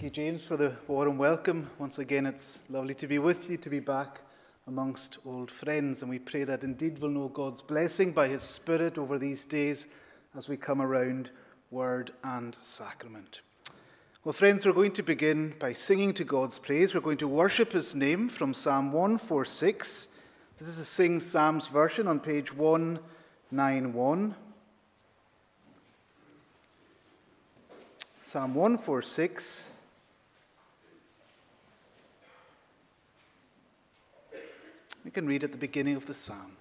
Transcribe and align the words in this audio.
Thank 0.00 0.16
you, 0.16 0.22
James, 0.22 0.44
for 0.44 0.56
the 0.56 0.76
warm 0.86 1.18
welcome. 1.18 1.68
Once 1.76 1.98
again, 1.98 2.24
it's 2.24 2.60
lovely 2.68 2.94
to 2.94 3.08
be 3.08 3.18
with 3.18 3.50
you, 3.50 3.56
to 3.56 3.68
be 3.68 3.80
back 3.80 4.20
amongst 4.68 5.18
old 5.26 5.50
friends. 5.50 6.02
And 6.02 6.08
we 6.08 6.20
pray 6.20 6.44
that 6.44 6.62
indeed 6.62 7.00
we'll 7.00 7.10
know 7.10 7.26
God's 7.26 7.62
blessing 7.62 8.12
by 8.12 8.28
His 8.28 8.44
Spirit 8.44 8.96
over 8.96 9.18
these 9.18 9.44
days 9.44 9.88
as 10.36 10.48
we 10.48 10.56
come 10.56 10.80
around 10.80 11.32
Word 11.72 12.12
and 12.22 12.54
Sacrament. 12.54 13.40
Well, 14.22 14.32
friends, 14.32 14.64
we're 14.64 14.72
going 14.72 14.92
to 14.92 15.02
begin 15.02 15.56
by 15.58 15.72
singing 15.72 16.14
to 16.14 16.22
God's 16.22 16.60
praise. 16.60 16.94
We're 16.94 17.00
going 17.00 17.18
to 17.18 17.26
worship 17.26 17.72
His 17.72 17.96
name 17.96 18.28
from 18.28 18.54
Psalm 18.54 18.92
146. 18.92 20.06
This 20.60 20.68
is 20.68 20.78
a 20.78 20.84
Sing 20.84 21.18
Psalms 21.18 21.66
version 21.66 22.06
on 22.06 22.20
page 22.20 22.54
191. 22.54 24.36
Psalm 28.22 28.54
146. 28.54 29.72
We 35.08 35.12
can 35.12 35.26
read 35.26 35.42
at 35.42 35.52
the 35.52 35.56
beginning 35.56 35.96
of 35.96 36.04
the 36.04 36.12
psalm. 36.12 36.58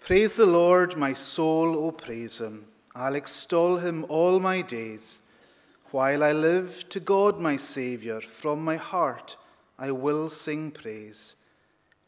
Praise 0.00 0.36
the 0.36 0.46
Lord, 0.46 0.96
my 0.96 1.12
soul, 1.12 1.76
O 1.76 1.92
praise 1.92 2.40
him. 2.40 2.64
I'll 2.94 3.14
extol 3.14 3.76
him 3.76 4.06
all 4.08 4.40
my 4.40 4.62
days. 4.62 5.18
While 5.90 6.24
I 6.24 6.32
live, 6.32 6.88
to 6.88 6.98
God 6.98 7.38
my 7.38 7.58
Saviour, 7.58 8.22
from 8.22 8.64
my 8.64 8.76
heart 8.76 9.36
I 9.78 9.90
will 9.90 10.30
sing 10.30 10.70
praise. 10.70 11.34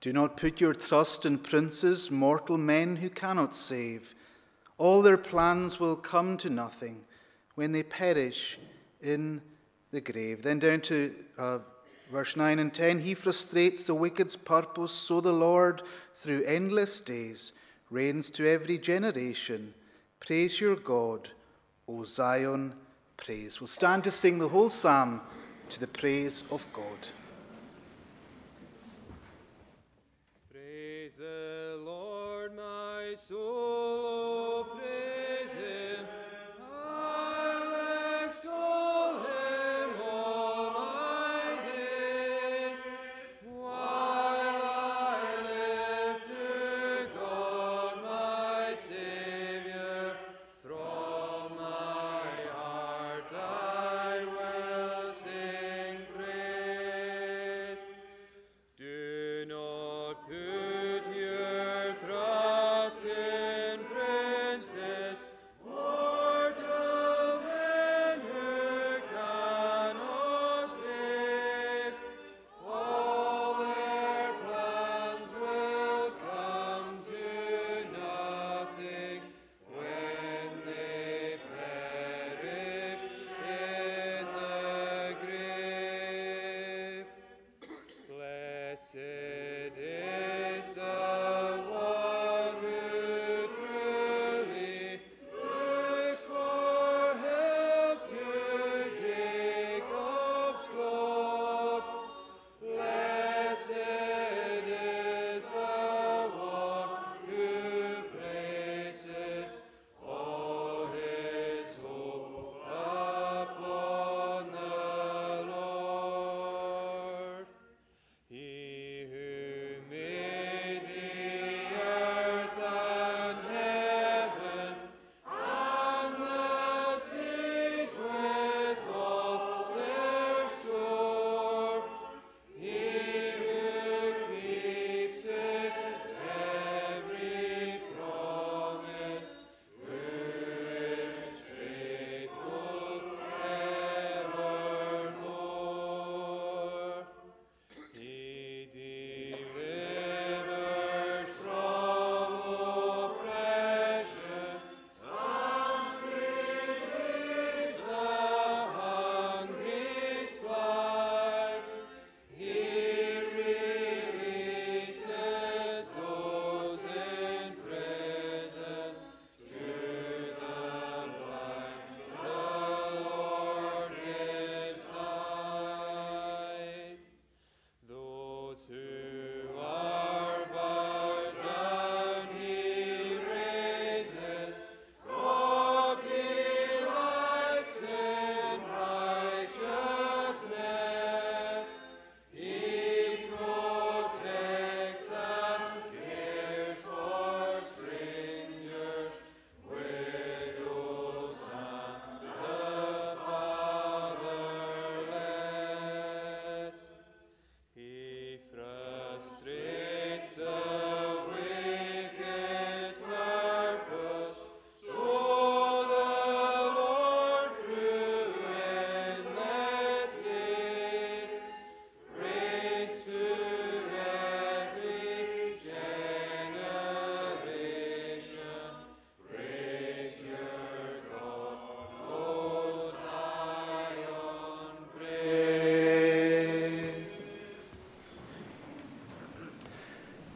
Do 0.01 0.15
not 0.15 0.39
put 0.39 0.63
your 0.63 0.73
trust 0.73 1.27
in 1.27 1.37
princes, 1.41 2.11
mortal 2.11 2.57
men 2.57 2.97
who 2.97 3.11
cannot 3.11 3.55
save. 3.55 4.15
All 4.79 5.03
their 5.03 5.19
plans 5.19 5.79
will 5.79 5.95
come 5.95 6.39
to 6.39 6.49
nothing 6.49 7.05
when 7.55 7.73
they 7.73 7.83
perish 7.83 8.59
in 9.03 9.43
the 9.91 10.01
grave. 10.01 10.41
Then 10.41 10.59
down 10.59 10.81
to 10.81 11.15
uh, 11.37 11.59
Verse 12.11 12.37
9 12.37 12.59
and 12.59 12.73
10 12.73 13.01
He 13.01 13.15
frustrates 13.15 13.85
the 13.85 13.95
wicked's 13.95 14.37
purpose, 14.37 14.93
so 14.93 15.21
the 15.21 15.33
Lord, 15.33 15.83
through 16.17 16.45
endless 16.45 17.01
days, 17.01 17.53
reigns 17.91 18.31
to 18.31 18.49
every 18.49 18.79
generation. 18.79 19.75
Praise 20.21 20.61
your 20.61 20.77
God, 20.77 21.29
O 21.87 22.05
Zion, 22.05 22.73
praise. 23.17 23.61
We'll 23.61 23.69
stand 23.69 24.05
to 24.05 24.11
sing 24.11 24.39
the 24.39 24.49
whole 24.49 24.71
psalm 24.71 25.21
to 25.69 25.81
the 25.81 25.87
praise 25.87 26.45
of 26.51 26.67
God. 26.73 27.09
Praise 30.51 31.17
the 31.17 31.79
Lord, 31.85 32.57
my 32.57 33.15
soul, 33.15 33.68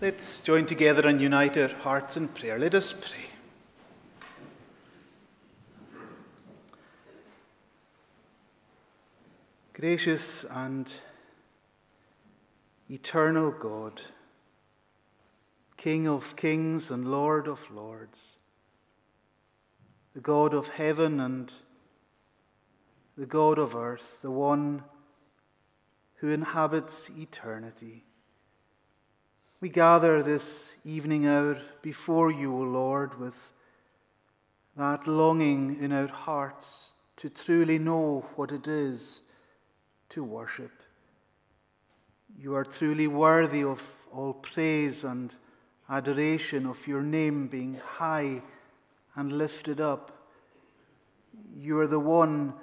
Let's 0.03 0.41
join 0.41 0.67
together 0.67 1.07
and 1.07 1.21
unite 1.21 1.57
our 1.57 1.69
hearts 1.69 2.17
in 2.17 2.27
prayer. 2.27 2.59
Let 2.59 2.75
us 2.75 2.93
pray. 2.93 3.31
Gracious 9.75 10.43
and 10.43 10.93
eternal 12.91 13.53
God, 13.53 14.03
King 15.77 16.09
of 16.09 16.35
kings 16.35 16.91
and 16.91 17.09
Lord 17.09 17.47
of 17.47 17.71
lords, 17.71 18.39
the 20.15 20.21
God 20.21 20.53
of 20.53 20.67
heaven 20.67 21.21
and 21.21 21.53
the 23.17 23.27
God 23.27 23.57
of 23.57 23.77
earth, 23.77 24.21
the 24.21 24.33
one 24.33 24.83
who 26.17 26.29
inhabits 26.29 27.09
eternity. 27.17 28.03
We 29.63 29.69
gather 29.69 30.25
this 30.25 30.75
evening 30.85 31.25
hour 31.25 31.57
before 31.83 32.33
you, 32.33 32.53
O 32.53 32.63
Lord, 32.63 33.21
with 33.21 33.53
that 34.77 35.07
longing 35.07 35.79
in 35.81 35.93
our 35.93 36.09
hearts 36.09 36.95
to 37.19 37.29
truly 37.29 37.79
know 37.79 38.27
what 38.35 38.51
it 38.51 38.67
is 38.67 39.23
to 40.09 40.25
worship. 40.25 40.73
You 42.37 42.57
are 42.57 42.65
truly 42.65 43.07
worthy 43.07 43.63
of 43.63 44.09
all 44.13 44.33
praise 44.35 45.05
and 45.05 45.33
adoration 45.89 46.67
of 46.67 46.89
your 46.89 47.03
name 47.03 47.47
being 47.47 47.75
high 47.75 48.43
and 49.15 49.31
lifted 49.31 49.81
up. 49.81 50.27
You 51.57 51.79
are 51.79 51.87
the 51.87 52.01
one 52.01 52.55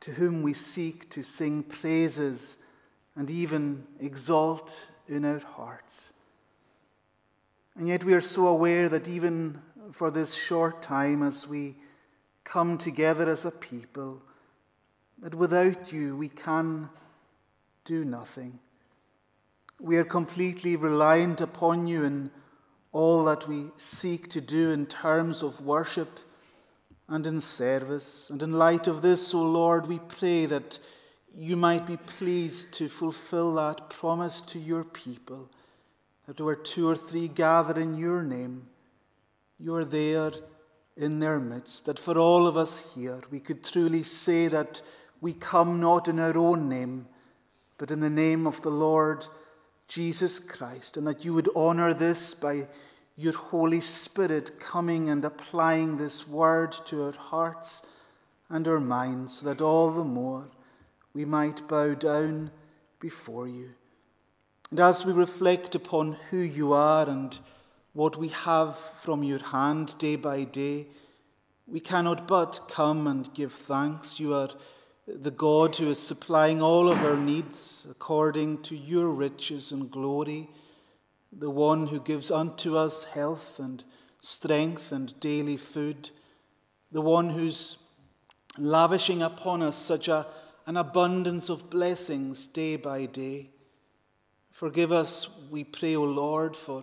to 0.00 0.12
whom 0.12 0.40
we 0.40 0.54
seek 0.54 1.10
to 1.10 1.22
sing 1.22 1.64
praises 1.64 2.56
and 3.14 3.28
even 3.28 3.84
exalt 4.00 4.88
in 5.06 5.26
our 5.26 5.40
hearts. 5.40 6.14
And 7.76 7.88
yet 7.88 8.04
we 8.04 8.14
are 8.14 8.22
so 8.22 8.46
aware 8.46 8.88
that 8.88 9.06
even 9.06 9.60
for 9.92 10.10
this 10.10 10.34
short 10.34 10.80
time 10.80 11.22
as 11.22 11.46
we 11.46 11.76
come 12.44 12.78
together 12.78 13.28
as 13.28 13.44
a 13.44 13.50
people, 13.50 14.22
that 15.18 15.34
without 15.34 15.92
you 15.92 16.16
we 16.16 16.28
can 16.28 16.88
do 17.84 18.04
nothing. 18.04 18.58
We 19.78 19.98
are 19.98 20.04
completely 20.04 20.74
reliant 20.74 21.40
upon 21.42 21.86
you 21.86 22.04
in 22.04 22.30
all 22.92 23.24
that 23.24 23.46
we 23.46 23.66
seek 23.76 24.28
to 24.30 24.40
do 24.40 24.70
in 24.70 24.86
terms 24.86 25.42
of 25.42 25.60
worship 25.60 26.18
and 27.08 27.26
in 27.26 27.42
service. 27.42 28.30
And 28.30 28.42
in 28.42 28.52
light 28.52 28.86
of 28.86 29.02
this, 29.02 29.34
O 29.34 29.42
Lord, 29.42 29.86
we 29.86 29.98
pray 29.98 30.46
that 30.46 30.78
you 31.36 31.56
might 31.56 31.86
be 31.86 31.98
pleased 31.98 32.72
to 32.74 32.88
fulfill 32.88 33.54
that 33.56 33.90
promise 33.90 34.40
to 34.42 34.58
your 34.58 34.82
people 34.82 35.50
that 36.26 36.40
where 36.40 36.56
two 36.56 36.88
or 36.88 36.96
three 36.96 37.28
gather 37.28 37.80
in 37.80 37.96
your 37.96 38.22
name, 38.22 38.68
you 39.58 39.74
are 39.74 39.84
there 39.84 40.32
in 40.96 41.20
their 41.20 41.38
midst. 41.38 41.86
That 41.86 41.98
for 41.98 42.18
all 42.18 42.46
of 42.46 42.56
us 42.56 42.94
here, 42.94 43.22
we 43.30 43.40
could 43.40 43.62
truly 43.62 44.02
say 44.02 44.48
that 44.48 44.82
we 45.20 45.32
come 45.32 45.80
not 45.80 46.08
in 46.08 46.18
our 46.18 46.36
own 46.36 46.68
name, 46.68 47.06
but 47.78 47.90
in 47.90 48.00
the 48.00 48.10
name 48.10 48.46
of 48.46 48.62
the 48.62 48.70
Lord 48.70 49.26
Jesus 49.88 50.38
Christ, 50.38 50.96
and 50.96 51.06
that 51.06 51.24
you 51.24 51.32
would 51.32 51.48
honor 51.54 51.94
this 51.94 52.34
by 52.34 52.66
your 53.16 53.32
Holy 53.32 53.80
Spirit 53.80 54.58
coming 54.58 55.08
and 55.08 55.24
applying 55.24 55.96
this 55.96 56.28
word 56.28 56.72
to 56.86 57.04
our 57.04 57.16
hearts 57.16 57.86
and 58.48 58.66
our 58.68 58.80
minds, 58.80 59.38
so 59.38 59.46
that 59.46 59.60
all 59.60 59.90
the 59.90 60.04
more 60.04 60.48
we 61.14 61.24
might 61.24 61.66
bow 61.66 61.94
down 61.94 62.50
before 63.00 63.48
you. 63.48 63.70
And 64.70 64.80
as 64.80 65.04
we 65.04 65.12
reflect 65.12 65.74
upon 65.74 66.16
who 66.30 66.38
you 66.38 66.72
are 66.72 67.08
and 67.08 67.38
what 67.92 68.16
we 68.16 68.28
have 68.28 68.76
from 68.76 69.22
your 69.22 69.38
hand 69.38 69.96
day 69.98 70.16
by 70.16 70.44
day, 70.44 70.88
we 71.66 71.80
cannot 71.80 72.28
but 72.28 72.68
come 72.68 73.06
and 73.06 73.32
give 73.34 73.52
thanks. 73.52 74.20
You 74.20 74.34
are 74.34 74.50
the 75.06 75.30
God 75.30 75.76
who 75.76 75.88
is 75.88 76.00
supplying 76.00 76.60
all 76.60 76.88
of 76.88 77.04
our 77.04 77.16
needs 77.16 77.86
according 77.88 78.62
to 78.62 78.76
your 78.76 79.10
riches 79.10 79.70
and 79.70 79.90
glory, 79.90 80.48
the 81.32 81.50
one 81.50 81.86
who 81.88 82.00
gives 82.00 82.30
unto 82.30 82.76
us 82.76 83.04
health 83.04 83.60
and 83.60 83.84
strength 84.18 84.90
and 84.90 85.18
daily 85.20 85.56
food, 85.56 86.10
the 86.90 87.00
one 87.00 87.30
who's 87.30 87.76
lavishing 88.58 89.22
upon 89.22 89.62
us 89.62 89.76
such 89.76 90.08
a, 90.08 90.26
an 90.66 90.76
abundance 90.76 91.48
of 91.48 91.70
blessings 91.70 92.46
day 92.48 92.74
by 92.74 93.06
day. 93.06 93.50
Forgive 94.56 94.90
us, 94.90 95.28
we 95.50 95.64
pray, 95.64 95.96
O 95.96 96.04
Lord, 96.04 96.56
for 96.56 96.82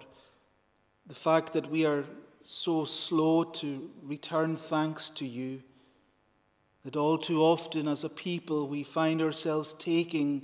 the 1.08 1.16
fact 1.16 1.54
that 1.54 1.72
we 1.72 1.88
are 1.88 2.06
so 2.44 2.86
slow 2.86 3.46
to 3.46 3.90
return 4.04 4.58
thanks 4.58 5.10
to 5.10 5.26
you 5.26 5.64
that 6.86 6.96
all 6.96 7.18
too 7.18 7.42
often 7.42 7.88
as 7.88 8.04
a 8.04 8.10
people 8.10 8.68
we 8.68 8.84
find 8.84 9.24
ourselves 9.24 9.74
taking 9.74 10.44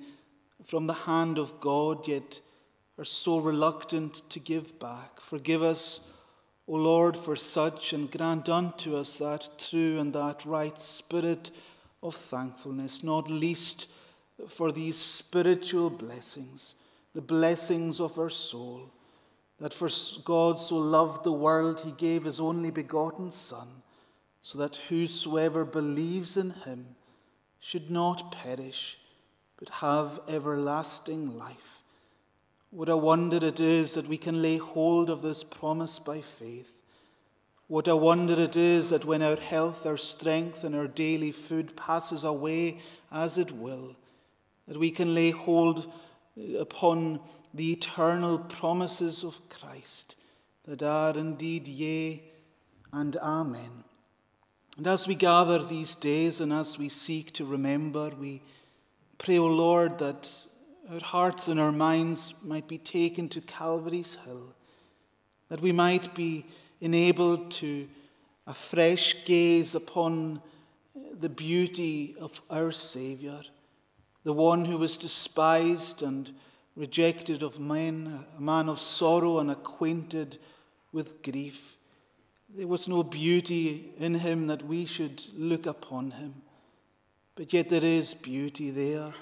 from 0.64 0.88
the 0.88 1.06
hand 1.06 1.38
of 1.38 1.60
God, 1.60 2.08
yet 2.08 2.40
are 2.98 3.06
so 3.06 3.38
reluctant 3.38 4.28
to 4.31 4.40
give 4.40 4.80
back. 4.80 5.20
Forgive 5.20 5.62
us, 5.62 6.00
O 6.68 6.74
Lord, 6.74 7.16
for 7.16 7.36
such, 7.36 7.94
and 7.94 8.10
grant 8.10 8.50
unto 8.50 8.96
us 8.96 9.20
that 9.20 9.48
true 9.60 10.00
and 10.00 10.14
that 10.14 10.44
right 10.48 10.80
spirit 10.80 11.52
of 12.02 12.16
thankfulness, 12.16 13.04
not 13.04 13.30
least 13.30 13.88
for 14.48 14.72
these 14.72 14.98
spiritual 14.98 15.92
blessings, 15.92 16.74
the 17.13 17.21
blessings 17.21 18.00
of 18.00 18.17
our 18.17 18.29
soul, 18.29 18.91
that 19.59 19.73
for 19.73 19.89
God 20.23 20.59
so 20.59 20.75
loved 20.75 21.23
the 21.23 21.31
world, 21.31 21.81
he 21.81 21.91
gave 21.91 22.23
his 22.23 22.39
only 22.39 22.71
begotten 22.71 23.31
Son 23.31 23.67
so 24.41 24.57
that 24.57 24.77
whosoever 24.89 25.65
believes 25.65 26.38
in 26.38 26.51
him 26.51 26.95
should 27.59 27.91
not 27.91 28.31
perish, 28.31 28.97
but 29.57 29.69
have 29.69 30.21
everlasting 30.27 31.38
life. 31.38 31.81
What 32.71 32.89
a 32.89 32.95
wonder 32.95 33.44
it 33.44 33.59
is 33.59 33.95
that 33.95 34.07
we 34.07 34.17
can 34.17 34.41
lay 34.41 34.57
hold 34.57 35.09
of 35.09 35.21
this 35.21 35.44
promise 35.44 36.00
by 36.00 36.21
faith. 36.21 36.81
What 37.67 37.88
a 37.88 37.95
wonder 37.95 38.39
it 38.39 38.56
is 38.56 38.91
that 38.91 39.06
when 39.06 39.21
our 39.21 39.35
health, 39.35 39.85
our 39.85 39.97
strength, 39.97 40.63
and 40.63 40.75
our 40.75 40.88
daily 40.88 41.31
food 41.31 41.75
passes 41.75 42.23
away 42.23 42.79
as 43.11 43.38
it 43.38 43.51
will, 43.51 43.95
that 44.67 44.77
we 44.77 44.91
can 44.91 45.13
lay 45.13 45.31
hold 45.31 45.91
upon 46.57 47.19
the 47.53 47.71
eternal 47.71 48.39
promises 48.39 49.24
of 49.24 49.39
Christ 49.50 50.15
that 50.65 50.83
are 50.83 51.18
indeed 51.18 51.68
yea 51.68 52.21
and 52.94 53.15
amen. 53.18 53.83
And 54.77 54.88
as 54.88 55.07
we 55.07 55.15
gather 55.15 55.63
these 55.63 55.95
days 55.95 56.39
and 56.39 56.53
as 56.53 56.77
we 56.77 56.89
seek 56.89 57.33
to 57.33 57.45
remember, 57.45 58.12
we 58.18 58.41
pray, 59.18 59.38
O 59.38 59.47
Lord, 59.47 59.97
that 60.00 60.30
our 60.92 61.02
hearts 61.02 61.47
and 61.47 61.59
our 61.59 61.71
minds 61.71 62.33
might 62.44 62.68
be 62.68 62.78
taken 62.78 63.30
to 63.30 63.42
Calvary's 63.42 64.18
Hill, 64.25 64.56
that 65.49 65.61
we 65.61 65.71
might 65.71 66.16
be 66.16 66.45
enabled 66.81 67.52
to 67.52 67.87
a 68.47 68.54
fresh 68.54 69.25
gaze 69.25 69.75
upon 69.75 70.42
the 71.19 71.30
beauty 71.30 72.16
of 72.19 72.42
our 72.49 72.71
Saviour, 72.71 73.42
the 74.23 74.33
one 74.33 74.66
who 74.66 74.78
was 74.78 74.97
despised 74.97 76.02
and 76.02 76.31
rejected 76.76 77.44
of 77.44 77.59
men, 77.59 78.26
a 78.38 78.42
man 78.42 78.69
of 78.69 78.80
sorrow 78.80 79.40
and 79.40 79.52
acquainted 79.52 80.38
with 80.92 81.21
grief. 81.23 81.78
There 82.56 82.68
was 82.68 82.88
no 82.88 83.04
beauty 83.04 83.92
in 83.99 84.16
him 84.16 84.47
that 84.47 84.64
we 84.64 84.85
should 84.85 85.23
look 85.35 85.66
upon 85.66 86.11
him. 86.11 86.42
But 87.35 87.54
yet 87.54 87.69
there 87.69 87.85
is 87.85 88.14
beauty 88.14 88.71
there, 88.71 89.14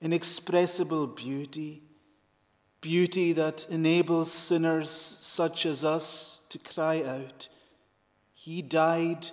inexpressible 0.00 1.06
beauty, 1.08 1.82
beauty 2.80 3.32
that 3.34 3.66
enables 3.68 4.32
sinners 4.32 4.90
such 4.90 5.66
as 5.66 5.84
us 5.84 6.42
to 6.48 6.58
cry 6.58 7.02
out, 7.02 7.48
He 8.32 8.62
died 8.62 9.28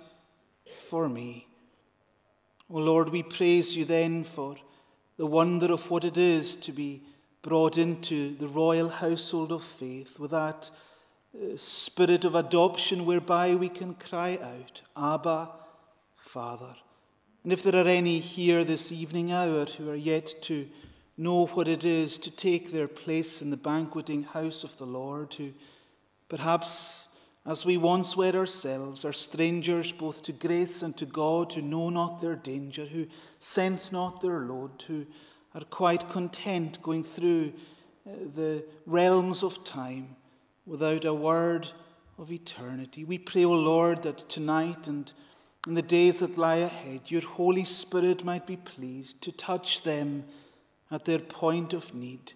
for 0.76 1.08
me. 1.08 1.48
O 2.70 2.78
Lord, 2.78 3.08
we 3.08 3.22
praise 3.22 3.76
you 3.76 3.84
then 3.84 4.22
for 4.22 4.56
the 5.18 5.26
wonder 5.26 5.72
of 5.72 5.90
what 5.90 6.04
it 6.04 6.16
is 6.16 6.56
to 6.56 6.72
be 6.72 7.02
brought 7.42 7.76
into 7.76 8.34
the 8.36 8.48
royal 8.48 8.88
household 8.88 9.52
of 9.52 9.62
faith 9.62 10.18
with 10.18 10.30
that 10.30 10.70
uh, 11.34 11.56
spirit 11.56 12.24
of 12.24 12.34
adoption 12.34 13.04
whereby 13.04 13.54
we 13.54 13.68
can 13.68 13.94
cry 13.94 14.38
out, 14.40 14.82
Abba, 14.96 15.50
Father. 16.16 16.74
And 17.44 17.52
if 17.52 17.62
there 17.62 17.74
are 17.74 17.88
any 17.88 18.20
here 18.20 18.64
this 18.64 18.90
evening 18.92 19.32
hour 19.32 19.64
who 19.64 19.90
are 19.90 19.96
yet 19.96 20.34
to 20.42 20.68
know 21.16 21.46
what 21.46 21.66
it 21.68 21.84
is 21.84 22.16
to 22.18 22.30
take 22.30 22.70
their 22.70 22.88
place 22.88 23.42
in 23.42 23.50
the 23.50 23.56
banqueting 23.56 24.22
house 24.22 24.62
of 24.62 24.76
the 24.78 24.86
Lord, 24.86 25.34
who 25.34 25.52
perhaps, 26.28 27.07
as 27.48 27.64
we 27.64 27.78
once 27.78 28.14
were 28.14 28.36
ourselves, 28.36 29.06
are 29.06 29.12
strangers 29.14 29.90
both 29.90 30.22
to 30.22 30.32
grace 30.32 30.82
and 30.82 30.94
to 30.98 31.06
God, 31.06 31.50
who 31.54 31.62
know 31.62 31.88
not 31.88 32.20
their 32.20 32.36
danger, 32.36 32.84
who 32.84 33.06
sense 33.40 33.90
not 33.90 34.20
their 34.20 34.40
load, 34.40 34.84
who 34.86 35.06
are 35.54 35.64
quite 35.64 36.10
content 36.10 36.82
going 36.82 37.02
through 37.02 37.54
uh, 38.06 38.10
the 38.34 38.62
realms 38.84 39.42
of 39.42 39.64
time 39.64 40.14
without 40.66 41.06
a 41.06 41.14
word 41.14 41.66
of 42.18 42.30
eternity. 42.30 43.04
We 43.04 43.16
pray, 43.16 43.46
O 43.46 43.52
Lord, 43.52 44.02
that 44.02 44.28
tonight 44.28 44.86
and 44.86 45.10
in 45.66 45.72
the 45.72 45.80
days 45.80 46.20
that 46.20 46.36
lie 46.36 46.56
ahead, 46.56 47.10
your 47.10 47.22
Holy 47.22 47.64
Spirit 47.64 48.24
might 48.24 48.46
be 48.46 48.56
pleased 48.56 49.22
to 49.22 49.32
touch 49.32 49.84
them 49.84 50.24
at 50.90 51.06
their 51.06 51.18
point 51.18 51.72
of 51.72 51.94
need, 51.94 52.34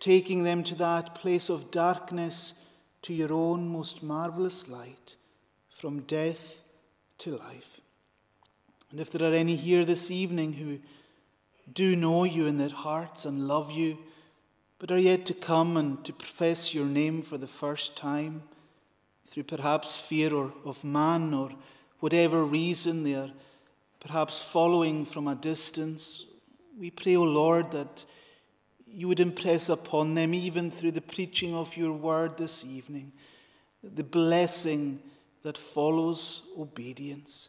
taking 0.00 0.42
them 0.42 0.64
to 0.64 0.74
that 0.74 1.14
place 1.14 1.48
of 1.48 1.70
darkness 1.70 2.54
to 3.08 3.14
your 3.14 3.32
own 3.32 3.66
most 3.66 4.02
marvelous 4.02 4.68
light, 4.68 5.14
from 5.70 6.00
death 6.00 6.60
to 7.16 7.38
life. 7.38 7.80
And 8.90 9.00
if 9.00 9.10
there 9.10 9.26
are 9.26 9.34
any 9.34 9.56
here 9.56 9.86
this 9.86 10.10
evening 10.10 10.52
who 10.52 10.78
do 11.72 11.96
know 11.96 12.24
you 12.24 12.46
in 12.46 12.58
their 12.58 12.68
hearts 12.68 13.24
and 13.24 13.48
love 13.48 13.70
you, 13.70 13.96
but 14.78 14.90
are 14.90 14.98
yet 14.98 15.24
to 15.24 15.32
come 15.32 15.78
and 15.78 16.04
to 16.04 16.12
profess 16.12 16.74
your 16.74 16.84
name 16.84 17.22
for 17.22 17.38
the 17.38 17.46
first 17.46 17.96
time, 17.96 18.42
through 19.26 19.44
perhaps 19.44 19.98
fear 19.98 20.34
or, 20.34 20.52
of 20.66 20.84
man 20.84 21.32
or 21.32 21.50
whatever 22.00 22.44
reason 22.44 23.04
they 23.04 23.14
are 23.14 23.30
perhaps 24.00 24.38
following 24.38 25.06
from 25.06 25.28
a 25.28 25.34
distance, 25.34 26.26
we 26.78 26.90
pray, 26.90 27.16
O 27.16 27.22
Lord, 27.22 27.70
that 27.70 28.04
you 28.90 29.08
would 29.08 29.20
impress 29.20 29.68
upon 29.68 30.14
them, 30.14 30.34
even 30.34 30.70
through 30.70 30.92
the 30.92 31.00
preaching 31.00 31.54
of 31.54 31.76
your 31.76 31.92
word 31.92 32.36
this 32.36 32.64
evening, 32.64 33.12
the 33.82 34.04
blessing 34.04 35.00
that 35.42 35.58
follows 35.58 36.42
obedience. 36.58 37.48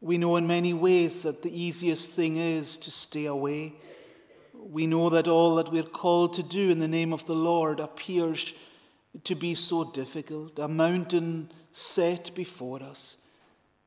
We 0.00 0.16
know 0.16 0.36
in 0.36 0.46
many 0.46 0.72
ways 0.72 1.22
that 1.24 1.42
the 1.42 1.62
easiest 1.62 2.10
thing 2.10 2.36
is 2.36 2.76
to 2.78 2.90
stay 2.90 3.26
away. 3.26 3.74
We 4.54 4.86
know 4.86 5.10
that 5.10 5.28
all 5.28 5.56
that 5.56 5.72
we're 5.72 5.82
called 5.82 6.34
to 6.34 6.42
do 6.42 6.70
in 6.70 6.78
the 6.78 6.88
name 6.88 7.12
of 7.12 7.26
the 7.26 7.34
Lord 7.34 7.80
appears 7.80 8.54
to 9.24 9.34
be 9.34 9.54
so 9.54 9.84
difficult, 9.84 10.58
a 10.58 10.68
mountain 10.68 11.50
set 11.72 12.34
before 12.34 12.82
us. 12.82 13.16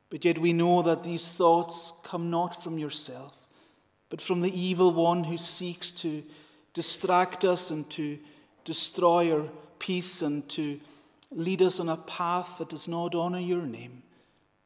But 0.09 0.25
yet 0.25 0.37
we 0.37 0.53
know 0.53 0.81
that 0.83 1.03
these 1.03 1.27
thoughts 1.27 1.93
come 2.03 2.29
not 2.29 2.61
from 2.61 2.77
yourself, 2.77 3.47
but 4.09 4.21
from 4.21 4.41
the 4.41 4.59
evil 4.59 4.91
one 4.91 5.23
who 5.23 5.37
seeks 5.37 5.91
to 5.93 6.23
distract 6.73 7.45
us 7.45 7.69
and 7.71 7.89
to 7.91 8.17
destroy 8.65 9.33
our 9.33 9.49
peace 9.79 10.21
and 10.21 10.47
to 10.49 10.79
lead 11.31 11.61
us 11.61 11.79
on 11.79 11.89
a 11.89 11.97
path 11.97 12.57
that 12.57 12.69
does 12.69 12.87
not 12.87 13.15
honor 13.15 13.39
your 13.39 13.65
name. 13.65 14.03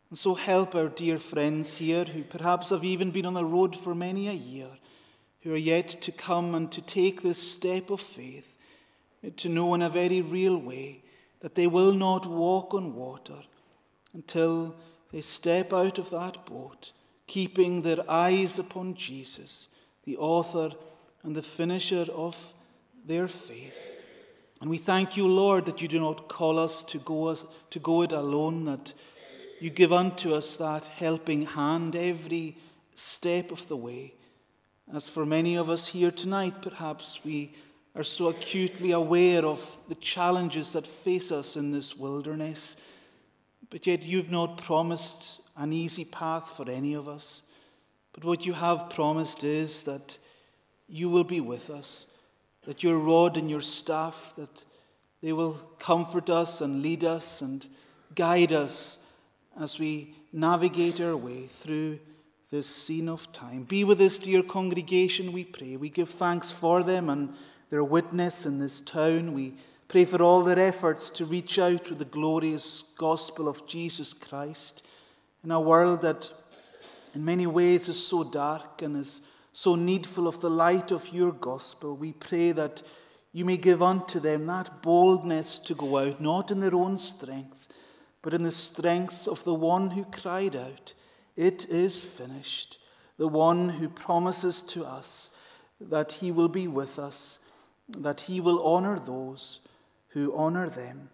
And 0.09 0.17
so 0.17 0.35
help 0.35 0.75
our 0.75 0.89
dear 0.89 1.19
friends 1.19 1.77
here 1.77 2.05
who 2.05 2.23
perhaps 2.23 2.69
have 2.69 2.83
even 2.83 3.11
been 3.11 3.25
on 3.25 3.33
the 3.33 3.43
road 3.43 3.75
for 3.75 3.93
many 3.93 4.27
a 4.27 4.33
year, 4.33 4.69
who 5.41 5.53
are 5.53 5.57
yet 5.57 5.89
to 5.89 6.11
come 6.11 6.55
and 6.55 6.71
to 6.71 6.81
take 6.81 7.21
this 7.21 7.41
step 7.41 7.89
of 7.89 7.99
faith, 7.99 8.57
to 9.35 9.49
know 9.49 9.73
in 9.73 9.81
a 9.81 9.89
very 9.89 10.21
real 10.21 10.57
way 10.57 11.03
that 11.41 11.55
they 11.55 11.67
will 11.67 11.93
not 11.93 12.25
walk 12.25 12.73
on 12.73 12.95
water 12.95 13.41
until 14.13 14.75
they 15.11 15.21
step 15.21 15.73
out 15.73 15.97
of 15.97 16.09
that 16.09 16.45
boat, 16.45 16.91
keeping 17.27 17.81
their 17.81 18.09
eyes 18.09 18.57
upon 18.57 18.95
Jesus, 18.95 19.67
the 20.05 20.17
author 20.17 20.71
and 21.23 21.35
the 21.35 21.43
finisher 21.43 22.05
of 22.13 22.53
their 23.05 23.27
faith. 23.27 23.91
And 24.59 24.69
we 24.69 24.77
thank 24.77 25.15
you, 25.15 25.27
Lord, 25.27 25.65
that 25.65 25.81
you 25.81 25.87
do 25.87 25.99
not 25.99 26.27
call 26.27 26.57
us 26.57 26.81
to 26.83 26.97
go, 26.99 27.33
to 27.35 27.79
go 27.79 28.01
it 28.01 28.11
alone, 28.11 28.65
that 28.65 28.93
you 29.59 29.69
give 29.69 29.93
unto 29.93 30.33
us 30.33 30.55
that 30.57 30.87
helping 30.87 31.45
hand 31.45 31.95
every 31.95 32.57
step 32.95 33.51
of 33.51 33.67
the 33.67 33.77
way. 33.77 34.13
As 34.93 35.09
for 35.09 35.25
many 35.25 35.55
of 35.55 35.69
us 35.69 35.87
here 35.87 36.11
tonight, 36.11 36.61
perhaps 36.61 37.19
we 37.23 37.53
are 37.95 38.03
so 38.03 38.27
acutely 38.27 38.91
aware 38.91 39.45
of 39.45 39.77
the 39.89 39.95
challenges 39.95 40.73
that 40.73 40.87
face 40.87 41.31
us 41.31 41.55
in 41.55 41.71
this 41.71 41.95
wilderness, 41.95 42.77
but 43.69 43.85
yet 43.85 44.03
you've 44.03 44.31
not 44.31 44.57
promised 44.57 45.41
an 45.55 45.73
easy 45.73 46.05
path 46.05 46.51
for 46.55 46.69
any 46.69 46.93
of 46.93 47.07
us. 47.07 47.41
But 48.13 48.23
what 48.23 48.45
you 48.45 48.53
have 48.53 48.89
promised 48.89 49.43
is 49.43 49.83
that 49.83 50.17
you 50.87 51.09
will 51.09 51.23
be 51.23 51.39
with 51.39 51.69
us, 51.69 52.07
that 52.65 52.83
your 52.83 52.97
rod 52.97 53.37
and 53.37 53.49
your 53.49 53.61
staff, 53.61 54.33
that 54.37 54.63
they 55.21 55.33
will 55.33 55.53
comfort 55.79 56.29
us 56.29 56.61
and 56.61 56.81
lead 56.81 57.03
us 57.03 57.41
and 57.41 57.67
guide 58.15 58.51
us 58.51 58.97
as 59.59 59.79
we 59.79 60.15
navigate 60.31 61.01
our 61.01 61.17
way 61.17 61.47
through 61.47 61.99
this 62.49 62.67
scene 62.67 63.09
of 63.09 63.31
time. 63.33 63.63
Be 63.63 63.83
with 63.83 63.97
this 63.97 64.19
dear 64.19 64.41
congregation, 64.41 65.33
we 65.33 65.43
pray. 65.43 65.75
We 65.75 65.89
give 65.89 66.09
thanks 66.09 66.51
for 66.51 66.83
them 66.83 67.09
and 67.09 67.33
their 67.69 67.83
witness 67.83 68.45
in 68.45 68.59
this 68.59 68.79
town. 68.79 69.33
We 69.33 69.55
pray 69.87 70.05
for 70.05 70.21
all 70.21 70.43
their 70.43 70.59
efforts 70.59 71.09
to 71.11 71.25
reach 71.25 71.59
out 71.59 71.89
with 71.89 71.99
the 71.99 72.05
glorious 72.05 72.83
gospel 72.97 73.49
of 73.49 73.67
Jesus 73.67 74.13
Christ 74.13 74.83
in 75.43 75.51
a 75.51 75.59
world 75.59 76.01
that, 76.03 76.31
in 77.13 77.25
many 77.25 77.47
ways, 77.47 77.89
is 77.89 78.05
so 78.05 78.23
dark 78.23 78.81
and 78.81 78.95
is 78.95 79.21
so 79.57 79.75
needful 79.75 80.27
of 80.27 80.39
the 80.41 80.49
light 80.49 80.91
of 80.91 81.13
your 81.13 81.31
gospel. 81.31 81.97
We 81.97 82.11
pray 82.13 82.51
that 82.51 82.81
you 83.31 83.45
may 83.45 83.57
give 83.57 83.81
unto 83.81 84.19
them 84.19 84.45
that 84.47 84.81
boldness 84.81 85.59
to 85.59 85.73
go 85.73 85.97
out, 85.97 86.21
not 86.21 86.51
in 86.51 86.59
their 86.59 86.75
own 86.75 86.97
strength 86.97 87.67
but 88.27 88.33
in 88.33 88.43
the 88.43 88.51
strength 88.51 89.25
of 89.25 89.41
the 89.45 89.53
one 89.53 89.91
who 89.91 90.03
cried 90.03 90.53
out, 90.53 90.93
It 91.37 91.65
is 91.69 92.01
finished, 92.01 92.77
the 93.17 93.29
one 93.29 93.69
who 93.69 93.87
promises 93.87 94.61
to 94.63 94.83
us 94.83 95.29
that 95.79 96.11
he 96.11 96.31
will 96.31 96.49
be 96.49 96.67
with 96.67 96.99
us, 96.99 97.39
that 97.87 98.19
he 98.19 98.41
will 98.41 98.61
honor 98.65 98.99
those 98.99 99.61
who 100.09 100.35
honor 100.35 100.69
them. 100.69 101.09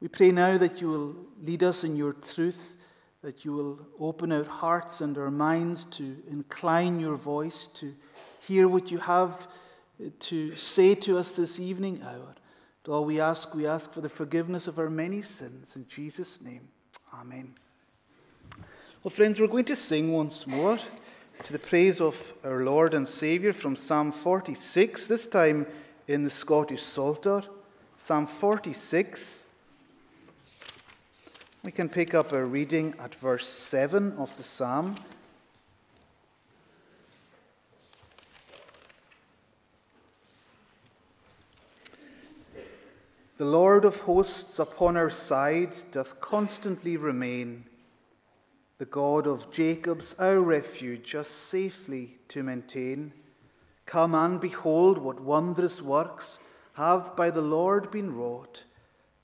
We 0.00 0.06
pray 0.06 0.30
now 0.30 0.56
that 0.58 0.80
you 0.80 0.88
will 0.88 1.16
lead 1.42 1.64
us 1.64 1.82
in 1.82 1.96
your 1.96 2.12
truth, 2.12 2.76
that 3.24 3.42
you 3.42 3.54
will 3.54 3.78
open 3.98 4.30
our 4.30 4.44
hearts 4.44 5.00
and 5.00 5.16
our 5.16 5.30
minds 5.30 5.86
to 5.86 6.14
incline 6.30 7.00
your 7.00 7.16
voice, 7.16 7.66
to 7.68 7.94
hear 8.38 8.68
what 8.68 8.90
you 8.90 8.98
have 8.98 9.46
eh, 9.98 10.10
to 10.18 10.54
say 10.56 10.94
to 10.94 11.16
us 11.16 11.34
this 11.34 11.58
evening 11.58 12.02
hour. 12.04 12.34
All 12.86 13.06
we 13.06 13.18
ask, 13.18 13.54
we 13.54 13.66
ask 13.66 13.90
for 13.94 14.02
the 14.02 14.10
forgiveness 14.10 14.66
of 14.66 14.78
our 14.78 14.90
many 14.90 15.22
sins. 15.22 15.74
In 15.74 15.88
Jesus' 15.88 16.42
name, 16.42 16.68
Amen. 17.14 17.54
Well, 19.02 19.10
friends, 19.10 19.40
we're 19.40 19.46
going 19.46 19.64
to 19.66 19.76
sing 19.76 20.12
once 20.12 20.46
more 20.46 20.78
to 21.44 21.52
the 21.52 21.58
praise 21.58 22.02
of 22.02 22.34
our 22.44 22.62
Lord 22.62 22.92
and 22.92 23.08
Saviour 23.08 23.54
from 23.54 23.74
Psalm 23.74 24.12
46, 24.12 25.06
this 25.06 25.26
time 25.26 25.66
in 26.08 26.24
the 26.24 26.30
Scottish 26.30 26.82
Psalter. 26.82 27.42
Psalm 27.96 28.26
46. 28.26 29.46
We 31.64 31.72
can 31.72 31.88
pick 31.88 32.12
up 32.12 32.30
our 32.34 32.44
reading 32.44 32.92
at 33.00 33.14
verse 33.14 33.48
7 33.48 34.12
of 34.18 34.36
the 34.36 34.42
psalm. 34.42 34.96
The 43.38 43.46
Lord 43.46 43.86
of 43.86 44.00
hosts 44.00 44.58
upon 44.58 44.98
our 44.98 45.08
side 45.08 45.74
doth 45.90 46.20
constantly 46.20 46.98
remain. 46.98 47.64
The 48.76 48.84
God 48.84 49.26
of 49.26 49.50
Jacob's 49.50 50.12
our 50.18 50.42
refuge, 50.42 51.14
us 51.14 51.30
safely 51.30 52.18
to 52.28 52.42
maintain. 52.42 53.14
Come 53.86 54.14
and 54.14 54.38
behold 54.38 54.98
what 54.98 55.18
wondrous 55.18 55.80
works 55.80 56.38
have 56.74 57.16
by 57.16 57.30
the 57.30 57.40
Lord 57.40 57.90
been 57.90 58.14
wrought. 58.14 58.64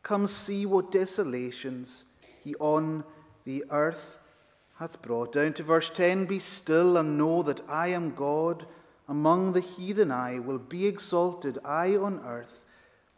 Come 0.03 0.27
see 0.27 0.65
what 0.65 0.91
desolations 0.91 2.05
he 2.43 2.55
on 2.57 3.05
the 3.45 3.65
earth 3.71 4.19
hath 4.79 5.03
brought. 5.03 5.33
Down 5.33 5.53
to 5.55 5.63
verse 5.63 5.91
10 5.91 6.27
Be 6.27 6.39
still 6.39 6.97
and 6.97 7.19
know 7.19 7.43
that 7.43 7.61
I 7.69 7.89
am 7.89 8.15
God. 8.15 8.67
Among 9.09 9.53
the 9.53 9.61
heathen 9.61 10.11
I 10.11 10.39
will 10.39 10.59
be 10.59 10.87
exalted, 10.87 11.59
I 11.65 11.97
on 11.97 12.21
earth 12.25 12.65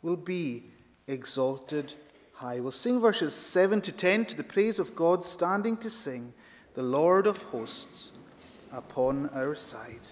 will 0.00 0.16
be 0.16 0.64
exalted 1.06 1.94
high. 2.34 2.60
We'll 2.60 2.72
sing 2.72 3.00
verses 3.00 3.34
7 3.34 3.80
to 3.82 3.92
10 3.92 4.26
to 4.26 4.36
the 4.36 4.42
praise 4.42 4.78
of 4.78 4.96
God, 4.96 5.22
standing 5.22 5.76
to 5.78 5.90
sing, 5.90 6.32
The 6.74 6.82
Lord 6.82 7.26
of 7.26 7.42
hosts 7.42 8.12
upon 8.72 9.28
our 9.28 9.54
side. 9.54 10.08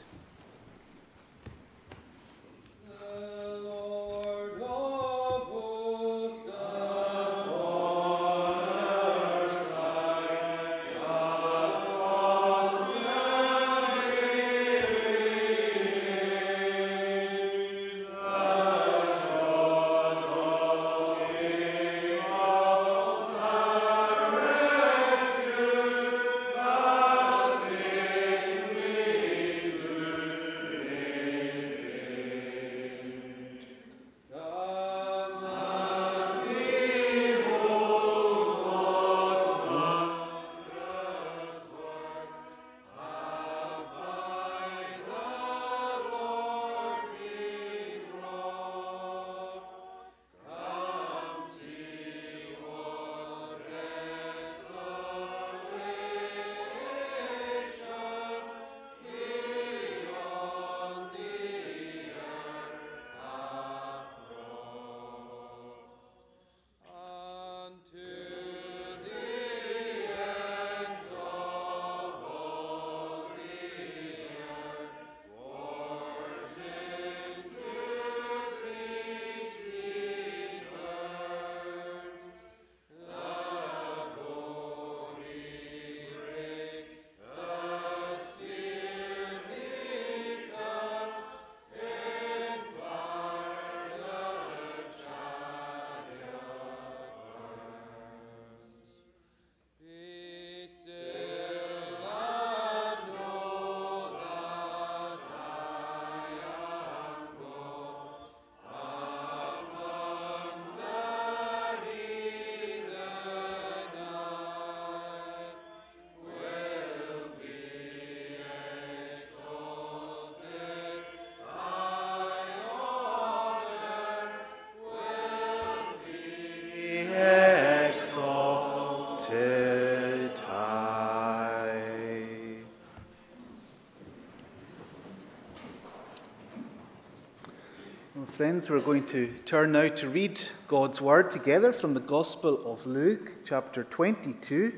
Well, 138.20 138.26
friends, 138.26 138.68
we're 138.68 138.80
going 138.80 139.06
to 139.06 139.28
turn 139.46 139.72
now 139.72 139.88
to 139.88 140.06
read 140.06 140.38
God's 140.68 141.00
Word 141.00 141.30
together 141.30 141.72
from 141.72 141.94
the 141.94 142.00
Gospel 142.00 142.70
of 142.70 142.84
Luke, 142.84 143.36
chapter 143.46 143.82
22. 143.82 144.74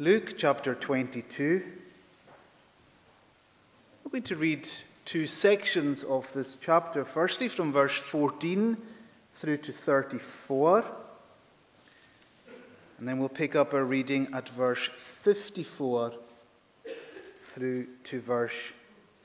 Luke, 0.00 0.34
chapter 0.36 0.74
22. 0.74 1.62
We're 4.02 4.10
going 4.10 4.24
to 4.24 4.34
read 4.34 4.68
two 5.04 5.28
sections 5.28 6.02
of 6.02 6.32
this 6.32 6.56
chapter. 6.56 7.04
Firstly, 7.04 7.48
from 7.48 7.72
verse 7.72 7.96
14 7.96 8.76
through 9.32 9.58
to 9.58 9.70
34. 9.70 10.84
And 12.98 13.06
then 13.06 13.20
we'll 13.20 13.28
pick 13.28 13.54
up 13.54 13.72
our 13.72 13.84
reading 13.84 14.26
at 14.32 14.48
verse 14.48 14.88
54 14.88 16.12
through 17.44 17.86
to 18.02 18.20
verse 18.20 18.72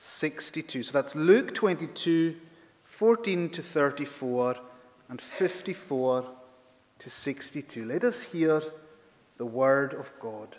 62. 0.02 0.84
So 0.84 0.92
that's 0.92 1.16
Luke 1.16 1.54
22, 1.54 2.36
14 2.84 3.50
to 3.52 3.62
34, 3.62 4.56
and 5.10 5.22
54 5.22 6.26
to 6.98 7.10
62. 7.10 7.86
Let 7.86 8.04
us 8.04 8.32
hear 8.32 8.62
the 9.38 9.46
word 9.46 9.94
of 9.94 10.12
God. 10.20 10.58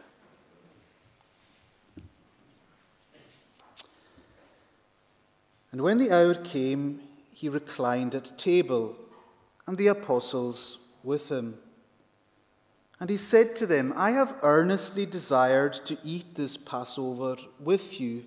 And 5.72 5.80
when 5.80 5.98
the 5.98 6.12
hour 6.12 6.34
came, 6.34 7.00
he 7.32 7.48
reclined 7.48 8.14
at 8.14 8.38
table, 8.38 8.94
and 9.66 9.76
the 9.76 9.88
apostles 9.88 10.78
with 11.02 11.30
him. 11.30 11.58
And 13.00 13.10
he 13.10 13.16
said 13.16 13.56
to 13.56 13.66
them, 13.66 13.92
I 13.96 14.12
have 14.12 14.36
earnestly 14.42 15.04
desired 15.04 15.72
to 15.86 15.98
eat 16.04 16.36
this 16.36 16.56
Passover 16.56 17.36
with 17.58 18.00
you 18.00 18.26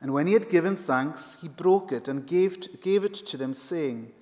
and 0.00 0.12
when 0.12 0.26
he 0.26 0.32
had 0.32 0.48
given 0.48 0.76
thanks, 0.76 1.36
he 1.40 1.48
broke 1.48 1.90
it 1.90 2.06
and 2.06 2.26
gave, 2.26 2.80
gave 2.80 3.04
it 3.04 3.14
to 3.14 3.36
them, 3.36 3.52
saying, 3.52 4.12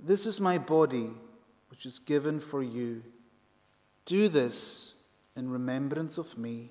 This 0.00 0.24
is 0.24 0.40
my 0.40 0.56
body, 0.56 1.10
which 1.68 1.84
is 1.84 1.98
given 1.98 2.38
for 2.38 2.62
you. 2.62 3.02
Do 4.04 4.28
this 4.28 4.94
in 5.34 5.50
remembrance 5.50 6.16
of 6.16 6.38
me. 6.38 6.70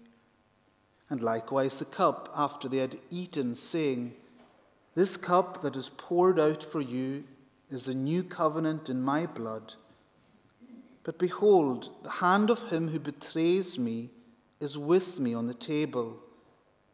And 1.09 1.21
likewise 1.21 1.79
the 1.79 1.85
cup 1.85 2.31
after 2.35 2.69
they 2.69 2.77
had 2.77 2.99
eaten, 3.11 3.55
saying, 3.55 4.13
This 4.95 5.17
cup 5.17 5.61
that 5.61 5.75
is 5.75 5.89
poured 5.89 6.39
out 6.39 6.63
for 6.63 6.79
you 6.79 7.25
is 7.69 7.87
a 7.87 7.93
new 7.93 8.23
covenant 8.23 8.89
in 8.89 9.01
my 9.01 9.25
blood. 9.25 9.73
But 11.03 11.19
behold, 11.19 11.91
the 12.03 12.09
hand 12.09 12.49
of 12.49 12.69
him 12.71 12.89
who 12.89 12.99
betrays 12.99 13.77
me 13.77 14.11
is 14.61 14.77
with 14.77 15.19
me 15.19 15.33
on 15.33 15.47
the 15.47 15.53
table. 15.53 16.19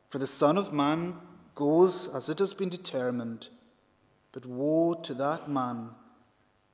For 0.10 0.17
the 0.17 0.28
Son 0.28 0.58
of 0.58 0.74
Man 0.74 1.15
goes 1.54 2.08
as 2.08 2.30
it 2.30 2.39
has 2.39 2.54
been 2.54 2.69
determined, 2.69 3.50
but 4.32 4.45
woe 4.45 4.95
to 5.04 5.13
that 5.13 5.50
man 5.50 5.89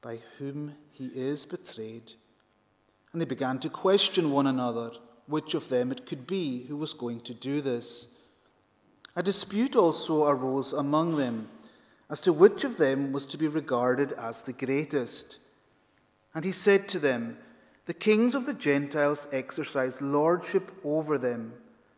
by 0.02 0.20
whom 0.38 0.76
he 0.92 1.08
is 1.08 1.46
betrayed. 1.46 2.14
And 3.12 3.22
they 3.22 3.26
began 3.26 3.60
to 3.60 3.70
question 3.70 4.32
one 4.32 4.48
another 4.48 4.92
which 5.28 5.54
of 5.54 5.70
them 5.70 5.92
it 5.92 6.06
could 6.06 6.28
be 6.28 6.66
who 6.68 6.78
was 6.78 6.94
going 6.94 7.20
to 7.22 7.34
do 7.34 7.60
this. 7.60 8.10
A 9.16 9.24
dispute 9.24 9.76
also 9.76 10.28
arose 10.28 10.72
among 10.72 11.18
them 11.18 11.50
as 12.10 12.22
to 12.22 12.34
which 12.34 12.64
of 12.64 12.78
them 12.78 13.12
was 13.12 13.26
to 13.26 13.38
be 13.38 13.48
regarded 13.48 14.12
as 14.14 14.44
the 14.44 14.54
greatest. 14.54 15.40
And 16.34 16.46
he 16.46 16.52
said 16.52 16.88
to 16.90 17.00
them, 17.00 17.38
The 17.86 17.94
kings 17.94 18.36
of 18.36 18.46
the 18.46 18.54
Gentiles 18.54 19.28
exercise 19.32 20.02
lordship 20.02 20.72
over 20.84 21.18
them, 21.18 21.54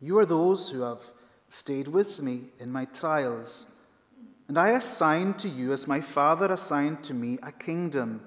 You 0.00 0.18
are 0.18 0.26
those 0.26 0.70
who 0.70 0.80
have 0.80 1.02
stayed 1.48 1.88
with 1.88 2.22
me 2.22 2.44
in 2.58 2.72
my 2.72 2.86
trials, 2.86 3.66
and 4.48 4.58
I 4.58 4.70
assign 4.70 5.34
to 5.34 5.48
you, 5.48 5.72
as 5.72 5.86
my 5.86 6.00
Father 6.00 6.50
assigned 6.50 7.04
to 7.04 7.14
me, 7.14 7.38
a 7.42 7.52
kingdom, 7.52 8.22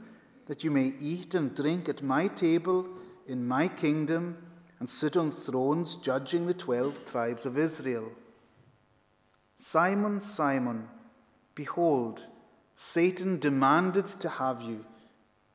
that 0.45 0.63
you 0.63 0.71
may 0.71 0.93
eat 0.99 1.33
and 1.33 1.55
drink 1.55 1.89
at 1.89 2.03
my 2.03 2.27
table 2.27 2.87
in 3.27 3.47
my 3.47 3.67
kingdom 3.67 4.37
and 4.79 4.89
sit 4.89 5.17
on 5.17 5.31
thrones 5.31 5.95
judging 5.95 6.45
the 6.45 6.53
twelve 6.53 7.05
tribes 7.05 7.45
of 7.45 7.57
Israel. 7.57 8.11
Simon, 9.55 10.19
Simon, 10.19 10.89
behold, 11.55 12.27
Satan 12.75 13.39
demanded 13.39 14.05
to 14.05 14.29
have 14.29 14.61
you, 14.61 14.85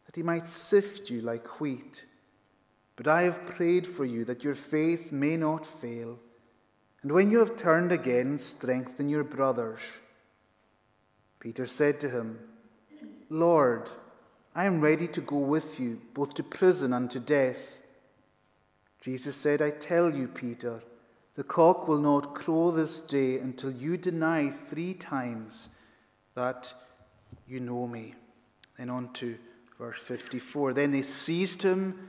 that 0.07 0.16
he 0.16 0.22
might 0.22 0.48
sift 0.48 1.11
you 1.11 1.20
like 1.20 1.61
wheat. 1.61 2.07
But 2.98 3.06
I 3.06 3.22
have 3.22 3.46
prayed 3.46 3.87
for 3.87 4.04
you 4.04 4.24
that 4.24 4.42
your 4.42 4.56
faith 4.56 5.12
may 5.12 5.37
not 5.37 5.64
fail. 5.64 6.18
And 7.02 7.12
when 7.12 7.30
you 7.30 7.38
have 7.38 7.54
turned 7.54 7.92
again, 7.92 8.38
strengthen 8.38 9.08
your 9.08 9.22
brothers. 9.22 9.78
Peter 11.38 11.64
said 11.64 12.00
to 12.00 12.11
him, 12.11 12.40
Lord, 13.28 13.88
I 14.52 14.64
am 14.64 14.80
ready 14.80 15.06
to 15.06 15.20
go 15.20 15.38
with 15.38 15.78
you, 15.78 16.00
both 16.12 16.34
to 16.34 16.42
prison 16.42 16.92
and 16.92 17.08
to 17.12 17.20
death. 17.20 17.78
Jesus 19.00 19.37
said, 19.37 19.62
I 19.62 19.70
tell 19.70 20.11
you, 20.11 20.26
Peter, 20.26 20.82
the 21.37 21.44
cock 21.44 21.87
will 21.87 22.00
not 22.00 22.34
crow 22.34 22.72
this 22.72 23.00
day 23.00 23.38
until 23.38 23.70
you 23.70 23.96
deny 23.96 24.50
three 24.50 24.92
times 24.92 25.68
that 26.34 26.72
you 27.46 27.61
know 27.61 27.87
me. 27.87 28.16
Then 28.76 28.90
on 28.90 29.12
to 29.12 29.38
verse 29.78 30.00
54. 30.00 30.72
Then 30.72 30.90
they 30.90 31.02
seized 31.02 31.62
him 31.62 32.08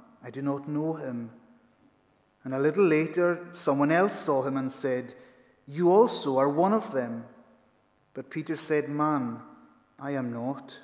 I 0.23 0.29
do 0.29 0.41
not 0.41 0.67
know 0.67 0.93
him. 0.93 1.31
And 2.43 2.53
a 2.53 2.59
little 2.59 2.85
later, 2.85 3.47
someone 3.51 3.91
else 3.91 4.19
saw 4.19 4.43
him 4.43 4.57
and 4.57 4.71
said, 4.71 5.13
You 5.67 5.91
also 5.91 6.37
are 6.37 6.49
one 6.49 6.73
of 6.73 6.91
them. 6.91 7.25
But 8.13 8.29
Peter 8.29 8.55
said, 8.55 8.89
Man, 8.89 9.39
I 9.99 10.11
am 10.11 10.33
not. 10.33 10.79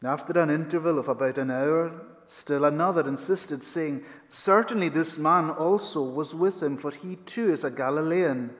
And 0.00 0.10
after 0.10 0.38
an 0.38 0.50
interval 0.50 0.98
of 0.98 1.08
about 1.08 1.38
an 1.38 1.50
hour, 1.50 2.10
Still 2.30 2.64
another 2.64 3.08
insisted, 3.08 3.60
saying, 3.60 4.04
Certainly 4.28 4.90
this 4.90 5.18
man 5.18 5.50
also 5.50 6.00
was 6.00 6.32
with 6.32 6.62
him, 6.62 6.76
for 6.76 6.92
he 6.92 7.16
too 7.16 7.50
is 7.50 7.64
a 7.64 7.72
Galilean. 7.72 8.54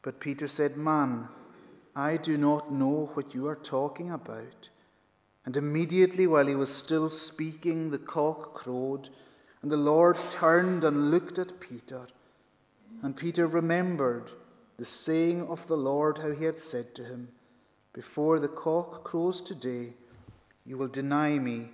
But 0.00 0.20
Peter 0.20 0.46
said, 0.46 0.76
Man, 0.76 1.26
I 1.96 2.18
do 2.18 2.38
not 2.38 2.72
know 2.72 3.10
what 3.14 3.34
you 3.34 3.48
are 3.48 3.56
talking 3.56 4.12
about. 4.12 4.68
And 5.44 5.56
immediately, 5.56 6.26
while 6.26 6.46
he 6.46 6.54
was 6.54 6.74
still 6.74 7.08
speaking, 7.08 7.90
the 7.90 7.98
cock 7.98 8.54
crowed, 8.54 9.08
and 9.60 9.70
the 9.70 9.76
Lord 9.76 10.18
turned 10.30 10.84
and 10.84 11.10
looked 11.10 11.38
at 11.38 11.60
Peter. 11.60 12.06
And 13.02 13.16
Peter 13.16 13.46
remembered 13.46 14.30
the 14.76 14.84
saying 14.84 15.46
of 15.48 15.66
the 15.66 15.76
Lord, 15.76 16.18
how 16.18 16.30
he 16.30 16.44
had 16.44 16.58
said 16.58 16.94
to 16.94 17.04
him, 17.04 17.28
Before 17.92 18.38
the 18.38 18.48
cock 18.48 19.04
crows 19.04 19.40
today, 19.40 19.94
You 20.64 20.78
will 20.78 20.88
deny 20.88 21.38
me 21.38 21.70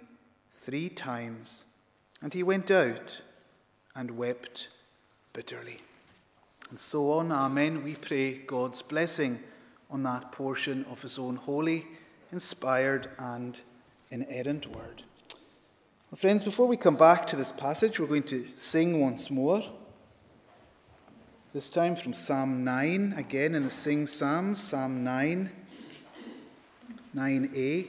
three 0.54 0.88
times. 0.88 1.64
And 2.22 2.33
he 2.33 2.42
went 2.42 2.70
out 2.70 3.20
and 3.94 4.12
wept 4.12 4.68
bitterly. 5.33 5.78
And 6.70 6.78
so 6.78 7.12
on, 7.12 7.33
Amen. 7.33 7.85
We 7.85 7.94
pray 7.94 8.38
God's 8.38 8.83
blessing 8.83 9.40
on 9.90 10.02
that 10.02 10.33
portion 10.33 10.85
of 10.90 11.02
his 11.02 11.18
own 11.18 11.37
holy, 11.37 11.87
inspired, 12.32 13.08
and 13.18 13.60
inerrant 14.10 14.66
word. 14.74 15.02
Well, 16.10 16.16
friends, 16.16 16.42
before 16.42 16.66
we 16.66 16.76
come 16.76 16.96
back 16.96 17.26
to 17.26 17.36
this 17.36 17.52
passage, 17.52 18.00
we're 18.00 18.06
going 18.06 18.22
to 18.24 18.46
sing 18.54 19.00
once 19.00 19.30
more. 19.30 19.62
This 21.52 21.70
time 21.70 21.96
from 21.96 22.12
Psalm 22.12 22.64
9, 22.64 23.14
again 23.16 23.54
in 23.54 23.64
the 23.64 23.70
Sing 23.70 24.06
Psalms, 24.06 24.60
Psalm 24.60 25.02
9, 25.04 25.50
9a. 27.14 27.88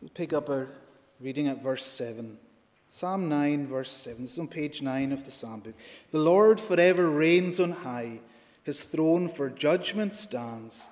We'll 0.00 0.10
pick 0.14 0.32
up 0.32 0.48
our 0.48 0.68
reading 1.20 1.48
at 1.48 1.62
verse 1.62 1.84
7. 1.86 2.36
Psalm 2.88 3.28
9, 3.28 3.66
verse 3.66 3.90
7. 3.90 4.22
This 4.22 4.34
is 4.34 4.38
on 4.38 4.48
page 4.48 4.82
9 4.82 5.12
of 5.12 5.24
the 5.24 5.30
Psalm 5.30 5.60
book. 5.60 5.74
The 6.10 6.18
Lord 6.18 6.60
forever 6.60 7.10
reigns 7.10 7.58
on 7.58 7.72
high, 7.72 8.20
his 8.62 8.84
throne 8.84 9.28
for 9.28 9.48
judgment 9.48 10.14
stands. 10.14 10.90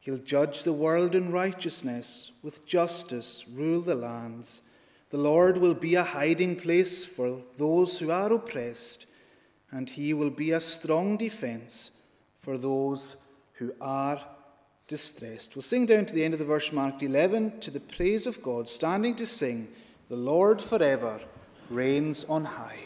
He'll 0.00 0.18
judge 0.18 0.62
the 0.62 0.72
world 0.72 1.14
in 1.14 1.32
righteousness, 1.32 2.30
with 2.42 2.66
justice 2.66 3.44
rule 3.52 3.80
the 3.80 3.96
lands. 3.96 4.62
The 5.10 5.18
Lord 5.18 5.58
will 5.58 5.74
be 5.74 5.96
a 5.96 6.04
hiding 6.04 6.56
place 6.56 7.04
for 7.04 7.42
those 7.56 7.98
who 7.98 8.10
are 8.10 8.32
oppressed, 8.32 9.06
and 9.70 9.90
he 9.90 10.14
will 10.14 10.30
be 10.30 10.52
a 10.52 10.60
strong 10.60 11.16
defense 11.16 12.02
for 12.38 12.56
those 12.56 13.16
who 13.54 13.74
are 13.80 14.20
distressed. 14.88 15.56
We'll 15.56 15.62
sing 15.62 15.86
down 15.86 16.06
to 16.06 16.14
the 16.14 16.24
end 16.24 16.34
of 16.34 16.38
the 16.38 16.46
verse 16.46 16.72
marked 16.72 17.02
11 17.02 17.60
to 17.60 17.70
the 17.70 17.80
praise 17.80 18.26
of 18.26 18.42
God, 18.42 18.68
standing 18.68 19.16
to 19.16 19.26
sing, 19.26 19.68
The 20.08 20.16
Lord 20.16 20.60
forever 20.60 21.20
reigns 21.70 22.24
on 22.24 22.44
high. 22.44 22.85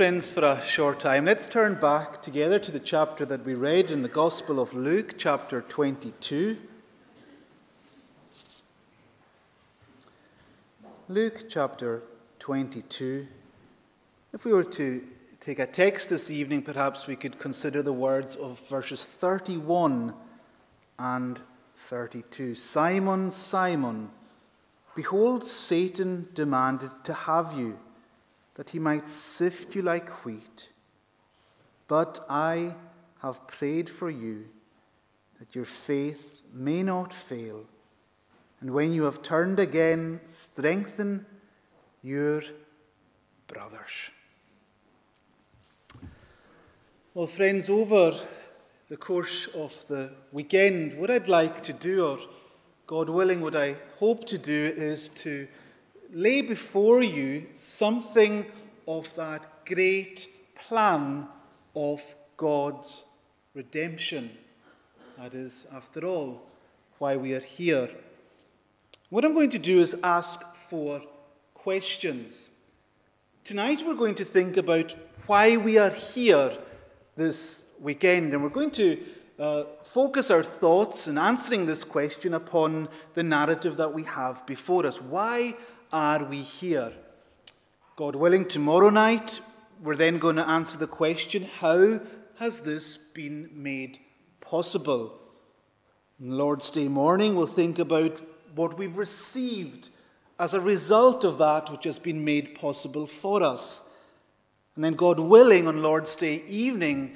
Friends, 0.00 0.30
for 0.30 0.42
a 0.44 0.64
short 0.64 0.98
time, 0.98 1.26
let's 1.26 1.46
turn 1.46 1.74
back 1.74 2.22
together 2.22 2.58
to 2.58 2.72
the 2.72 2.80
chapter 2.80 3.26
that 3.26 3.44
we 3.44 3.52
read 3.52 3.90
in 3.90 4.00
the 4.00 4.08
Gospel 4.08 4.58
of 4.58 4.72
Luke, 4.72 5.16
chapter 5.18 5.60
22. 5.60 6.56
Luke 11.10 11.44
chapter 11.50 12.02
22. 12.38 13.26
If 14.32 14.46
we 14.46 14.54
were 14.54 14.64
to 14.64 15.04
take 15.38 15.58
a 15.58 15.66
text 15.66 16.08
this 16.08 16.30
evening, 16.30 16.62
perhaps 16.62 17.06
we 17.06 17.14
could 17.14 17.38
consider 17.38 17.82
the 17.82 17.92
words 17.92 18.36
of 18.36 18.58
verses 18.70 19.04
31 19.04 20.14
and 20.98 21.42
32. 21.76 22.54
Simon, 22.54 23.30
Simon, 23.30 24.08
behold, 24.94 25.46
Satan 25.46 26.28
demanded 26.32 27.04
to 27.04 27.12
have 27.12 27.52
you, 27.54 27.78
that 28.60 28.68
he 28.68 28.78
might 28.78 29.08
sift 29.08 29.74
you 29.74 29.80
like 29.80 30.26
wheat. 30.26 30.68
But 31.88 32.22
I 32.28 32.74
have 33.22 33.46
prayed 33.46 33.88
for 33.88 34.10
you, 34.10 34.48
that 35.38 35.54
your 35.54 35.64
faith 35.64 36.42
may 36.52 36.82
not 36.82 37.10
fail. 37.10 37.64
And 38.60 38.72
when 38.72 38.92
you 38.92 39.04
have 39.04 39.22
turned 39.22 39.58
again, 39.58 40.20
strengthen 40.26 41.24
your 42.02 42.42
brothers. 43.46 44.10
Well, 47.14 47.28
friends, 47.28 47.70
over 47.70 48.12
the 48.90 48.98
course 48.98 49.46
of 49.54 49.72
the 49.88 50.12
weekend, 50.32 51.00
what 51.00 51.10
I'd 51.10 51.28
like 51.28 51.62
to 51.62 51.72
do, 51.72 52.06
or 52.06 52.18
God 52.86 53.08
willing, 53.08 53.40
what 53.40 53.56
I 53.56 53.76
hope 53.98 54.26
to 54.26 54.36
do, 54.36 54.74
is 54.76 55.08
to 55.24 55.48
lay 56.12 56.42
before 56.42 57.02
you 57.02 57.46
something 57.54 58.44
of 58.86 59.14
that 59.14 59.64
great 59.64 60.28
plan 60.66 61.28
of 61.76 62.02
God's 62.36 63.04
redemption. 63.54 64.30
That 65.18 65.34
is, 65.34 65.66
after 65.72 66.04
all, 66.04 66.42
why 66.98 67.16
we 67.16 67.34
are 67.34 67.40
here. 67.40 67.90
What 69.10 69.24
I'm 69.24 69.34
going 69.34 69.50
to 69.50 69.58
do 69.58 69.80
is 69.80 69.96
ask 70.02 70.42
four 70.68 71.02
questions. 71.54 72.50
Tonight 73.44 73.82
we're 73.86 73.94
going 73.94 74.14
to 74.16 74.24
think 74.24 74.56
about 74.56 74.94
why 75.26 75.56
we 75.56 75.78
are 75.78 75.90
here 75.90 76.56
this 77.16 77.70
weekend, 77.80 78.32
and 78.32 78.42
we're 78.42 78.48
going 78.48 78.70
to 78.72 78.98
uh, 79.38 79.64
focus 79.84 80.30
our 80.30 80.42
thoughts 80.42 81.08
in 81.08 81.16
answering 81.16 81.66
this 81.66 81.84
question 81.84 82.34
upon 82.34 82.88
the 83.14 83.22
narrative 83.22 83.76
that 83.76 83.92
we 83.92 84.04
have 84.04 84.44
before 84.46 84.86
us. 84.86 85.00
Why 85.00 85.54
are 85.92 86.24
we 86.24 86.42
here? 86.42 86.92
God 87.96 88.14
willing, 88.14 88.46
tomorrow 88.46 88.90
night 88.90 89.40
we're 89.82 89.96
then 89.96 90.18
going 90.18 90.36
to 90.36 90.48
answer 90.48 90.78
the 90.78 90.86
question 90.86 91.48
how 91.58 92.00
has 92.38 92.60
this 92.60 92.96
been 92.96 93.50
made 93.52 93.98
possible? 94.40 95.18
Lord's 96.18 96.70
Day 96.70 96.88
morning, 96.88 97.34
we'll 97.34 97.46
think 97.46 97.78
about 97.78 98.20
what 98.54 98.76
we've 98.76 98.96
received 98.96 99.90
as 100.38 100.54
a 100.54 100.60
result 100.60 101.24
of 101.24 101.38
that 101.38 101.70
which 101.70 101.84
has 101.84 101.98
been 101.98 102.24
made 102.24 102.54
possible 102.54 103.06
for 103.06 103.42
us. 103.42 103.88
And 104.74 104.84
then, 104.84 104.94
God 104.94 105.18
willing, 105.18 105.66
on 105.66 105.82
Lord's 105.82 106.16
Day 106.16 106.42
evening, 106.46 107.14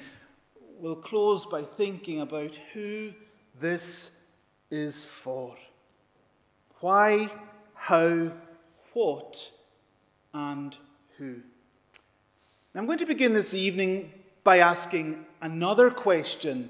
we'll 0.79 0.95
close 0.95 1.45
by 1.45 1.63
thinking 1.63 2.21
about 2.21 2.55
who 2.73 3.13
this 3.59 4.11
is 4.69 5.05
for. 5.05 5.55
Why, 6.81 7.29
how, 7.73 8.31
what, 8.95 9.51
and 10.33 10.75
who. 11.17 11.41
Now, 12.73 12.79
I'm 12.79 12.85
going 12.85 12.97
to 12.99 13.05
begin 13.05 13.33
this 13.33 13.53
evening 13.53 14.13
by 14.45 14.59
asking 14.59 15.25
another 15.41 15.89
question. 15.89 16.69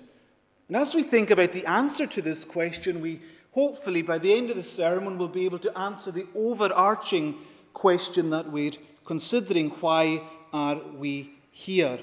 And 0.68 0.76
as 0.76 0.96
we 0.96 1.04
think 1.04 1.30
about 1.30 1.52
the 1.52 1.68
answer 1.68 2.08
to 2.08 2.22
this 2.24 2.44
question, 2.44 3.00
we 3.00 3.22
hopefully 3.52 4.02
by 4.02 4.18
the 4.18 4.34
end 4.34 4.50
of 4.50 4.56
the 4.56 4.64
sermon 4.64 5.20
will 5.20 5.28
be 5.28 5.46
able 5.46 5.60
to 5.60 5.78
answer 5.78 6.10
the 6.10 6.26
overarching 6.34 7.36
question 7.74 8.32
that 8.32 8.52
we're 8.52 8.72
considering 9.06 9.70
why 9.70 10.20
are 10.52 10.82
we 10.98 11.32
here? 11.52 12.00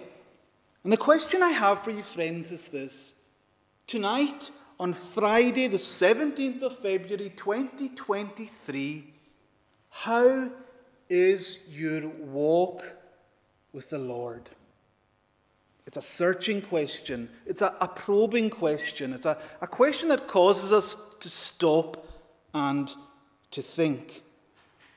And 0.85 0.93
the 0.93 0.97
question 0.97 1.43
I 1.43 1.51
have 1.51 1.83
for 1.83 1.91
you, 1.91 2.03
friends, 2.03 2.53
is 2.53 2.69
this. 2.69 3.19
Tonight, 3.89 4.53
on 4.79 4.93
Friday, 4.93 5.67
the 5.67 5.79
17th 5.79 6.63
of 6.63 6.79
February 6.79 7.33
2023, 7.35 9.12
how 9.93 10.51
is 11.09 11.61
your 11.71 12.09
walk 12.09 12.83
with 13.73 13.91
the 13.91 13.99
Lord? 13.99 14.51
It's 15.87 15.99
a 15.99 16.03
searching 16.03 16.63
question. 16.63 17.29
It's 17.47 17.61
a, 17.61 17.77
a 17.81 17.89
probing 17.89 18.49
question. 18.51 19.13
It's 19.13 19.27
a, 19.27 19.37
a 19.61 19.67
question 19.67 20.09
that 20.09 20.27
causes 20.27 20.73
us 20.73 20.97
to 21.21 21.29
stop 21.29 22.09
and 22.55 22.93
to 23.51 23.61
think. 23.61 24.23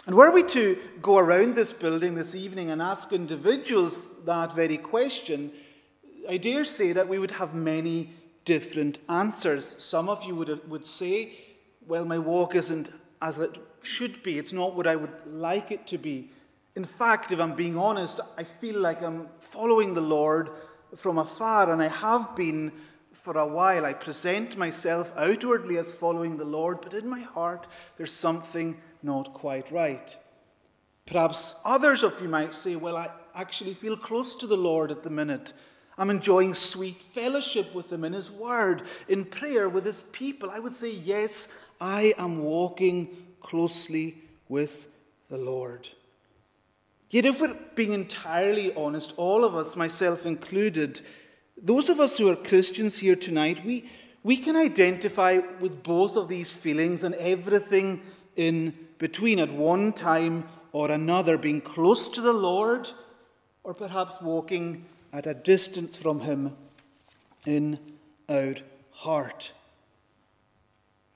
And 0.07 0.15
were 0.15 0.31
we 0.31 0.43
to 0.43 0.77
go 1.01 1.17
around 1.17 1.55
this 1.55 1.73
building 1.73 2.15
this 2.15 2.33
evening 2.33 2.71
and 2.71 2.81
ask 2.81 3.11
individuals 3.11 4.11
that 4.23 4.53
very 4.53 4.77
question, 4.77 5.51
I 6.29 6.37
dare 6.37 6.63
say 6.63 6.93
that 6.93 7.09
we 7.09 7.19
would 7.19 7.31
have 7.31 7.53
many 7.53 8.11
different 8.45 8.99
answers. 9.09 9.65
Some 9.83 10.07
of 10.07 10.23
you 10.23 10.35
would, 10.35 10.69
would 10.69 10.85
say, 10.85 11.33
Well, 11.85 12.05
my 12.05 12.17
walk 12.17 12.55
isn't 12.55 12.91
as 13.21 13.39
it 13.39 13.57
should 13.85 14.23
be, 14.23 14.37
it's 14.37 14.53
not 14.53 14.75
what 14.75 14.87
I 14.87 14.95
would 14.95 15.13
like 15.25 15.71
it 15.71 15.87
to 15.87 15.97
be. 15.97 16.29
In 16.75 16.83
fact, 16.83 17.31
if 17.31 17.39
I'm 17.39 17.55
being 17.55 17.77
honest, 17.77 18.19
I 18.37 18.43
feel 18.43 18.79
like 18.79 19.01
I'm 19.01 19.29
following 19.39 19.93
the 19.93 20.01
Lord 20.01 20.49
from 20.95 21.17
afar, 21.17 21.71
and 21.71 21.81
I 21.81 21.87
have 21.87 22.35
been 22.35 22.71
for 23.13 23.37
a 23.37 23.47
while. 23.47 23.85
I 23.85 23.93
present 23.93 24.57
myself 24.57 25.13
outwardly 25.17 25.77
as 25.77 25.93
following 25.93 26.37
the 26.37 26.45
Lord, 26.45 26.81
but 26.81 26.93
in 26.93 27.07
my 27.07 27.21
heart, 27.21 27.67
there's 27.97 28.13
something 28.13 28.77
not 29.01 29.33
quite 29.33 29.71
right. 29.71 30.15
Perhaps 31.05 31.55
others 31.63 32.03
of 32.03 32.19
you 32.21 32.27
might 32.27 32.53
say, 32.53 32.75
Well, 32.75 32.97
I 32.97 33.09
actually 33.33 33.73
feel 33.73 33.95
close 33.95 34.35
to 34.35 34.47
the 34.47 34.57
Lord 34.57 34.91
at 34.91 35.03
the 35.03 35.09
minute. 35.09 35.53
I'm 35.97 36.09
enjoying 36.09 36.53
sweet 36.53 37.01
fellowship 37.01 37.73
with 37.73 37.91
Him 37.91 38.03
in 38.03 38.13
His 38.13 38.31
Word, 38.31 38.83
in 39.07 39.23
prayer 39.23 39.69
with 39.69 39.85
His 39.85 40.03
people. 40.03 40.49
I 40.51 40.59
would 40.59 40.73
say, 40.73 40.91
Yes, 40.91 41.47
I 41.79 42.13
am 42.17 42.43
walking 42.43 43.24
closely 43.45 44.15
with 44.49 44.87
the 45.29 45.37
Lord. 45.37 45.89
Yet, 47.11 47.25
if 47.25 47.39
we're 47.39 47.55
being 47.75 47.93
entirely 47.93 48.73
honest, 48.75 49.13
all 49.17 49.45
of 49.45 49.55
us, 49.55 49.75
myself 49.75 50.25
included, 50.25 51.01
those 51.61 51.87
of 51.87 51.99
us 51.99 52.17
who 52.17 52.29
are 52.29 52.35
Christians 52.35 52.97
here 52.97 53.15
tonight, 53.15 53.63
we, 53.63 53.89
we 54.23 54.37
can 54.37 54.55
identify 54.55 55.39
with 55.59 55.83
both 55.83 56.17
of 56.17 56.27
these 56.27 56.51
feelings 56.51 57.03
and 57.03 57.13
everything 57.15 58.01
in 58.35 58.73
between 58.97 59.39
at 59.39 59.51
one 59.51 59.93
time 59.93 60.49
or 60.71 60.89
another, 60.89 61.37
being 61.37 61.61
close 61.61 62.07
to 62.09 62.21
the 62.21 62.33
Lord 62.33 62.89
or 63.63 63.73
perhaps 63.73 64.21
walking 64.21 64.85
at 65.13 65.27
a 65.27 65.33
distance 65.35 65.97
from 65.97 66.21
Him 66.21 66.55
in 67.45 67.79
our 68.27 68.55
heart. 68.91 69.53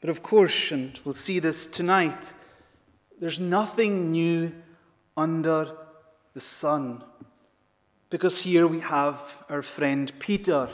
But 0.01 0.09
of 0.09 0.23
course, 0.23 0.71
and 0.71 0.97
we'll 1.03 1.13
see 1.13 1.39
this 1.39 1.65
tonight, 1.65 2.33
there's 3.19 3.39
nothing 3.39 4.11
new 4.11 4.53
under 5.17 5.75
the 6.33 6.39
sun. 6.39 7.03
Because 8.09 8.41
here 8.41 8.65
we 8.65 8.79
have 8.79 9.19
our 9.49 9.61
friend 9.61 10.11
Peter. 10.19 10.69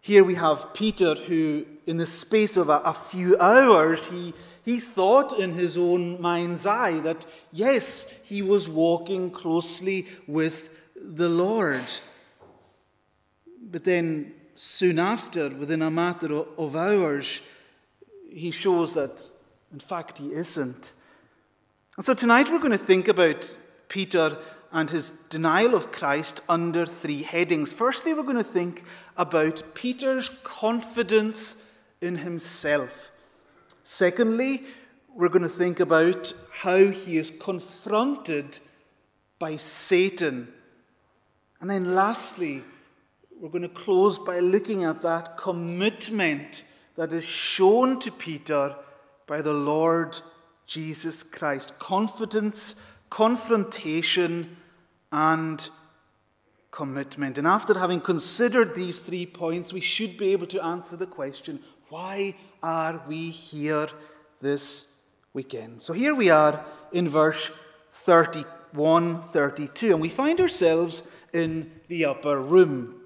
Here 0.00 0.24
we 0.24 0.34
have 0.34 0.74
Peter 0.74 1.14
who, 1.14 1.64
in 1.86 1.96
the 1.96 2.06
space 2.06 2.56
of 2.56 2.68
a, 2.68 2.80
a, 2.84 2.92
few 2.92 3.38
hours, 3.38 4.08
he, 4.08 4.34
he 4.64 4.80
thought 4.80 5.38
in 5.38 5.52
his 5.52 5.76
own 5.76 6.20
mind's 6.20 6.66
eye 6.66 6.98
that, 7.00 7.24
yes, 7.52 8.12
he 8.24 8.42
was 8.42 8.68
walking 8.68 9.30
closely 9.30 10.06
with 10.26 10.70
the 10.96 11.28
Lord. 11.28 11.92
But 13.70 13.84
then, 13.84 14.32
soon 14.54 14.98
after, 14.98 15.50
within 15.50 15.82
a 15.82 15.90
matter 15.90 16.34
of 16.34 16.74
hours, 16.74 17.40
he 18.30 18.50
shows 18.50 18.94
that, 18.94 19.28
in 19.72 19.80
fact, 19.80 20.18
he 20.18 20.32
isn't. 20.32 20.92
And 21.96 22.04
so 22.04 22.14
tonight 22.14 22.50
we're 22.50 22.58
going 22.58 22.72
to 22.72 22.78
think 22.78 23.08
about 23.08 23.58
Peter 23.88 24.38
and 24.70 24.90
his 24.90 25.10
denial 25.30 25.74
of 25.74 25.90
Christ 25.92 26.40
under 26.48 26.86
three 26.86 27.22
headings. 27.22 27.72
Firstly, 27.72 28.12
we're 28.12 28.22
going 28.22 28.36
to 28.36 28.44
think 28.44 28.84
about 29.16 29.62
Peter's 29.74 30.28
confidence 30.44 31.62
in 32.00 32.16
himself. 32.16 33.10
Secondly, 33.82 34.64
we're 35.14 35.30
going 35.30 35.42
to 35.42 35.48
think 35.48 35.80
about 35.80 36.32
how 36.52 36.88
he 36.88 37.16
is 37.16 37.32
confronted 37.40 38.60
by 39.38 39.56
Satan. 39.56 40.52
And 41.60 41.70
then 41.70 41.94
lastly, 41.94 42.62
we're 43.40 43.48
going 43.48 43.62
to 43.62 43.68
close 43.68 44.18
by 44.18 44.40
looking 44.40 44.84
at 44.84 45.02
that 45.02 45.36
commitment 45.36 46.62
that 46.98 47.14
is 47.14 47.24
shown 47.24 47.98
to 48.00 48.10
Peter 48.10 48.76
by 49.26 49.40
the 49.40 49.54
Lord 49.54 50.20
Jesus 50.66 51.22
Christ. 51.22 51.78
Confidence 51.78 52.74
confrontation, 53.10 54.56
and 55.10 55.68
commitment. 56.70 57.38
And 57.38 57.46
after 57.46 57.78
having 57.78 58.00
considered 58.00 58.74
these 58.74 59.00
three 59.00 59.26
points, 59.26 59.72
we 59.72 59.80
should 59.80 60.16
be 60.16 60.32
able 60.32 60.46
to 60.48 60.64
answer 60.64 60.96
the 60.96 61.06
question 61.06 61.60
why 61.88 62.34
are 62.62 63.02
we 63.08 63.30
here 63.30 63.88
this 64.42 64.92
weekend? 65.32 65.82
So 65.82 65.94
here 65.94 66.14
we 66.14 66.28
are 66.28 66.62
in 66.92 67.08
verse 67.08 67.50
31 67.92 69.22
32, 69.22 69.92
and 69.92 70.00
we 70.00 70.10
find 70.10 70.38
ourselves 70.38 71.10
in 71.32 71.70
the 71.88 72.04
upper 72.04 72.38
room. 72.38 72.96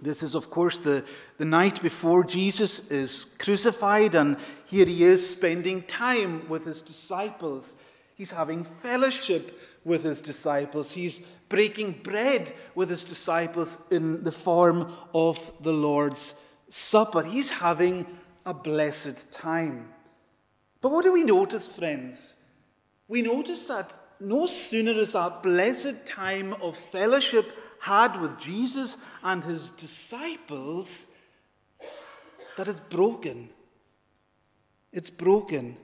This 0.00 0.22
is, 0.22 0.34
of 0.34 0.50
course, 0.50 0.78
the, 0.78 1.04
the 1.36 1.44
night 1.44 1.82
before 1.82 2.24
Jesus 2.24 2.90
is 2.90 3.24
crucified, 3.38 4.14
and 4.14 4.36
here 4.66 4.86
he 4.86 5.04
is 5.04 5.28
spending 5.28 5.82
time 5.82 6.48
with 6.48 6.64
his 6.64 6.80
disciples. 6.80 7.76
He's 8.14 8.30
having 8.30 8.62
fellowship 8.62 9.60
with 9.84 10.04
his 10.04 10.20
disciples. 10.20 10.92
He's 10.92 11.20
breaking 11.48 12.00
bread 12.02 12.54
with 12.74 12.88
his 12.88 13.04
disciples 13.04 13.80
in 13.90 14.22
the 14.22 14.32
form 14.32 14.92
of 15.12 15.52
the 15.60 15.72
Lord's 15.72 16.34
Supper. 16.68 17.22
He's 17.22 17.50
having 17.50 18.06
a 18.46 18.54
blessed 18.54 19.32
time. 19.32 19.88
But 20.80 20.92
what 20.92 21.04
do 21.04 21.12
we 21.12 21.24
notice, 21.24 21.68
friends? 21.68 22.34
We 23.08 23.22
notice 23.22 23.66
that 23.66 23.92
no 24.20 24.46
sooner 24.46 24.92
is 24.92 25.12
that 25.12 25.42
blessed 25.42 26.06
time 26.06 26.54
of 26.54 26.76
fellowship 26.76 27.52
had 27.80 28.20
with 28.20 28.40
Jesus 28.40 29.04
and 29.22 29.44
his 29.44 29.70
disciples 29.70 31.13
that 32.56 32.68
it's 32.68 32.80
broken. 32.80 33.48
It's 34.92 35.10
broken. 35.10 35.76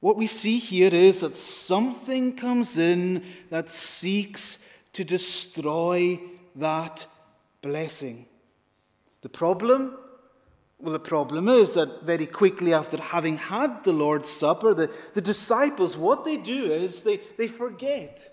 What 0.00 0.16
we 0.16 0.26
see 0.26 0.58
here 0.58 0.90
is 0.92 1.20
that 1.20 1.36
something 1.36 2.36
comes 2.36 2.76
in 2.76 3.24
that 3.50 3.70
seeks 3.70 4.66
to 4.92 5.04
destroy 5.04 6.20
that 6.56 7.06
blessing. 7.62 8.26
The 9.22 9.30
problem? 9.30 9.96
Well, 10.78 10.92
the 10.92 10.98
problem 10.98 11.48
is 11.48 11.74
that 11.74 12.02
very 12.02 12.26
quickly 12.26 12.74
after 12.74 13.00
having 13.00 13.38
had 13.38 13.84
the 13.84 13.92
Lord's 13.94 14.28
Supper, 14.28 14.74
the, 14.74 14.92
the 15.14 15.22
disciples, 15.22 15.96
what 15.96 16.26
they 16.26 16.36
do 16.36 16.70
is 16.70 17.00
they, 17.00 17.20
they 17.38 17.48
forget. 17.48 18.28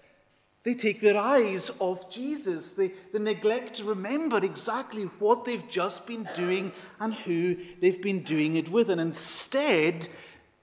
They 0.63 0.75
take 0.75 1.01
their 1.01 1.17
eyes 1.17 1.71
off 1.79 2.11
Jesus. 2.11 2.73
They, 2.73 2.91
they 3.11 3.19
neglect 3.19 3.75
to 3.75 3.83
remember 3.83 4.37
exactly 4.37 5.03
what 5.17 5.43
they've 5.43 5.67
just 5.67 6.05
been 6.05 6.27
doing 6.35 6.71
and 6.99 7.15
who 7.15 7.57
they've 7.79 8.01
been 8.01 8.21
doing 8.21 8.55
it 8.55 8.69
with. 8.69 8.89
And 8.89 9.01
instead, 9.01 10.07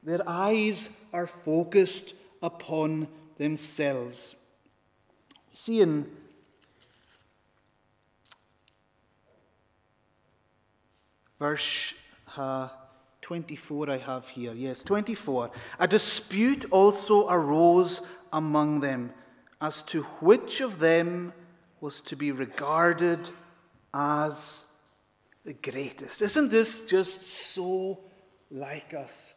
their 0.04 0.20
eyes 0.26 0.90
are 1.12 1.26
focused 1.26 2.14
upon 2.40 3.08
themselves. 3.38 4.36
See 5.52 5.80
in 5.80 6.06
verse 11.40 11.94
uh, 12.36 12.68
24, 13.22 13.90
I 13.90 13.96
have 13.98 14.28
here. 14.28 14.52
Yes, 14.54 14.84
24. 14.84 15.50
A 15.80 15.88
dispute 15.88 16.66
also 16.70 17.28
arose 17.28 18.00
among 18.32 18.78
them 18.78 19.12
as 19.60 19.82
to 19.84 20.02
which 20.20 20.60
of 20.60 20.78
them 20.78 21.32
was 21.80 22.00
to 22.02 22.16
be 22.16 22.32
regarded 22.32 23.30
as 23.94 24.66
the 25.44 25.54
greatest. 25.54 26.22
Isn't 26.22 26.50
this 26.50 26.86
just 26.86 27.22
so 27.22 27.98
like 28.50 28.94
us? 28.94 29.34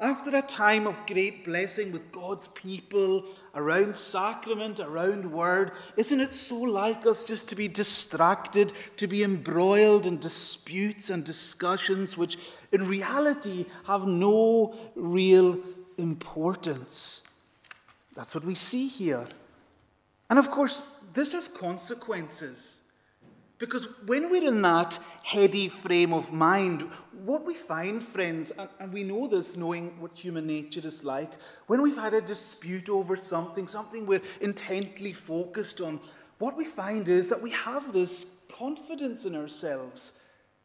After 0.00 0.36
a 0.36 0.42
time 0.42 0.88
of 0.88 1.06
great 1.06 1.44
blessing 1.44 1.92
with 1.92 2.10
God's 2.10 2.48
people, 2.48 3.24
around 3.54 3.94
sacrament, 3.94 4.80
around 4.80 5.30
word, 5.30 5.72
isn't 5.96 6.20
it 6.20 6.32
so 6.32 6.56
like 6.56 7.06
us 7.06 7.22
just 7.22 7.48
to 7.50 7.54
be 7.54 7.68
distracted, 7.68 8.72
to 8.96 9.06
be 9.06 9.22
embroiled 9.22 10.06
in 10.06 10.18
disputes 10.18 11.08
and 11.08 11.24
discussions 11.24 12.16
which 12.16 12.36
in 12.72 12.88
reality 12.88 13.66
have 13.86 14.06
no 14.06 14.74
real 14.96 15.60
importance? 15.98 17.22
That's 18.16 18.34
what 18.34 18.44
we 18.44 18.56
see 18.56 18.88
here. 18.88 19.28
And 20.32 20.38
of 20.38 20.50
course, 20.50 20.82
this 21.12 21.34
has 21.34 21.46
consequences. 21.46 22.80
Because 23.58 23.86
when 24.06 24.30
we're 24.30 24.48
in 24.48 24.62
that 24.62 24.98
heady 25.22 25.68
frame 25.68 26.14
of 26.14 26.32
mind, 26.32 26.88
what 27.22 27.44
we 27.44 27.52
find, 27.52 28.02
friends, 28.02 28.50
and 28.80 28.94
we 28.94 29.04
know 29.04 29.28
this 29.28 29.58
knowing 29.58 30.00
what 30.00 30.16
human 30.16 30.46
nature 30.46 30.80
is 30.86 31.04
like, 31.04 31.32
when 31.66 31.82
we've 31.82 31.98
had 31.98 32.14
a 32.14 32.22
dispute 32.22 32.88
over 32.88 33.14
something, 33.14 33.68
something 33.68 34.06
we're 34.06 34.22
intently 34.40 35.12
focused 35.12 35.82
on, 35.82 36.00
what 36.38 36.56
we 36.56 36.64
find 36.64 37.08
is 37.08 37.28
that 37.28 37.42
we 37.42 37.50
have 37.50 37.92
this 37.92 38.24
confidence 38.56 39.26
in 39.26 39.36
ourselves, 39.36 40.14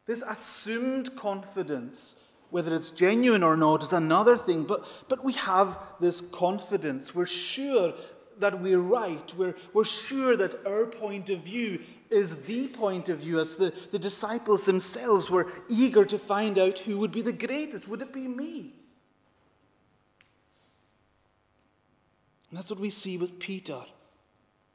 this 0.05 0.21
assumed 0.21 1.13
confidence. 1.17 2.21
Whether 2.51 2.73
it's 2.73 2.91
genuine 2.91 3.43
or 3.43 3.57
not 3.57 3.83
is 3.83 3.91
another 3.91 4.37
thing, 4.37 4.63
but, 4.63 4.87
but 5.09 5.25
we 5.25 5.33
have 5.33 5.77
this 5.99 6.21
confidence. 6.21 7.13
We're 7.13 7.25
sure 7.25 7.93
that 8.39 8.61
we're 8.61 8.79
right. 8.79 9.33
We're, 9.35 9.55
we're 9.73 9.85
sure 9.85 10.35
that 10.37 10.65
our 10.65 10.85
point 10.85 11.29
of 11.29 11.39
view 11.39 11.79
is 12.09 12.43
the 12.43 12.67
point 12.67 13.09
of 13.09 13.19
view, 13.19 13.39
as 13.39 13.57
the, 13.57 13.73
the 13.91 13.99
disciples 13.99 14.65
themselves 14.65 15.29
were 15.29 15.51
eager 15.69 16.05
to 16.05 16.17
find 16.17 16.57
out 16.57 16.79
who 16.79 16.99
would 16.99 17.11
be 17.11 17.21
the 17.21 17.33
greatest. 17.33 17.87
Would 17.87 18.01
it 18.01 18.13
be 18.13 18.27
me? 18.27 18.73
And 22.49 22.57
that's 22.57 22.69
what 22.69 22.79
we 22.79 22.89
see 22.89 23.17
with 23.17 23.39
Peter. 23.39 23.81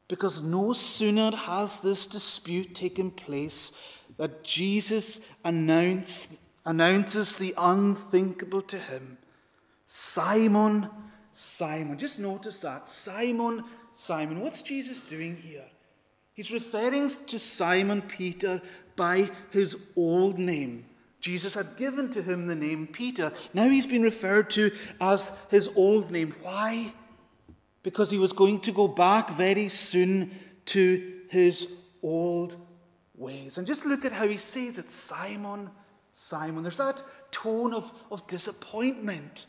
Because 0.09 0.43
no 0.43 0.75
sooner 0.75 1.35
has 1.35 1.81
this 1.81 2.07
dispute 2.07 2.75
taken 2.75 3.11
place 3.11 3.73
that 4.19 4.45
Jesus 4.45 5.21
announce, 5.43 6.39
announces 6.67 7.39
the 7.39 7.55
unthinkable 7.57 8.61
to 8.63 8.79
him 8.79 9.19
Simon, 9.95 10.89
Simon. 11.33 11.99
Just 11.99 12.19
notice 12.19 12.61
that. 12.61 12.87
Simon, 12.87 13.65
Simon. 13.93 14.41
What's 14.41 14.63
Jesus 14.63 15.03
doing 15.03 15.37
here? 15.37 15.65
He's 16.35 16.51
referring 16.51 17.09
to 17.09 17.39
Simon 17.39 18.03
Peter 18.03 18.63
by 18.97 19.31
his 19.51 19.77
old 19.97 20.39
name. 20.39 20.85
Jesus 21.21 21.55
had 21.55 21.77
given 21.77 22.11
to 22.11 22.23
him 22.23 22.47
the 22.47 22.55
name 22.55 22.87
Peter. 22.87 23.33
Now 23.55 23.69
he's 23.69 23.87
been 23.87 24.03
referred 24.03 24.51
to 24.51 24.73
as 25.01 25.39
his 25.51 25.71
old 25.77 26.11
name. 26.11 26.35
Why? 26.43 26.93
Because 27.83 28.11
he 28.11 28.19
was 28.19 28.33
going 28.33 28.61
to 28.61 28.73
go 28.73 28.89
back 28.89 29.31
very 29.31 29.69
soon 29.69 30.33
to 30.67 31.21
his 31.29 31.73
old 32.03 32.57
ways. 33.15 33.59
And 33.59 33.67
just 33.67 33.87
look 33.87 34.05
at 34.05 34.13
how 34.13 34.27
he 34.27 34.37
says 34.37 34.79
it 34.79 34.91
Simon, 34.91 35.71
Simon. 36.13 36.63
There's 36.63 36.77
that 36.79 37.03
tone 37.31 37.73
of, 37.73 37.93
of 38.11 38.27
disappointment. 38.27 39.47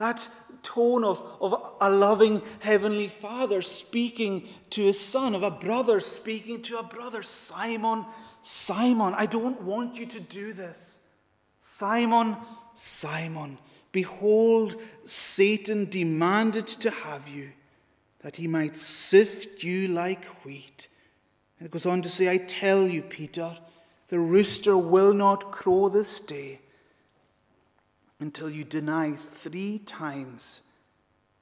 That 0.00 0.26
tone 0.62 1.04
of, 1.04 1.22
of 1.42 1.76
a 1.78 1.90
loving 1.90 2.40
heavenly 2.60 3.06
father 3.06 3.60
speaking 3.60 4.48
to 4.70 4.82
his 4.82 4.98
son, 4.98 5.34
of 5.34 5.42
a 5.42 5.50
brother 5.50 6.00
speaking 6.00 6.62
to 6.62 6.78
a 6.78 6.82
brother. 6.82 7.22
Simon, 7.22 8.06
Simon, 8.40 9.14
I 9.14 9.26
don't 9.26 9.60
want 9.60 9.96
you 9.96 10.06
to 10.06 10.18
do 10.18 10.54
this. 10.54 11.00
Simon, 11.58 12.38
Simon, 12.74 13.58
behold, 13.92 14.76
Satan 15.04 15.84
demanded 15.90 16.66
to 16.66 16.90
have 16.90 17.28
you 17.28 17.50
that 18.20 18.36
he 18.36 18.46
might 18.46 18.78
sift 18.78 19.62
you 19.62 19.88
like 19.88 20.24
wheat. 20.44 20.88
And 21.58 21.66
it 21.66 21.72
goes 21.72 21.84
on 21.84 22.00
to 22.00 22.08
say, 22.08 22.30
I 22.30 22.38
tell 22.38 22.86
you, 22.86 23.02
Peter, 23.02 23.58
the 24.08 24.18
rooster 24.18 24.78
will 24.78 25.12
not 25.12 25.52
crow 25.52 25.90
this 25.90 26.20
day 26.20 26.59
until 28.20 28.50
you 28.50 28.64
deny 28.64 29.12
three 29.12 29.78
times 29.80 30.60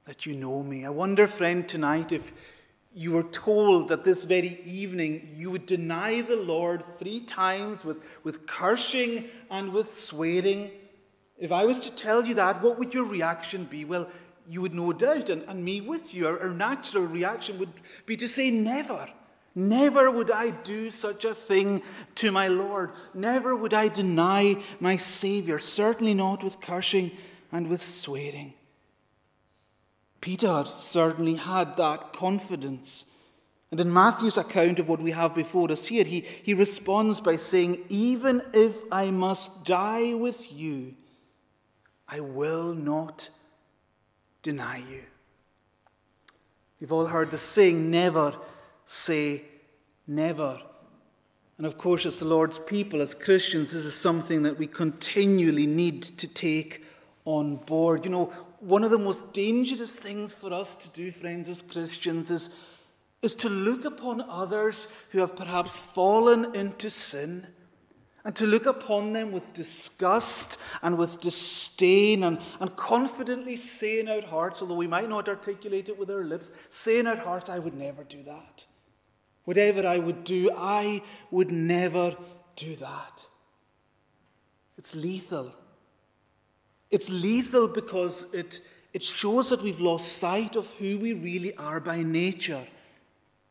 that 0.07 0.25
you 0.25 0.35
know 0.35 0.63
me. 0.63 0.87
I 0.87 0.91
wonder, 0.91 1.27
friend, 1.27 1.69
tonight 1.69 2.13
if 2.13 2.33
you 2.95 3.13
were 3.13 3.25
told 3.25 3.89
that 3.89 4.05
this 4.05 4.25
very 4.25 4.61
evening 4.65 5.35
you 5.37 5.51
would 5.51 5.67
deny 5.67 6.23
the 6.23 6.37
Lord 6.37 6.83
three 6.83 7.21
times 7.21 7.85
with, 7.85 8.19
with 8.25 8.47
cursing 8.47 9.27
and 9.51 9.73
with 9.73 9.91
swearing. 9.91 10.71
If 11.39 11.53
I 11.53 11.65
was 11.65 11.81
to 11.81 11.91
tell 11.91 12.25
you 12.25 12.35
that, 12.35 12.63
what 12.63 12.79
would 12.79 12.95
your 12.95 13.05
reaction 13.05 13.65
be? 13.65 13.85
Well, 13.85 14.09
you 14.49 14.63
would 14.63 14.75
no 14.75 14.93
doubt, 14.93 15.29
and, 15.29 15.43
and 15.47 15.63
me 15.63 15.81
with 15.81 16.15
you, 16.15 16.27
our, 16.27 16.41
our 16.41 16.49
natural 16.49 17.05
reaction 17.05 17.59
would 17.59 17.73
be 18.07 18.17
to 18.17 18.27
say, 18.27 18.51
Never. 18.51 19.09
Never 19.59 20.09
would 20.09 20.31
I 20.31 20.51
do 20.51 20.89
such 20.89 21.25
a 21.25 21.35
thing 21.35 21.83
to 22.15 22.31
my 22.31 22.47
Lord. 22.47 22.93
Never 23.13 23.57
would 23.57 23.75
I 23.75 23.89
deny 23.89 24.55
my 24.79 24.97
Savior, 24.97 25.59
certainly 25.59 26.15
not 26.15 26.45
with 26.45 26.61
cursing 26.61 27.11
and 27.51 27.67
with 27.67 27.83
swearing. 27.83 28.55
Peter 30.21 30.65
certainly 30.77 31.35
had 31.35 31.77
that 31.77 32.13
confidence. 32.13 33.07
And 33.73 33.81
in 33.81 33.93
Matthew's 33.93 34.37
account 34.37 34.79
of 34.79 34.89
what 34.89 35.03
we 35.03 35.11
have 35.11 35.35
before 35.35 35.73
us 35.73 35.87
here, 35.87 36.05
he, 36.05 36.21
he 36.21 36.55
responds 36.55 37.21
by 37.21 37.35
saying, 37.35 37.85
Even 37.89 38.43
if 38.55 38.77
I 38.93 39.11
must 39.11 39.65
die 39.65 40.15
with 40.15 40.53
you, 40.53 40.95
I 42.07 42.21
will 42.21 42.75
not 42.75 43.29
deny 44.45 44.85
you. 44.89 45.03
We've 46.79 46.93
all 46.93 47.07
heard 47.07 47.33
the 47.33 47.39
saying, 47.39 47.91
Never 47.91 48.37
say 48.89 49.43
never. 50.07 50.61
And 51.59 51.67
of 51.67 51.77
course, 51.77 52.07
as 52.07 52.19
the 52.19 52.25
Lord's 52.25 52.59
people, 52.59 53.03
as 53.03 53.15
Christians, 53.15 53.73
this 53.73 53.85
is 53.85 53.95
something 53.95 54.43
that 54.45 54.59
we 54.59 54.67
continually 54.67 55.67
need 55.67 56.03
to 56.03 56.27
take 56.27 56.85
on 57.25 57.57
board. 57.57 58.05
You 58.05 58.11
know, 58.11 58.25
one 58.61 58.85
of 58.85 58.91
the 58.91 58.99
most 58.99 59.33
dangerous 59.35 59.97
things 59.97 60.35
for 60.35 60.53
us 60.53 60.75
to 60.77 60.91
do, 60.91 61.11
friends, 61.11 61.49
as 61.49 61.61
Christians, 61.61 62.31
is, 62.31 62.51
is 63.21 63.35
to 63.37 63.49
look 63.51 63.85
upon 63.85 64.23
others 64.23 64.89
who 65.11 65.19
have 65.19 65.37
perhaps 65.37 65.77
fallen 65.77 66.55
into 66.55 66.89
sin 66.89 67.47
and 68.25 68.35
to 68.37 68.47
look 68.47 68.67
upon 68.67 69.13
them 69.13 69.33
with 69.33 69.53
disgust 69.53 70.59
and 70.83 70.97
with 70.97 71.21
disdain 71.21 72.25
and, 72.25 72.39
and 72.61 72.75
confidently 72.77 73.57
say 73.57 74.01
in 74.01 74.09
our 74.09 74.23
hearts, 74.23 74.63
although 74.63 74.75
we 74.75 74.87
might 74.87 75.09
not 75.09 75.29
articulate 75.29 75.89
it 75.89 75.99
with 75.99 76.11
our 76.11 76.25
lips, 76.25 76.53
say 76.71 76.99
in 76.99 77.07
our 77.07 77.17
hearts, 77.17 77.51
I 77.51 77.59
would 77.59 77.75
never 77.75 78.05
do 78.05 78.23
that. 78.23 78.67
Whatever 79.49 79.87
I 79.87 79.97
would 79.97 80.25
do, 80.25 80.51
I 80.55 81.01
would 81.31 81.51
never 81.51 82.15
do 82.55 82.77
that. 82.77 83.27
It's 84.77 84.95
lethal. 84.95 85.55
It's 86.91 87.09
lethal 87.09 87.67
because 87.67 88.27
it, 88.35 88.61
it 88.93 89.03
shows 89.03 89.49
that 89.49 89.63
we've 89.63 89.81
lost 89.81 90.19
sight 90.19 90.55
of 90.55 90.71
who 90.73 90.99
we 90.99 91.15
really 91.15 91.57
are 91.57 91.81
by 91.81 92.03
nature. 92.03 92.63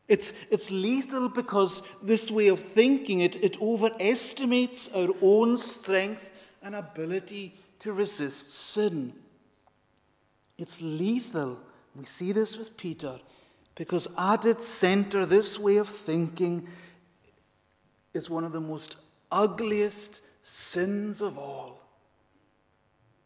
It's, 0.06 0.32
it's 0.52 0.70
lethal 0.70 1.30
because 1.30 1.82
this 2.00 2.30
way 2.30 2.46
of 2.46 2.60
thinking, 2.60 3.18
it, 3.18 3.34
it 3.42 3.60
overestimates 3.60 4.88
our 4.94 5.08
own 5.20 5.58
strength 5.58 6.30
and 6.62 6.76
ability 6.76 7.58
to 7.80 7.92
resist 7.92 8.54
sin. 8.54 9.14
It's 10.58 10.80
lethal. 10.80 11.58
We 11.96 12.04
see 12.04 12.30
this 12.30 12.56
with 12.56 12.76
Peter. 12.76 13.18
Because 13.78 14.08
at 14.18 14.44
its 14.44 14.66
center, 14.66 15.24
this 15.24 15.56
way 15.56 15.76
of 15.76 15.88
thinking 15.88 16.66
is 18.12 18.28
one 18.28 18.42
of 18.42 18.50
the 18.50 18.60
most 18.60 18.96
ugliest 19.30 20.20
sins 20.42 21.20
of 21.20 21.38
all, 21.38 21.80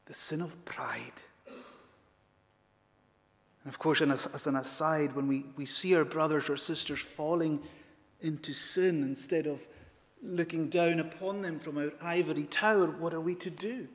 the 0.05 0.13
sin 0.13 0.43
of 0.43 0.63
pride. 0.67 1.23
And 1.47 3.73
of 3.73 3.79
course, 3.79 4.03
as 4.03 4.47
an 4.47 4.57
aside, 4.57 5.17
when 5.17 5.27
we, 5.27 5.47
we 5.57 5.65
see 5.65 5.97
our 5.97 6.05
brothers 6.05 6.51
or 6.51 6.59
sisters 6.59 7.01
falling 7.01 7.63
into 8.21 8.53
sin 8.53 9.03
instead 9.03 9.47
of 9.47 9.67
looking 10.23 10.69
down 10.69 11.01
upon 11.01 11.41
them 11.41 11.61
from 11.61 11.79
our 11.79 11.93
ivory 12.03 12.45
tower, 12.45 12.89
what 12.89 13.15
are 13.15 13.23
we 13.23 13.37
to 13.37 13.49
do? 13.49 13.89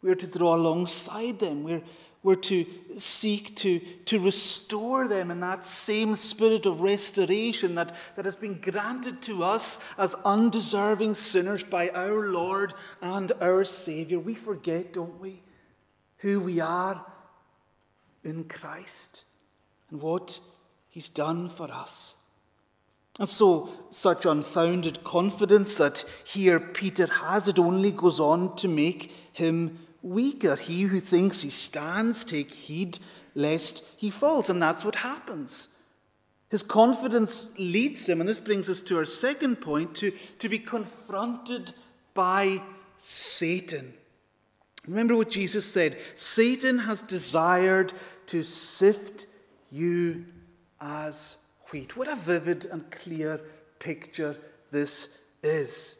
We're 0.00 0.14
to 0.14 0.28
draw 0.28 0.54
alongside 0.54 1.40
them. 1.40 1.64
We're, 1.64 1.82
we're 2.22 2.36
to 2.36 2.64
seek 2.98 3.56
to, 3.56 3.80
to 4.04 4.20
restore 4.20 5.08
them 5.08 5.30
in 5.30 5.40
that 5.40 5.64
same 5.64 6.14
spirit 6.14 6.66
of 6.66 6.80
restoration 6.80 7.74
that, 7.74 7.94
that 8.14 8.24
has 8.24 8.36
been 8.36 8.60
granted 8.60 9.20
to 9.22 9.42
us 9.42 9.80
as 9.98 10.14
undeserving 10.24 11.14
sinners 11.14 11.64
by 11.64 11.88
our 11.90 12.28
Lord 12.28 12.74
and 13.00 13.32
our 13.40 13.64
Savior. 13.64 14.20
We 14.20 14.34
forget, 14.34 14.92
don't 14.92 15.20
we, 15.20 15.42
who 16.18 16.40
we 16.40 16.60
are 16.60 17.04
in 18.22 18.44
Christ 18.44 19.24
and 19.90 20.00
what 20.00 20.38
He's 20.88 21.08
done 21.08 21.48
for 21.48 21.70
us. 21.70 22.16
And 23.18 23.28
so, 23.28 23.68
such 23.90 24.24
unfounded 24.24 25.04
confidence 25.04 25.76
that 25.78 26.04
here 26.24 26.58
Peter 26.58 27.06
has, 27.06 27.46
it 27.46 27.58
only 27.58 27.92
goes 27.92 28.18
on 28.18 28.56
to 28.56 28.68
make 28.68 29.12
him 29.32 29.78
weaker. 30.02 30.56
He 30.56 30.82
who 30.82 31.00
thinks 31.00 31.42
he 31.42 31.50
stands, 31.50 32.24
take 32.24 32.50
heed 32.50 32.98
lest 33.34 33.84
he 33.96 34.10
falls. 34.10 34.50
And 34.50 34.62
that's 34.62 34.84
what 34.84 34.96
happens. 34.96 35.68
His 36.50 36.62
confidence 36.62 37.50
leads 37.58 38.06
him, 38.06 38.20
and 38.20 38.28
this 38.28 38.40
brings 38.40 38.68
us 38.68 38.82
to 38.82 38.98
our 38.98 39.06
second 39.06 39.56
point, 39.56 39.94
to, 39.96 40.12
to 40.38 40.48
be 40.50 40.58
confronted 40.58 41.72
by 42.12 42.60
Satan. 42.98 43.94
Remember 44.86 45.16
what 45.16 45.30
Jesus 45.30 45.64
said 45.64 45.96
Satan 46.14 46.80
has 46.80 47.00
desired 47.02 47.92
to 48.26 48.42
sift 48.42 49.26
you 49.70 50.26
as 50.80 51.38
wheat. 51.70 51.96
What 51.96 52.08
a 52.08 52.16
vivid 52.16 52.66
and 52.66 52.90
clear 52.90 53.40
picture 53.78 54.36
this 54.70 55.08
is. 55.42 55.96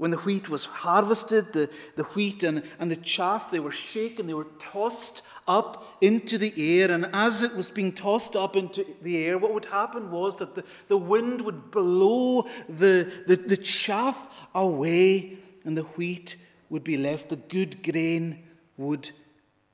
When 0.00 0.12
the 0.12 0.16
wheat 0.16 0.48
was 0.48 0.64
harvested, 0.64 1.52
the, 1.52 1.68
the 1.94 2.04
wheat 2.04 2.42
and, 2.42 2.62
and 2.78 2.90
the 2.90 2.96
chaff, 2.96 3.50
they 3.50 3.60
were 3.60 3.70
shaken, 3.70 4.26
they 4.26 4.32
were 4.32 4.48
tossed 4.58 5.20
up 5.46 5.98
into 6.00 6.38
the 6.38 6.54
air. 6.56 6.90
And 6.90 7.10
as 7.12 7.42
it 7.42 7.54
was 7.54 7.70
being 7.70 7.92
tossed 7.92 8.34
up 8.34 8.56
into 8.56 8.86
the 9.02 9.22
air, 9.22 9.36
what 9.36 9.52
would 9.52 9.66
happen 9.66 10.10
was 10.10 10.38
that 10.38 10.54
the, 10.54 10.64
the 10.88 10.96
wind 10.96 11.42
would 11.42 11.70
blow 11.70 12.48
the, 12.66 13.12
the, 13.26 13.36
the 13.36 13.58
chaff 13.58 14.48
away, 14.54 15.36
and 15.64 15.76
the 15.76 15.82
wheat 15.82 16.36
would 16.70 16.82
be 16.82 16.96
left. 16.96 17.28
The 17.28 17.36
good 17.36 17.82
grain 17.82 18.42
would 18.78 19.10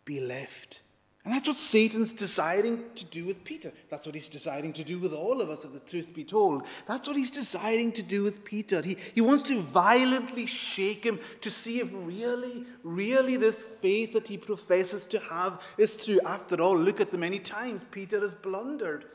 be 0.05 0.19
left. 0.19 0.83
And 1.27 1.35
that's 1.35 1.49
what 1.49 1.57
Satan's 1.57 2.13
desiring 2.13 2.85
to 2.95 3.05
do 3.05 3.25
with 3.25 3.43
Peter. 3.43 3.73
That's 3.91 4.07
what 4.07 4.15
he's 4.15 4.29
desiring 4.29 4.73
to 4.75 4.85
do 4.85 5.01
with 5.01 5.13
all 5.13 5.41
of 5.41 5.51
us, 5.51 5.65
if 5.65 5.73
the 5.73 5.81
truth 5.81 6.15
be 6.15 6.23
told. 6.23 6.63
That's 6.87 7.09
what 7.09 7.17
he's 7.17 7.33
desiring 7.33 7.91
to 7.95 8.03
do 8.05 8.23
with 8.23 8.45
Peter. 8.45 8.81
He, 8.81 8.97
he 9.13 9.21
wants 9.21 9.43
to 9.49 9.61
violently 9.61 10.47
shake 10.47 11.03
him 11.03 11.19
to 11.41 11.51
see 11.51 11.81
if 11.81 11.91
really, 11.93 12.65
really 12.85 13.37
this 13.37 13.65
faith 13.65 14.13
that 14.13 14.29
he 14.29 14.39
professes 14.39 15.05
to 15.07 15.19
have 15.19 15.61
is 15.77 15.97
true. 16.05 16.21
After 16.25 16.63
all, 16.63 16.79
look 16.79 17.01
at 17.01 17.11
the 17.11 17.19
many 17.19 17.41
times 17.41 17.85
Peter 17.91 18.21
has 18.21 18.37
blundered. 18.37 19.07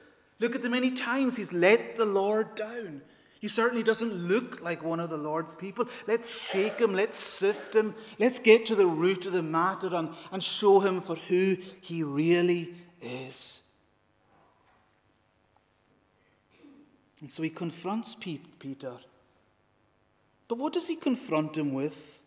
Look 0.42 0.54
at 0.54 0.64
the 0.64 0.70
many 0.70 0.92
times 0.92 1.38
he's 1.38 1.54
let 1.54 1.96
the 1.96 2.04
Lord 2.04 2.56
down. 2.56 3.04
He 3.42 3.48
certainly 3.48 3.82
doesn't 3.82 4.14
look 4.14 4.62
like 4.62 4.84
one 4.84 5.00
of 5.00 5.10
the 5.10 5.18
Lord's 5.18 5.56
people. 5.56 5.88
Let's 6.08 6.48
shake 6.48 6.78
him, 6.78 6.94
let's 6.94 7.20
sift 7.20 7.76
him, 7.76 7.96
let's 8.20 8.38
get 8.38 8.68
to 8.68 8.76
the 8.76 8.86
root 8.86 9.26
of 9.26 9.34
the 9.34 9.42
matter 9.42 9.96
and, 9.96 10.10
and 10.32 10.44
show 10.44 10.80
him 10.80 11.02
for 11.02 11.16
who 11.16 11.58
he 11.82 12.04
really 12.04 12.76
is. 13.02 13.64
And 17.20 17.32
so 17.32 17.42
he 17.42 17.50
confronts 17.50 18.14
Peter. 18.14 18.98
But 20.48 20.60
what 20.60 20.74
does 20.74 20.88
he 20.88 20.96
confront 20.96 21.58
him 21.58 21.74
with? 21.74 22.22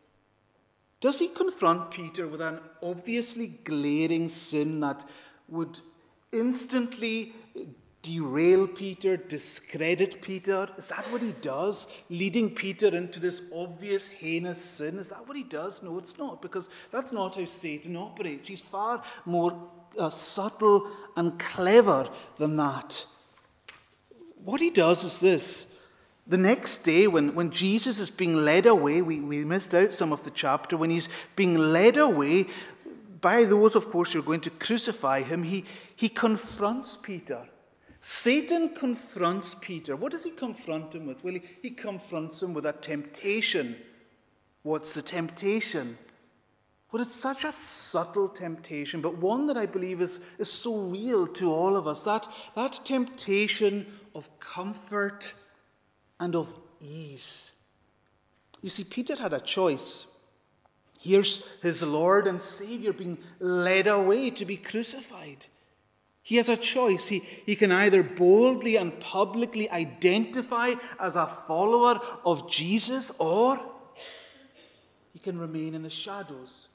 Does 1.00 1.20
he 1.20 1.28
confront 1.28 1.92
Peter 1.92 2.26
with 2.26 2.40
an 2.40 2.58
obviously 2.82 3.46
glaring 3.62 4.28
sin 4.28 4.80
that 4.80 5.04
would 5.48 5.80
instantly 6.32 7.34
derail 8.04 8.66
Peter, 8.68 9.16
discredit 9.16 10.20
Peter? 10.20 10.68
Is 10.76 10.88
that 10.88 11.10
what 11.10 11.22
he 11.22 11.32
does? 11.40 11.86
Leading 12.10 12.54
Peter 12.54 12.94
into 12.94 13.18
this 13.18 13.40
obvious, 13.52 14.06
heinous 14.06 14.62
sin? 14.62 14.98
Is 14.98 15.08
that 15.08 15.26
what 15.26 15.36
he 15.36 15.42
does? 15.42 15.82
No, 15.82 15.98
it's 15.98 16.18
not, 16.18 16.42
because 16.42 16.68
that's 16.90 17.12
not 17.12 17.36
how 17.36 17.44
Satan 17.46 17.96
operates. 17.96 18.46
He's 18.46 18.60
far 18.60 19.02
more 19.24 19.58
uh, 19.98 20.10
subtle 20.10 20.86
and 21.16 21.38
clever 21.38 22.08
than 22.36 22.56
that. 22.58 23.06
What 24.44 24.60
he 24.60 24.70
does 24.70 25.02
is 25.02 25.20
this. 25.20 25.74
The 26.26 26.38
next 26.38 26.78
day, 26.80 27.06
when, 27.06 27.34
when 27.34 27.50
Jesus 27.50 27.98
is 27.98 28.10
being 28.10 28.36
led 28.36 28.66
away, 28.66 29.00
we, 29.00 29.20
we 29.20 29.44
missed 29.44 29.74
out 29.74 29.94
some 29.94 30.12
of 30.12 30.24
the 30.24 30.30
chapter, 30.30 30.76
when 30.76 30.90
he's 30.90 31.08
being 31.36 31.54
led 31.54 31.96
away 31.96 32.46
by 33.20 33.44
those, 33.44 33.74
of 33.74 33.90
course, 33.90 34.12
who 34.12 34.18
are 34.18 34.22
going 34.22 34.40
to 34.42 34.50
crucify 34.50 35.22
him, 35.22 35.42
he, 35.42 35.64
he 35.96 36.10
confronts 36.10 36.98
Peter. 36.98 37.48
Satan 38.06 38.68
confronts 38.68 39.54
Peter. 39.54 39.96
What 39.96 40.12
does 40.12 40.24
he 40.24 40.30
confront 40.30 40.94
him 40.94 41.06
with? 41.06 41.24
Well, 41.24 41.32
he, 41.32 41.42
he 41.62 41.70
confronts 41.70 42.42
him 42.42 42.52
with 42.52 42.66
a 42.66 42.74
temptation. 42.74 43.76
What's 44.62 44.92
the 44.92 45.00
temptation? 45.00 45.96
Well, 46.92 47.00
it's 47.00 47.14
such 47.14 47.44
a 47.44 47.50
subtle 47.50 48.28
temptation, 48.28 49.00
but 49.00 49.16
one 49.16 49.46
that 49.46 49.56
I 49.56 49.64
believe 49.64 50.02
is, 50.02 50.20
is 50.38 50.52
so 50.52 50.82
real 50.82 51.26
to 51.28 51.50
all 51.50 51.78
of 51.78 51.86
us. 51.86 52.04
That, 52.04 52.28
that 52.54 52.78
temptation 52.84 53.86
of 54.14 54.28
comfort 54.38 55.32
and 56.20 56.36
of 56.36 56.54
ease. 56.80 57.52
You 58.60 58.68
see, 58.68 58.84
Peter 58.84 59.16
had 59.16 59.32
a 59.32 59.40
choice. 59.40 60.08
Here's 61.00 61.46
his 61.62 61.82
Lord 61.82 62.26
and 62.26 62.38
Savior 62.38 62.92
being 62.92 63.16
led 63.38 63.86
away 63.86 64.28
to 64.28 64.44
be 64.44 64.58
crucified. 64.58 65.46
He 66.24 66.36
has 66.36 66.48
a 66.48 66.56
choice. 66.56 67.08
He, 67.08 67.18
he 67.44 67.54
can 67.54 67.70
either 67.70 68.02
boldly 68.02 68.76
and 68.76 68.98
publicly 68.98 69.70
identify 69.70 70.74
as 70.98 71.16
a 71.16 71.26
follower 71.26 72.00
of 72.24 72.50
Jesus 72.50 73.12
or 73.18 73.60
he 75.12 75.18
can 75.18 75.38
remain 75.38 75.74
in 75.74 75.82
the 75.82 75.90
shadows. 75.90 76.68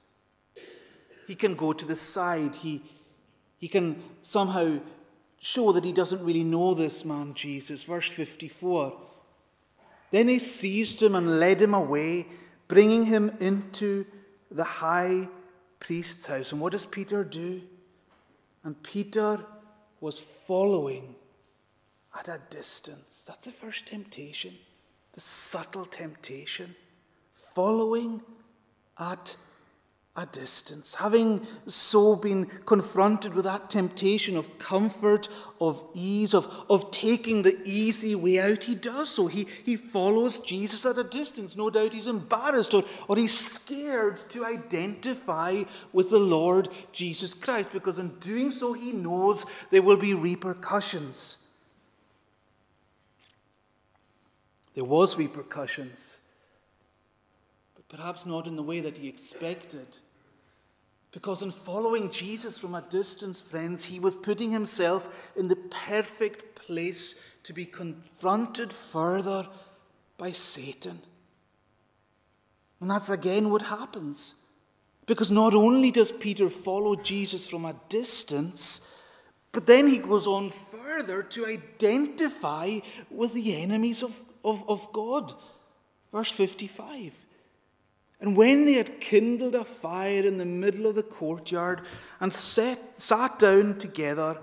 He 1.26 1.34
can 1.34 1.56
go 1.56 1.74
to 1.74 1.84
the 1.84 1.96
side. 1.96 2.58
He, 2.58 2.84
he 3.58 3.68
can 3.68 4.04
somehow 4.22 4.80
show 5.40 5.72
that 5.72 5.84
he 5.84 5.94
doesn't 5.94 6.24
really 6.24 6.44
know 6.44 6.76
this 6.76 7.04
man, 7.04 7.34
Jesus. 7.34 7.86
Verse 7.86 8.10
54. 8.10 8.96
Then 10.12 10.28
they 10.28 10.38
seized 10.38 11.02
him 11.02 11.16
and 11.16 11.40
led 11.40 11.60
him 11.60 11.74
away, 11.74 12.28
bringing 12.68 13.08
him 13.08 13.36
into 13.40 14.06
the 14.52 14.64
high 14.64 15.28
priest's 15.80 16.28
house. 16.28 16.52
And 16.52 16.62
what 16.62 16.72
does 16.72 16.86
Peter 16.86 17.24
do? 17.24 17.64
And 18.64 18.82
Peter 18.84 19.46
was 20.02 20.20
following 20.20 21.16
at 22.18 22.28
a 22.28 22.42
distance. 22.50 23.26
That's 23.28 23.46
the 23.46 23.52
first 23.52 23.88
temptation, 23.88 24.56
the 25.14 25.22
subtle 25.22 25.86
temptation. 25.86 26.76
Following 27.54 28.22
at 28.98 29.36
a 30.16 30.26
distance. 30.26 30.96
Having 30.96 31.46
so 31.68 32.16
been 32.16 32.46
confronted 32.66 33.34
with 33.34 33.46
that 33.46 33.70
temptation 33.70 34.36
of 34.36 34.58
comfort, 34.58 35.30
of 35.62 35.84
ease, 35.94 36.34
of, 36.34 36.66
of 36.70 36.92
taking 36.92 37.42
the 37.42 37.58
easy 37.64 38.16
way 38.16 38.40
out, 38.40 38.64
he 38.64 38.76
does 38.76 39.10
so. 39.10 39.28
He, 39.28 39.48
he 39.64 39.76
follows 39.76 40.40
Jesus 40.40 40.86
at 40.86 40.98
a 40.98 41.04
distance. 41.04 41.56
No 41.56 41.70
doubt 41.70 41.94
he's 41.94 42.08
embarrassed 42.08 42.74
or, 42.74 42.84
or 43.08 43.16
he's 43.16 43.38
scared 43.38 44.18
to 44.30 44.46
identify 44.46 45.64
with 45.94 46.10
the 46.10 46.20
Lord 46.20 46.70
Jesus 46.92 47.34
Christ 47.34 47.72
because 47.72 48.00
in 48.00 48.10
doing 48.20 48.52
so, 48.52 48.74
he 48.74 48.92
knows 48.92 49.46
there 49.70 49.84
will 49.84 49.98
be 49.98 50.14
repercussions. 50.14 51.46
There 54.74 54.86
was 54.86 55.18
repercussions 55.18 56.18
perhaps 57.90 58.26
not 58.26 58.48
in 58.48 58.56
the 58.56 58.64
way 58.64 58.80
that 58.80 58.98
he 58.98 59.10
expected. 59.10 59.98
Because 61.12 61.42
in 61.42 61.52
following 61.52 62.12
Jesus 62.12 62.58
from 62.58 62.76
a 62.76 62.82
distance, 62.82 63.42
friends, 63.42 63.86
he 63.86 64.00
was 64.00 64.16
putting 64.16 64.52
himself 64.52 65.32
in 65.36 65.48
the 65.48 65.56
perfect 65.56 66.56
place 66.56 67.20
to 67.44 67.54
be 67.54 67.66
confronted 67.66 68.72
further 68.72 69.48
by 70.18 70.32
Satan. 70.32 71.00
And 72.80 72.92
that's 72.92 73.10
again 73.10 73.50
what 73.50 73.64
happens. 73.64 74.36
Because 75.08 75.32
not 75.32 75.56
only 75.56 75.90
does 75.90 76.12
Peter 76.12 76.50
follow 76.50 76.96
Jesus 76.96 77.48
from 77.48 77.66
a 77.66 77.76
distance, 77.90 78.96
but 79.52 79.66
then 79.66 79.88
he 79.88 79.98
goes 79.98 80.28
on 80.28 80.52
further 80.52 81.24
to 81.24 81.48
identify 81.48 82.80
with 83.10 83.34
the 83.34 83.56
enemies 83.56 84.04
of, 84.04 84.20
of, 84.46 84.64
of 84.70 84.94
God. 84.94 85.34
Verse 86.12 86.32
55. 86.32 87.26
And 88.22 88.36
when 88.36 88.66
they 88.66 88.74
had 88.74 89.00
kindled 89.00 89.56
a 89.56 89.64
fire 89.64 90.24
in 90.26 90.38
the 90.38 90.46
middle 90.46 90.88
of 90.88 90.96
the 90.96 91.04
courtyard 91.04 91.82
and 92.20 92.34
set, 92.34 93.00
sat 93.00 93.40
down 93.40 93.78
together, 93.78 94.38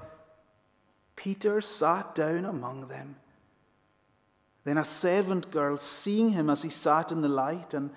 Peter 1.15 1.61
sat 1.61 2.15
down 2.15 2.47
among 2.47 2.89
them. 2.89 3.17
Then 4.65 4.79
a 4.79 4.85
servant 4.85 5.51
girl, 5.51 5.77
seeing 5.77 6.31
him 6.31 6.49
as 6.51 6.63
he 6.63 6.71
sat 6.71 7.13
in 7.13 7.21
the 7.21 7.29
light 7.29 7.75
and 7.75 7.91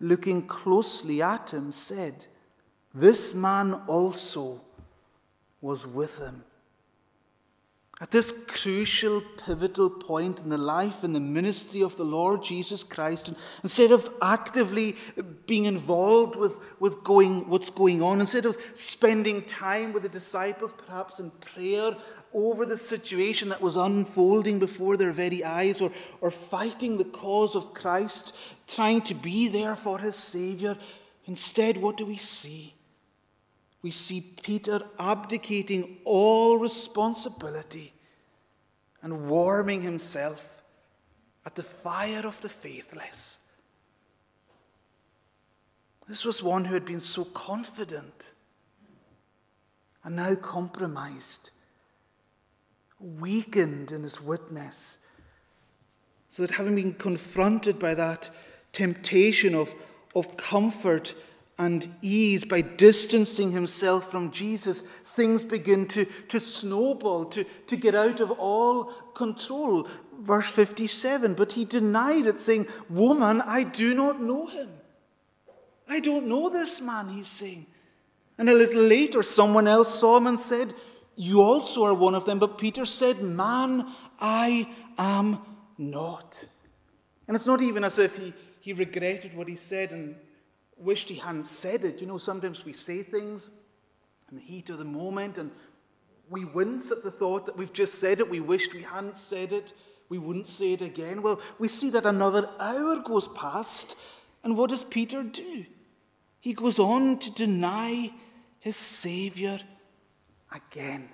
looking 0.00 0.46
closely 0.46 1.22
at 1.22 1.50
him, 1.50 1.70
said, 1.70 2.26
This 2.94 3.34
man 3.34 3.74
also 3.86 4.62
was 5.60 5.86
with 5.86 6.18
him. 6.18 6.44
At 7.98 8.10
this 8.10 8.30
crucial, 8.30 9.22
pivotal 9.38 9.88
point 9.88 10.40
in 10.40 10.50
the 10.50 10.58
life 10.58 11.02
and 11.02 11.14
the 11.14 11.20
ministry 11.20 11.80
of 11.80 11.96
the 11.96 12.04
Lord 12.04 12.44
Jesus 12.44 12.84
Christ, 12.84 13.32
instead 13.62 13.90
of 13.90 14.12
actively 14.20 14.96
being 15.46 15.64
involved 15.64 16.36
with, 16.36 16.58
with 16.78 17.02
going, 17.02 17.48
what's 17.48 17.70
going 17.70 18.02
on, 18.02 18.20
instead 18.20 18.44
of 18.44 18.58
spending 18.74 19.44
time 19.44 19.94
with 19.94 20.02
the 20.02 20.10
disciples, 20.10 20.74
perhaps 20.74 21.20
in 21.20 21.30
prayer 21.30 21.96
over 22.34 22.66
the 22.66 22.76
situation 22.76 23.48
that 23.48 23.62
was 23.62 23.76
unfolding 23.76 24.58
before 24.58 24.98
their 24.98 25.12
very 25.12 25.42
eyes, 25.42 25.80
or, 25.80 25.90
or 26.20 26.30
fighting 26.30 26.98
the 26.98 27.04
cause 27.04 27.56
of 27.56 27.72
Christ, 27.72 28.36
trying 28.66 29.00
to 29.02 29.14
be 29.14 29.48
there 29.48 29.74
for 29.74 30.00
his 30.00 30.16
Savior, 30.16 30.76
instead, 31.24 31.78
what 31.78 31.96
do 31.96 32.04
we 32.04 32.18
see? 32.18 32.75
We 33.86 33.92
see 33.92 34.20
Peter 34.42 34.80
abdicating 34.98 35.98
all 36.04 36.58
responsibility 36.58 37.92
and 39.00 39.28
warming 39.28 39.80
himself 39.80 40.44
at 41.44 41.54
the 41.54 41.62
fire 41.62 42.26
of 42.26 42.40
the 42.40 42.48
faithless. 42.48 43.38
This 46.08 46.24
was 46.24 46.42
one 46.42 46.64
who 46.64 46.74
had 46.74 46.84
been 46.84 46.98
so 46.98 47.26
confident 47.26 48.34
and 50.02 50.16
now 50.16 50.34
compromised, 50.34 51.52
weakened 52.98 53.92
in 53.92 54.02
his 54.02 54.20
witness, 54.20 54.98
so 56.28 56.42
that 56.42 56.56
having 56.56 56.74
been 56.74 56.94
confronted 56.94 57.78
by 57.78 57.94
that 57.94 58.30
temptation 58.72 59.54
of, 59.54 59.72
of 60.16 60.36
comfort 60.36 61.14
and 61.58 61.88
ease 62.02 62.44
by 62.44 62.60
distancing 62.60 63.52
himself 63.52 64.10
from 64.10 64.30
Jesus, 64.30 64.82
things 64.82 65.42
begin 65.42 65.86
to, 65.88 66.04
to 66.28 66.38
snowball, 66.38 67.24
to, 67.26 67.44
to 67.44 67.76
get 67.76 67.94
out 67.94 68.20
of 68.20 68.30
all 68.32 68.84
control. 69.14 69.88
Verse 70.20 70.50
57 70.50 71.34
But 71.34 71.52
he 71.52 71.64
denied 71.64 72.26
it, 72.26 72.38
saying, 72.38 72.66
Woman, 72.90 73.40
I 73.40 73.64
do 73.64 73.94
not 73.94 74.20
know 74.20 74.46
him. 74.48 74.68
I 75.88 76.00
don't 76.00 76.26
know 76.26 76.50
this 76.50 76.80
man, 76.80 77.08
he's 77.08 77.28
saying. 77.28 77.66
And 78.38 78.50
a 78.50 78.54
little 78.54 78.82
later, 78.82 79.22
someone 79.22 79.66
else 79.66 79.98
saw 79.98 80.18
him 80.18 80.26
and 80.26 80.38
said, 80.38 80.74
You 81.14 81.40
also 81.40 81.84
are 81.84 81.94
one 81.94 82.14
of 82.14 82.26
them. 82.26 82.38
But 82.38 82.58
Peter 82.58 82.84
said, 82.84 83.22
Man, 83.22 83.86
I 84.20 84.68
am 84.98 85.38
not. 85.78 86.46
And 87.26 87.34
it's 87.34 87.46
not 87.46 87.62
even 87.62 87.82
as 87.82 87.98
if 87.98 88.16
he, 88.16 88.34
he 88.60 88.74
regretted 88.74 89.34
what 89.34 89.48
he 89.48 89.56
said 89.56 89.90
and 89.90 90.16
wished 90.76 91.08
he 91.08 91.16
hadn't 91.16 91.48
said 91.48 91.84
it. 91.84 92.00
You 92.00 92.06
know, 92.06 92.18
sometimes 92.18 92.64
we 92.64 92.72
say 92.72 93.02
things 93.02 93.50
in 94.30 94.36
the 94.36 94.42
heat 94.42 94.70
of 94.70 94.78
the 94.78 94.84
moment 94.84 95.38
and 95.38 95.50
we 96.28 96.44
wince 96.44 96.90
at 96.90 97.02
the 97.02 97.10
thought 97.10 97.46
that 97.46 97.56
we've 97.56 97.72
just 97.72 97.96
said 97.96 98.20
it. 98.20 98.28
We 98.28 98.40
wished 98.40 98.74
we 98.74 98.82
hadn't 98.82 99.16
said 99.16 99.52
it. 99.52 99.72
We 100.08 100.18
wouldn't 100.18 100.46
say 100.46 100.72
it 100.72 100.82
again. 100.82 101.22
Well, 101.22 101.40
we 101.58 101.68
see 101.68 101.90
that 101.90 102.06
another 102.06 102.48
hour 102.60 103.00
goes 103.00 103.28
past, 103.28 103.96
and 104.44 104.56
what 104.56 104.70
does 104.70 104.84
Peter 104.84 105.24
do? 105.24 105.66
He 106.40 106.52
goes 106.52 106.78
on 106.78 107.18
to 107.18 107.30
deny 107.32 108.12
his 108.60 108.76
Savior 108.76 109.58
again. 110.54 111.08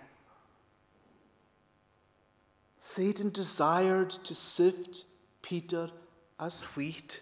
Satan 2.78 3.30
desired 3.30 4.10
to 4.10 4.34
sift 4.34 5.04
Peter 5.40 5.90
as 6.38 6.62
wheat. 6.76 7.20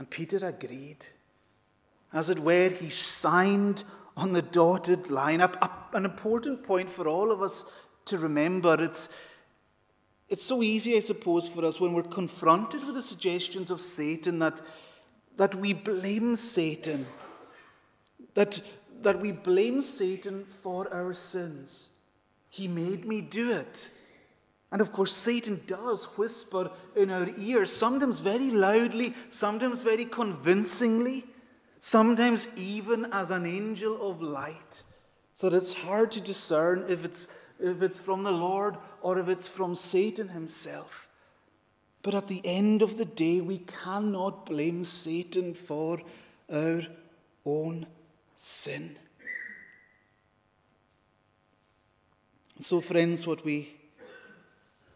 And 0.00 0.08
Peter 0.08 0.38
agreed. 0.42 1.04
As 2.10 2.30
it 2.30 2.38
were, 2.38 2.70
he 2.70 2.88
signed 2.88 3.84
on 4.16 4.32
the 4.32 4.40
dotted 4.40 5.10
line. 5.10 5.42
Up 5.42 5.90
an 5.92 6.06
important 6.06 6.62
point 6.62 6.88
for 6.88 7.06
all 7.06 7.30
of 7.30 7.42
us 7.42 7.70
to 8.06 8.16
remember. 8.16 8.82
It's, 8.82 9.10
it's 10.30 10.42
so 10.42 10.62
easy, 10.62 10.96
I 10.96 11.00
suppose, 11.00 11.48
for 11.48 11.66
us 11.66 11.82
when 11.82 11.92
we're 11.92 12.02
confronted 12.02 12.82
with 12.82 12.94
the 12.94 13.02
suggestions 13.02 13.70
of 13.70 13.78
Satan 13.78 14.38
that, 14.38 14.62
that 15.36 15.54
we 15.56 15.74
blame 15.74 16.34
Satan, 16.34 17.04
that, 18.32 18.58
that 19.02 19.20
we 19.20 19.32
blame 19.32 19.82
Satan 19.82 20.46
for 20.46 20.90
our 20.94 21.12
sins. 21.12 21.90
He 22.48 22.68
made 22.68 23.04
me 23.04 23.20
do 23.20 23.50
it. 23.50 23.90
And 24.72 24.80
of 24.80 24.92
course, 24.92 25.12
Satan 25.12 25.62
does 25.66 26.04
whisper 26.16 26.70
in 26.94 27.10
our 27.10 27.28
ears, 27.36 27.74
sometimes 27.74 28.20
very 28.20 28.50
loudly, 28.52 29.14
sometimes 29.30 29.82
very 29.82 30.04
convincingly, 30.04 31.24
sometimes 31.78 32.46
even 32.56 33.06
as 33.12 33.30
an 33.30 33.46
angel 33.46 34.08
of 34.08 34.22
light, 34.22 34.82
so 35.34 35.50
that 35.50 35.56
it's 35.56 35.72
hard 35.72 36.12
to 36.12 36.20
discern 36.20 36.84
if 36.88 37.04
it's, 37.04 37.28
if 37.58 37.82
it's 37.82 38.00
from 38.00 38.22
the 38.22 38.30
Lord 38.30 38.76
or 39.02 39.18
if 39.18 39.28
it's 39.28 39.48
from 39.48 39.74
Satan 39.74 40.28
himself. 40.28 41.08
But 42.02 42.14
at 42.14 42.28
the 42.28 42.40
end 42.44 42.80
of 42.80 42.96
the 42.96 43.04
day, 43.04 43.40
we 43.40 43.58
cannot 43.58 44.46
blame 44.46 44.84
Satan 44.84 45.52
for 45.52 46.00
our 46.50 46.82
own 47.44 47.86
sin. 48.36 48.96
So, 52.60 52.80
friends, 52.80 53.26
what 53.26 53.44
we 53.44 53.79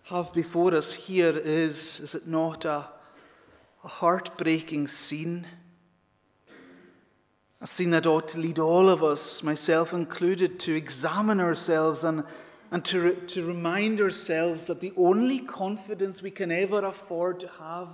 have 0.05 0.34
before 0.34 0.74
us 0.74 0.92
here 0.92 1.34
is, 1.34 2.00
is 2.00 2.14
it 2.14 2.26
not, 2.26 2.66
a, 2.66 2.86
a 3.82 3.88
heartbreaking 3.88 4.86
scene? 4.86 5.46
A 7.62 7.66
scene 7.66 7.90
that 7.90 8.07
ought 8.07 8.28
to 8.28 8.38
lead 8.38 8.59
all 8.59 8.90
of 8.90 9.02
us, 9.02 9.42
myself 9.42 9.94
included, 9.94 10.61
to 10.61 10.74
examine 10.74 11.40
ourselves 11.40 12.05
and, 12.05 12.22
and 12.70 12.84
to, 12.84 13.00
re, 13.00 13.14
to 13.28 13.46
remind 13.46 13.98
ourselves 13.98 14.66
that 14.66 14.82
the 14.82 14.92
only 14.98 15.38
confidence 15.38 16.20
we 16.22 16.30
can 16.30 16.52
ever 16.52 16.84
afford 16.84 17.40
to 17.40 17.48
have 17.59 17.88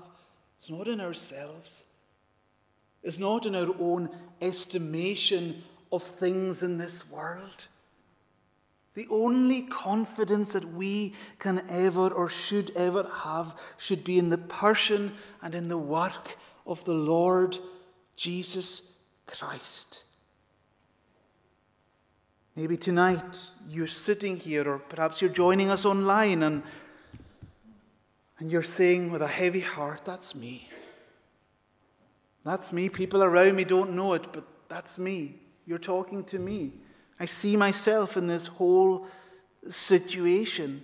is 0.60 0.68
not 0.68 0.88
in 0.88 1.00
ourselves, 1.00 1.86
is 3.04 3.20
not 3.20 3.46
in 3.46 3.54
our 3.54 3.72
own 3.78 4.10
estimation 4.40 5.62
of 5.92 6.02
things 6.02 6.64
in 6.64 6.76
this 6.76 7.08
world. 7.08 7.68
The 8.94 9.06
only 9.08 9.62
confidence 9.62 10.52
that 10.54 10.72
we 10.74 11.14
can 11.38 11.64
ever 11.68 12.08
or 12.08 12.28
should 12.28 12.70
ever 12.76 13.08
have 13.22 13.58
should 13.78 14.02
be 14.02 14.18
in 14.18 14.30
the 14.30 14.38
person 14.38 15.14
and 15.42 15.54
in 15.54 15.68
the 15.68 15.78
work 15.78 16.36
of 16.66 16.84
the 16.84 16.94
Lord 16.94 17.56
Jesus 18.16 18.92
Christ. 19.26 20.04
Maybe 22.56 22.76
tonight 22.76 23.52
you're 23.68 23.86
sitting 23.86 24.36
here, 24.36 24.68
or 24.68 24.78
perhaps 24.78 25.22
you're 25.22 25.30
joining 25.30 25.70
us 25.70 25.84
online, 25.84 26.42
and, 26.42 26.62
and 28.38 28.50
you're 28.50 28.62
saying 28.62 29.12
with 29.12 29.22
a 29.22 29.28
heavy 29.28 29.60
heart, 29.60 30.04
That's 30.04 30.34
me. 30.34 30.68
That's 32.44 32.72
me. 32.72 32.88
People 32.88 33.22
around 33.22 33.54
me 33.56 33.64
don't 33.64 33.94
know 33.94 34.14
it, 34.14 34.32
but 34.32 34.44
that's 34.68 34.98
me. 34.98 35.36
You're 35.66 35.78
talking 35.78 36.24
to 36.24 36.38
me. 36.38 36.72
I 37.20 37.26
see 37.26 37.54
myself 37.54 38.16
in 38.16 38.26
this 38.26 38.46
whole 38.46 39.06
situation. 39.68 40.82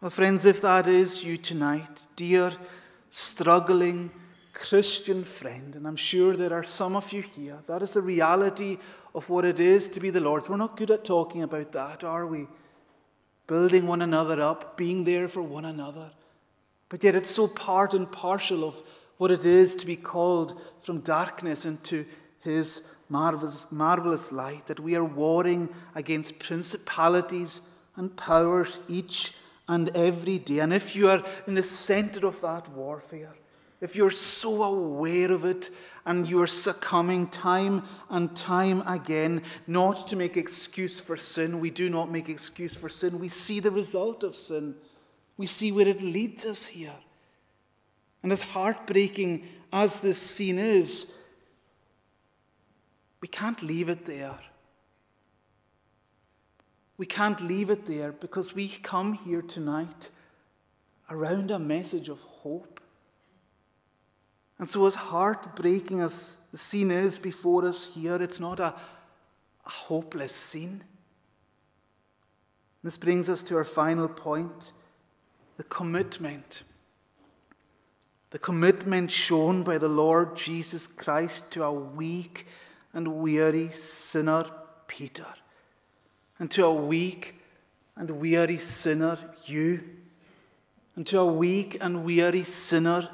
Well, 0.00 0.10
friends, 0.10 0.44
if 0.44 0.60
that 0.60 0.86
is 0.86 1.24
you 1.24 1.36
tonight, 1.36 2.06
dear 2.14 2.52
struggling 3.10 4.12
Christian 4.52 5.24
friend, 5.24 5.74
and 5.74 5.86
I'm 5.86 5.96
sure 5.96 6.36
there 6.36 6.52
are 6.52 6.62
some 6.62 6.94
of 6.94 7.12
you 7.12 7.22
here, 7.22 7.58
that 7.66 7.82
is 7.82 7.94
the 7.94 8.02
reality 8.02 8.78
of 9.16 9.28
what 9.28 9.44
it 9.44 9.58
is 9.58 9.88
to 9.90 10.00
be 10.00 10.10
the 10.10 10.20
Lord's. 10.20 10.48
We're 10.48 10.56
not 10.56 10.76
good 10.76 10.92
at 10.92 11.04
talking 11.04 11.42
about 11.42 11.72
that, 11.72 12.04
are 12.04 12.26
we? 12.26 12.46
Building 13.48 13.88
one 13.88 14.00
another 14.00 14.40
up, 14.40 14.76
being 14.76 15.02
there 15.02 15.28
for 15.28 15.42
one 15.42 15.64
another. 15.64 16.12
But 16.88 17.02
yet 17.02 17.16
it's 17.16 17.30
so 17.30 17.48
part 17.48 17.94
and 17.94 18.10
partial 18.10 18.64
of 18.64 18.80
what 19.16 19.32
it 19.32 19.44
is 19.44 19.74
to 19.74 19.86
be 19.86 19.96
called 19.96 20.60
from 20.82 21.00
darkness 21.00 21.64
into 21.64 22.06
his 22.40 22.86
marvelous, 23.08 23.70
marvelous 23.70 24.32
light, 24.32 24.66
that 24.66 24.80
we 24.80 24.94
are 24.94 25.04
warring 25.04 25.68
against 25.94 26.38
principalities 26.38 27.60
and 27.96 28.16
powers 28.16 28.80
each 28.88 29.34
and 29.68 29.88
every 29.96 30.38
day. 30.38 30.60
And 30.60 30.72
if 30.72 30.96
you 30.96 31.08
are 31.08 31.24
in 31.46 31.54
the 31.54 31.62
center 31.62 32.26
of 32.26 32.40
that 32.40 32.68
warfare, 32.70 33.34
if 33.80 33.96
you're 33.96 34.10
so 34.10 34.62
aware 34.62 35.32
of 35.32 35.44
it 35.44 35.70
and 36.04 36.28
you're 36.28 36.46
succumbing 36.46 37.28
time 37.28 37.82
and 38.10 38.34
time 38.34 38.82
again, 38.86 39.42
not 39.66 40.06
to 40.08 40.16
make 40.16 40.36
excuse 40.36 41.00
for 41.00 41.16
sin, 41.16 41.60
we 41.60 41.70
do 41.70 41.88
not 41.90 42.10
make 42.10 42.28
excuse 42.28 42.76
for 42.76 42.88
sin. 42.88 43.18
We 43.18 43.28
see 43.28 43.60
the 43.60 43.70
result 43.70 44.22
of 44.24 44.36
sin, 44.36 44.76
we 45.36 45.46
see 45.46 45.72
where 45.72 45.88
it 45.88 46.00
leads 46.00 46.44
us 46.44 46.66
here. 46.66 46.94
And 48.22 48.32
as 48.32 48.42
heartbreaking 48.42 49.48
as 49.72 50.00
this 50.00 50.18
scene 50.18 50.58
is, 50.58 51.12
we 53.22 53.28
can't 53.28 53.62
leave 53.62 53.88
it 53.88 54.04
there. 54.04 54.38
We 56.98 57.06
can't 57.06 57.40
leave 57.40 57.70
it 57.70 57.86
there 57.86 58.12
because 58.12 58.54
we 58.54 58.68
come 58.68 59.14
here 59.14 59.42
tonight 59.42 60.10
around 61.08 61.52
a 61.52 61.58
message 61.58 62.08
of 62.08 62.20
hope. 62.20 62.80
And 64.58 64.68
so, 64.68 64.86
as 64.86 64.96
heartbreaking 64.96 66.00
as 66.00 66.36
the 66.50 66.58
scene 66.58 66.90
is 66.90 67.18
before 67.18 67.64
us 67.64 67.94
here, 67.94 68.20
it's 68.20 68.40
not 68.40 68.58
a, 68.58 68.74
a 69.66 69.70
hopeless 69.70 70.34
scene. 70.34 70.82
This 72.82 72.96
brings 72.96 73.28
us 73.28 73.44
to 73.44 73.56
our 73.56 73.64
final 73.64 74.08
point 74.08 74.72
the 75.58 75.64
commitment. 75.64 76.64
The 78.30 78.38
commitment 78.38 79.12
shown 79.12 79.62
by 79.62 79.78
the 79.78 79.88
Lord 79.88 80.36
Jesus 80.36 80.86
Christ 80.88 81.52
to 81.52 81.62
a 81.62 81.72
weak 81.72 82.46
and 82.92 83.08
weary 83.08 83.68
sinner, 83.68 84.46
Peter, 84.86 85.26
and 86.38 86.50
to 86.50 86.64
a 86.64 86.74
weak 86.74 87.36
and 87.96 88.10
weary 88.10 88.58
sinner, 88.58 89.18
you, 89.46 89.82
and 90.96 91.06
to 91.06 91.18
a 91.18 91.26
weak 91.26 91.76
and 91.80 92.04
weary 92.04 92.44
sinner, 92.44 93.08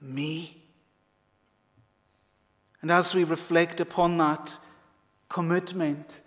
me. 0.00 0.60
And 2.82 2.90
as 2.90 3.14
we 3.14 3.24
reflect 3.24 3.80
upon 3.80 4.18
that 4.18 4.58
commitment, 5.28 6.20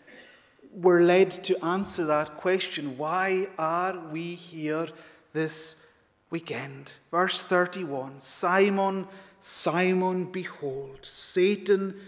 we're 0.73 1.01
led 1.01 1.31
to 1.31 1.63
answer 1.63 2.05
that 2.05 2.37
question 2.37 2.97
why 2.97 3.47
are 3.57 3.97
we 4.11 4.35
here 4.35 4.87
this 5.33 5.83
weekend? 6.29 6.91
Verse 7.11 7.39
31 7.39 8.21
Simon, 8.21 9.07
Simon, 9.39 10.25
behold, 10.25 10.99
Satan 11.03 11.99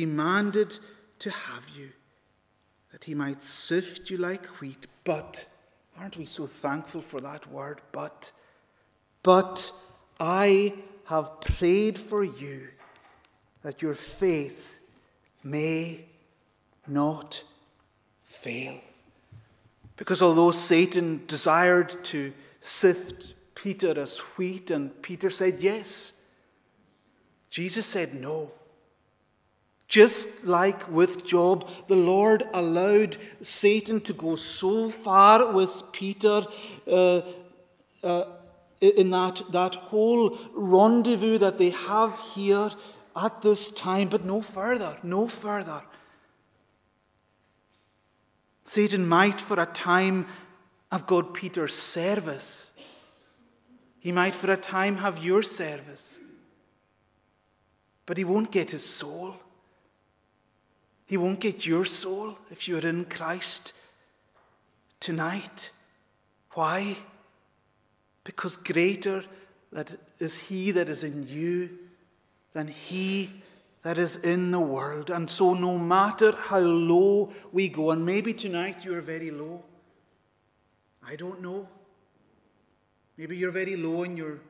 demanded 0.00 0.78
to 1.18 1.30
have 1.30 1.66
you, 1.74 1.88
that 2.92 3.04
he 3.04 3.14
might 3.14 3.42
sift 3.42 4.10
you 4.10 4.18
like 4.18 4.44
wheat. 4.60 4.86
But, 5.04 5.48
aren't 5.98 6.18
we 6.18 6.26
so 6.26 6.46
thankful 6.46 7.00
for 7.00 7.18
that 7.22 7.50
word? 7.50 7.80
But, 7.92 8.30
but 9.22 9.72
I 10.20 10.74
have 11.06 11.40
prayed 11.40 11.96
for 11.96 12.22
you 12.22 12.68
that 13.62 13.80
your 13.80 13.94
faith 13.94 14.78
may 15.42 16.04
not 16.86 17.42
fail. 18.22 18.78
Because 19.96 20.20
although 20.20 20.50
Satan 20.50 21.24
desired 21.26 22.04
to 22.04 22.34
sift 22.60 23.32
Peter 23.54 23.98
as 23.98 24.18
wheat, 24.36 24.70
and 24.70 25.00
Peter 25.00 25.30
said 25.30 25.62
yes, 25.62 26.22
Jesus 27.48 27.86
said 27.86 28.12
no. 28.14 28.52
Just 29.88 30.44
like 30.44 30.90
with 30.90 31.24
Job, 31.24 31.68
the 31.86 31.96
Lord 31.96 32.44
allowed 32.52 33.18
Satan 33.40 34.00
to 34.00 34.12
go 34.12 34.34
so 34.36 34.90
far 34.90 35.52
with 35.52 35.82
Peter 35.92 36.42
uh, 36.88 37.22
uh, 38.02 38.24
in 38.80 39.10
that, 39.10 39.42
that 39.52 39.74
whole 39.76 40.38
rendezvous 40.52 41.38
that 41.38 41.58
they 41.58 41.70
have 41.70 42.18
here 42.34 42.70
at 43.14 43.42
this 43.42 43.70
time, 43.70 44.08
but 44.08 44.24
no 44.24 44.42
further, 44.42 44.98
no 45.02 45.28
further. 45.28 45.82
Satan 48.64 49.06
might, 49.06 49.40
for 49.40 49.60
a 49.60 49.66
time, 49.66 50.26
have 50.90 51.06
got 51.06 51.32
Peter's 51.32 51.74
service. 51.74 52.72
He 54.00 54.10
might, 54.10 54.34
for 54.34 54.50
a 54.50 54.56
time, 54.56 54.96
have 54.98 55.24
your 55.24 55.42
service. 55.42 56.18
But 58.04 58.18
he 58.18 58.24
won't 58.24 58.50
get 58.50 58.72
his 58.72 58.84
soul. 58.84 59.36
He 61.06 61.16
won't 61.16 61.40
get 61.40 61.64
your 61.64 61.84
soul 61.84 62.36
if 62.50 62.66
you're 62.66 62.86
in 62.86 63.04
Christ 63.04 63.72
tonight. 64.98 65.70
Why? 66.52 66.96
Because 68.24 68.56
greater 68.56 69.24
that 69.72 69.98
is 70.18 70.38
he 70.48 70.72
that 70.72 70.88
is 70.88 71.04
in 71.04 71.28
you 71.28 71.70
than 72.52 72.68
he 72.68 73.30
that 73.82 73.98
is 73.98 74.16
in 74.16 74.50
the 74.50 74.58
world. 74.58 75.10
And 75.10 75.30
so, 75.30 75.54
no 75.54 75.78
matter 75.78 76.34
how 76.36 76.58
low 76.58 77.32
we 77.52 77.68
go, 77.68 77.92
and 77.92 78.04
maybe 78.04 78.32
tonight 78.32 78.84
you're 78.84 79.00
very 79.00 79.30
low, 79.30 79.62
I 81.06 81.14
don't 81.14 81.40
know. 81.40 81.68
Maybe 83.16 83.36
you're 83.36 83.52
very 83.52 83.76
low 83.76 84.02
in 84.02 84.16
your 84.16 84.40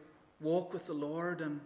walk 0.40 0.72
with 0.72 0.86
the 0.86 0.94
Lord, 0.94 1.42
and 1.42 1.60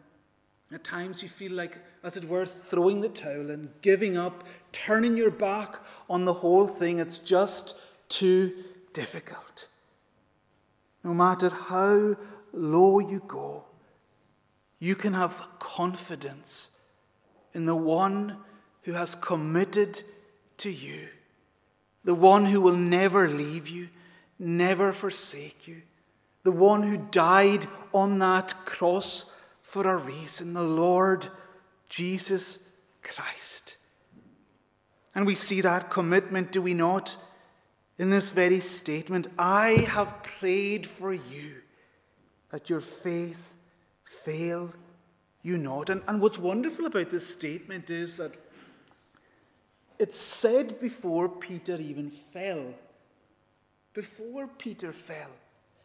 at 0.73 0.85
times 0.85 1.23
you 1.23 1.29
feel 1.29 1.53
like, 1.53 1.79
as 2.05 2.17
it 2.17 2.25
were, 2.25 2.47
throwing 2.47 3.01
the 3.01 3.09
towel 3.09 3.51
and 3.51 3.71
giving 3.81 4.17
up, 4.17 4.45
turning 4.73 5.17
your 5.17 5.31
back 5.31 5.77
on 6.09 6.25
the 6.25 6.33
whole 6.33 6.67
thing. 6.67 6.99
It's 6.99 7.19
just 7.19 7.77
too 8.09 8.53
difficult. 8.93 9.67
No 11.03 11.13
matter 11.13 11.49
how 11.49 12.17
low 12.53 13.01
you 13.01 13.23
go, 13.27 13.65
you 14.79 14.95
can 14.95 15.15
have 15.15 15.43
confidence 15.59 16.79
in 17.53 17.67
the 17.67 17.77
one 17.77 18.37
who 18.83 18.93
has 18.93 19.15
committed 19.15 20.03
to 20.59 20.71
you, 20.71 21.09
the 22.05 22.15
one 22.15 22.47
who 22.47 22.61
will 22.61 22.77
never 22.77 23.29
leave 23.29 23.69
you, 23.69 23.89
never 24.39 24.93
forsake 24.93 25.67
you, 25.67 25.83
the 26.45 26.53
one 26.53 26.83
who 26.83 26.97
died 26.97 27.67
on 27.93 28.19
that 28.21 28.55
cross 28.65 29.27
for 29.71 29.87
a 29.87 29.97
reason, 29.97 30.53
the 30.53 30.63
Lord 30.65 31.29
Jesus 31.89 32.59
Christ. 33.05 33.77
And 35.15 35.25
we 35.25 35.37
see 35.37 35.61
that 35.61 35.91
commitment, 35.91 36.51
do 36.51 36.61
we 36.61 36.75
not? 36.75 37.17
In 37.97 38.11
this 38.11 38.33
very 38.33 38.59
statement, 38.59 39.29
I 39.39 39.87
have 39.91 40.25
prayed 40.25 40.89
for 40.89 41.13
you 41.13 41.59
that 42.51 42.69
your 42.69 42.81
faith 42.81 43.55
fail 44.03 44.75
you 45.43 45.57
not. 45.57 45.89
And, 45.89 46.03
and 46.09 46.21
what's 46.21 46.37
wonderful 46.37 46.87
about 46.87 47.11
this 47.11 47.33
statement 47.33 47.91
is 47.91 48.17
that 48.17 48.33
it's 50.01 50.19
said 50.19 50.81
before 50.81 51.29
Peter 51.29 51.77
even 51.77 52.11
fell. 52.11 52.75
Before 53.95 54.49
Peter 54.49 54.93
fell. 54.93 55.31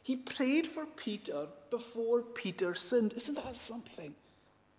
He 0.06 0.18
prayed 0.18 0.68
for 0.68 0.86
Peter 0.86 1.47
before 1.72 2.22
Peter 2.22 2.76
sinned. 2.76 3.14
Isn't 3.14 3.43
that 3.43 3.58
something? 3.58 4.14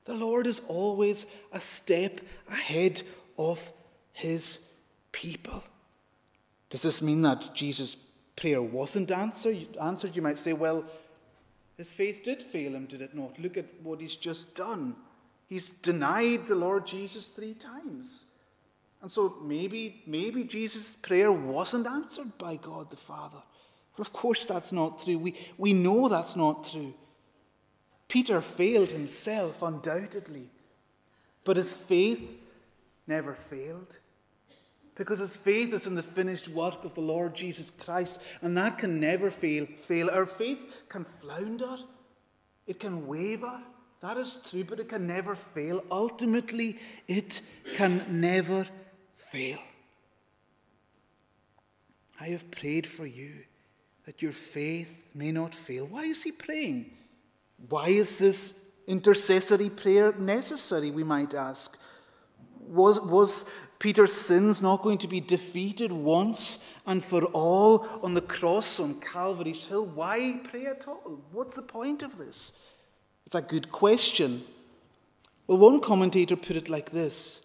The 0.05 0.15
Lord 0.15 0.47
is 0.47 0.63
always 0.69 1.27
a 1.53 1.61
step 1.61 2.21
ahead 2.49 3.03
of 3.37 3.73
his 4.13 4.75
people. 5.11 5.65
Does 6.71 6.83
this 6.83 7.03
mean 7.03 7.23
that 7.23 7.51
Jesus' 7.57 7.97
prayer 8.37 8.63
wasn't 8.63 9.11
answered? 9.11 9.77
Answered, 9.83 10.15
you 10.15 10.23
might 10.23 10.39
say, 10.39 10.53
well, 10.53 10.85
his 11.77 11.93
faith 11.93 12.23
did 12.23 12.41
fail 12.41 12.77
him, 12.77 12.87
did 12.87 13.03
it 13.03 13.17
not? 13.17 13.37
Look 13.41 13.57
at 13.57 13.67
what 13.83 14.01
he's 14.01 14.15
just 14.15 14.55
done. 14.55 14.95
He's 15.49 15.71
denied 15.71 16.47
the 16.47 16.55
Lord 16.55 16.87
Jesus 16.87 17.27
three 17.27 17.55
times. 17.55 18.27
And 19.03 19.11
so 19.11 19.39
maybe, 19.43 20.05
maybe 20.07 20.45
Jesus' 20.45 20.95
prayer 20.95 21.33
wasn't 21.33 21.89
answered 21.89 22.39
by 22.39 22.55
God 22.55 22.93
the 22.93 22.97
Father. 22.97 23.43
Well, 23.97 24.03
of 24.03 24.13
course, 24.13 24.45
that's 24.45 24.73
not 24.73 25.03
true. 25.03 25.19
We, 25.19 25.35
we 25.57 25.73
know 25.73 26.09
that's 26.09 26.37
not 26.37 26.65
true. 26.65 26.95
Peter 28.09 28.41
failed 28.43 28.91
himself, 28.91 29.63
undoubtedly. 29.63 30.51
But 31.45 31.57
his 31.57 31.75
faith 31.75 32.39
never 33.07 33.33
failed. 33.33 33.99
Because 34.95 35.21
his 35.21 35.37
faith 35.37 35.73
is 35.73 35.87
in 35.87 35.95
the 35.95 36.03
finished 36.03 36.49
work 36.49 36.85
of 36.85 36.95
the 36.95 37.01
Lord 37.01 37.35
Jesus 37.35 37.71
Christ, 37.71 38.21
and 38.43 38.57
that 38.57 38.79
can 38.79 39.01
never 39.01 39.31
fail. 39.31 39.67
fail. 39.67 40.11
Our 40.11 40.27
faith 40.27 40.85
can 40.89 41.05
flounder, 41.05 41.77
it 42.67 42.79
can 42.81 43.07
waver. 43.07 43.63
That 44.01 44.19
is 44.19 44.39
true, 44.49 44.65
but 44.65 44.79
it 44.79 44.91
can 44.91 45.07
never 45.07 45.35
fail. 45.35 45.83
Ultimately, 45.91 46.79
it 47.09 47.41
can 47.77 48.05
never 48.21 48.67
fail. 49.17 49.59
I 52.21 52.27
have 52.27 52.51
prayed 52.51 52.87
for 52.87 53.07
you 53.07 53.45
that 54.07 54.23
your 54.23 54.33
faith 54.33 55.05
may 55.15 55.33
not 55.33 55.55
fail. 55.55 55.87
Why 55.87 56.05
is 56.05 56.23
he 56.23 56.33
praying? 56.33 56.91
Why 57.69 57.89
is 57.89 58.19
this 58.19 58.71
intercessory 58.87 59.69
prayer 59.69 60.13
necessary, 60.13 60.91
we 60.91 61.03
might 61.03 61.35
ask? 61.35 61.77
Was, 62.69 63.01
was 63.01 63.51
Peter's 63.81 64.13
sins 64.13 64.63
not 64.63 64.83
going 64.83 64.99
to 64.99 65.09
be 65.09 65.21
defeated 65.21 65.91
once 65.91 66.65
and 66.87 67.05
for 67.05 67.25
all 67.27 67.85
on 68.03 68.15
the 68.15 68.21
cross 68.21 68.79
on 68.79 69.01
Calvary's 69.01 69.67
Hill? 69.67 69.87
Why 69.87 70.41
pray 70.49 70.67
at 70.67 70.87
all? 70.87 71.21
What's 71.33 71.57
the 71.57 71.63
point 71.63 72.03
of 72.03 72.17
this? 72.17 72.53
It's 73.27 73.35
a 73.35 73.43
good 73.43 73.73
question. 73.73 74.45
Well, 75.49 75.59
one 75.59 75.81
commentator 75.81 76.37
put 76.37 76.57
it 76.57 76.69
like 76.69 76.91
this 76.91 77.43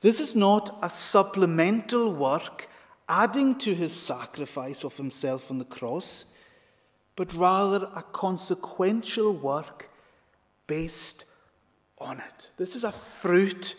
This 0.00 0.20
is 0.20 0.36
not 0.36 0.78
a 0.80 0.88
supplemental 0.88 2.12
work 2.12 2.68
adding 3.08 3.56
to 3.58 3.74
his 3.74 3.92
sacrifice 3.92 4.84
of 4.84 4.96
himself 4.96 5.50
on 5.50 5.58
the 5.58 5.64
cross, 5.64 6.34
but 7.16 7.32
rather 7.34 7.88
a 7.94 8.02
consequential 8.02 9.32
work 9.32 9.90
based 10.66 11.24
on 11.98 12.18
it. 12.18 12.50
This 12.56 12.74
is 12.74 12.84
a 12.84 12.92
fruit 12.92 13.74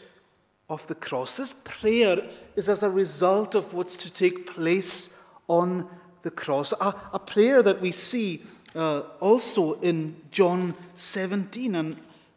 of 0.70 0.86
the 0.88 0.96
cross. 0.96 1.36
This 1.36 1.56
prayer 1.64 2.30
is 2.56 2.70
as 2.70 2.84
a 2.84 2.90
result 2.90 3.56
of 3.56 3.74
what's 3.74 3.96
to 3.98 4.12
take 4.12 4.46
place 4.46 5.20
on 5.48 5.88
the 6.22 6.32
cross. 6.32 6.74
A, 6.74 6.96
a 7.14 7.20
prayer 7.20 7.62
that 7.64 7.82
we 7.82 7.92
see 7.92 8.44
uh, 8.76 9.02
also 9.20 9.74
in 9.82 10.16
John 10.32 10.76
17. 10.94 11.76
And 11.76 11.96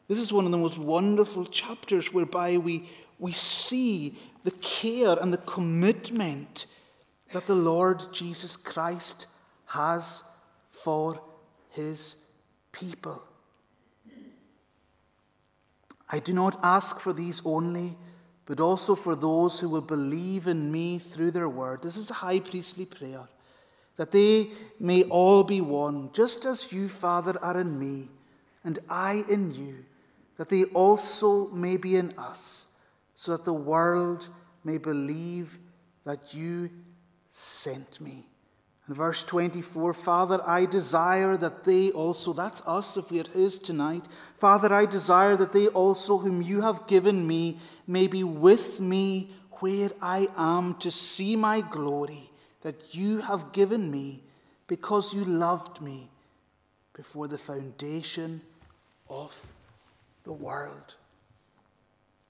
this 0.09 0.19
is 0.19 0.33
one 0.33 0.45
of 0.45 0.51
the 0.51 0.59
most 0.59 0.79
wonderful 0.79 1.47
chapters 1.47 2.13
whereby 2.13 2.59
we, 2.59 2.89
we 3.19 3.33
see 3.33 4.17
the 4.45 4.51
care 4.53 5.17
and 5.21 5.33
the 5.33 5.39
commitment 5.39 6.67
that 7.33 7.47
the 7.47 7.55
Lord 7.55 8.03
Jesus 8.13 8.57
Christ 8.57 9.27
has 9.67 10.23
for 10.71 11.21
his 11.71 12.17
people. 12.73 13.23
I 16.09 16.21
do 16.21 16.33
not 16.33 16.59
ask 16.63 17.01
for 17.01 17.13
these 17.13 17.43
only, 17.45 17.97
but 18.47 18.61
also 18.61 18.95
for 18.95 19.17
those 19.17 19.59
who 19.59 19.69
will 19.69 19.81
believe 19.81 20.47
in 20.47 20.71
me 20.71 20.99
through 20.99 21.33
their 21.33 21.49
word. 21.49 21.83
This 21.83 21.97
is 21.97 22.11
a 22.11 22.15
high 22.15 22.39
priestly 22.39 22.87
prayer. 22.87 23.29
That 23.97 24.13
they 24.13 24.49
may 24.79 25.03
all 25.05 25.43
be 25.43 25.61
one, 25.61 26.11
just 26.13 26.45
as 26.45 26.73
you, 26.73 26.89
Father, 26.89 27.37
are 27.43 27.61
in 27.61 27.79
me, 27.79 28.09
and 28.63 28.79
I 28.89 29.25
in 29.29 29.55
you, 29.55 29.85
that 30.37 30.49
they 30.51 30.65
also 30.65 31.49
may 31.49 31.77
be 31.77 31.97
in 31.97 32.13
us, 32.19 32.67
so 33.15 33.33
that 33.33 33.45
the 33.45 33.55
world 33.55 34.29
may 34.63 34.79
believe 34.79 35.59
that 36.05 36.35
you 36.35 36.71
sent 37.37 38.01
me. 38.01 38.25
In 38.89 38.95
verse 38.95 39.23
24, 39.25 39.93
Father, 39.93 40.41
I 40.47 40.65
desire 40.65 41.37
that 41.37 41.65
they 41.65 41.91
also, 41.91 42.33
that's 42.33 42.63
us 42.67 42.97
if 42.97 43.11
we 43.11 43.21
are 43.21 43.29
His 43.35 43.59
tonight, 43.59 44.07
Father, 44.39 44.73
I 44.73 44.87
desire 44.87 45.37
that 45.37 45.53
they 45.53 45.67
also, 45.67 46.17
whom 46.17 46.41
you 46.41 46.63
have 46.63 46.87
given 46.87 47.27
me, 47.27 47.59
may 47.87 48.07
be 48.07 48.25
with 48.25 48.81
me 48.81 49.35
where 49.61 49.91
I 50.01 50.29
am 50.37 50.77
to 50.77 50.91
see 50.91 51.37
my 51.37 51.61
glory 51.61 52.31
that 52.63 52.95
you 52.95 53.19
have 53.19 53.53
given 53.53 53.91
me 53.91 54.23
because 54.67 55.13
you 55.13 55.25
loved 55.25 55.83
me 55.83 56.09
before 56.95 57.29
the 57.29 57.39
foundation 57.39 58.41
of 59.11 59.39
the 60.25 60.33
world. 60.33 60.95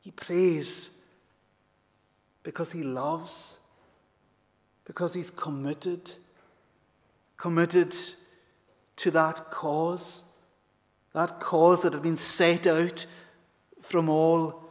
He 0.00 0.10
prays 0.10 0.98
because 2.42 2.72
he 2.72 2.82
loves, 2.82 3.60
because 4.86 5.14
he's 5.14 5.30
committed 5.30 6.12
committed 7.36 7.94
to 8.96 9.10
that 9.10 9.50
cause, 9.50 10.24
that 11.12 11.38
cause 11.38 11.82
that 11.82 11.92
had 11.92 12.02
been 12.02 12.16
set 12.16 12.66
out 12.66 13.06
from 13.80 14.08
all 14.08 14.64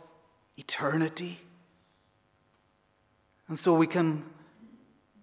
eternity. 0.58 1.40
And 3.48 3.58
so 3.58 3.76
we 3.76 3.88
can 3.88 4.24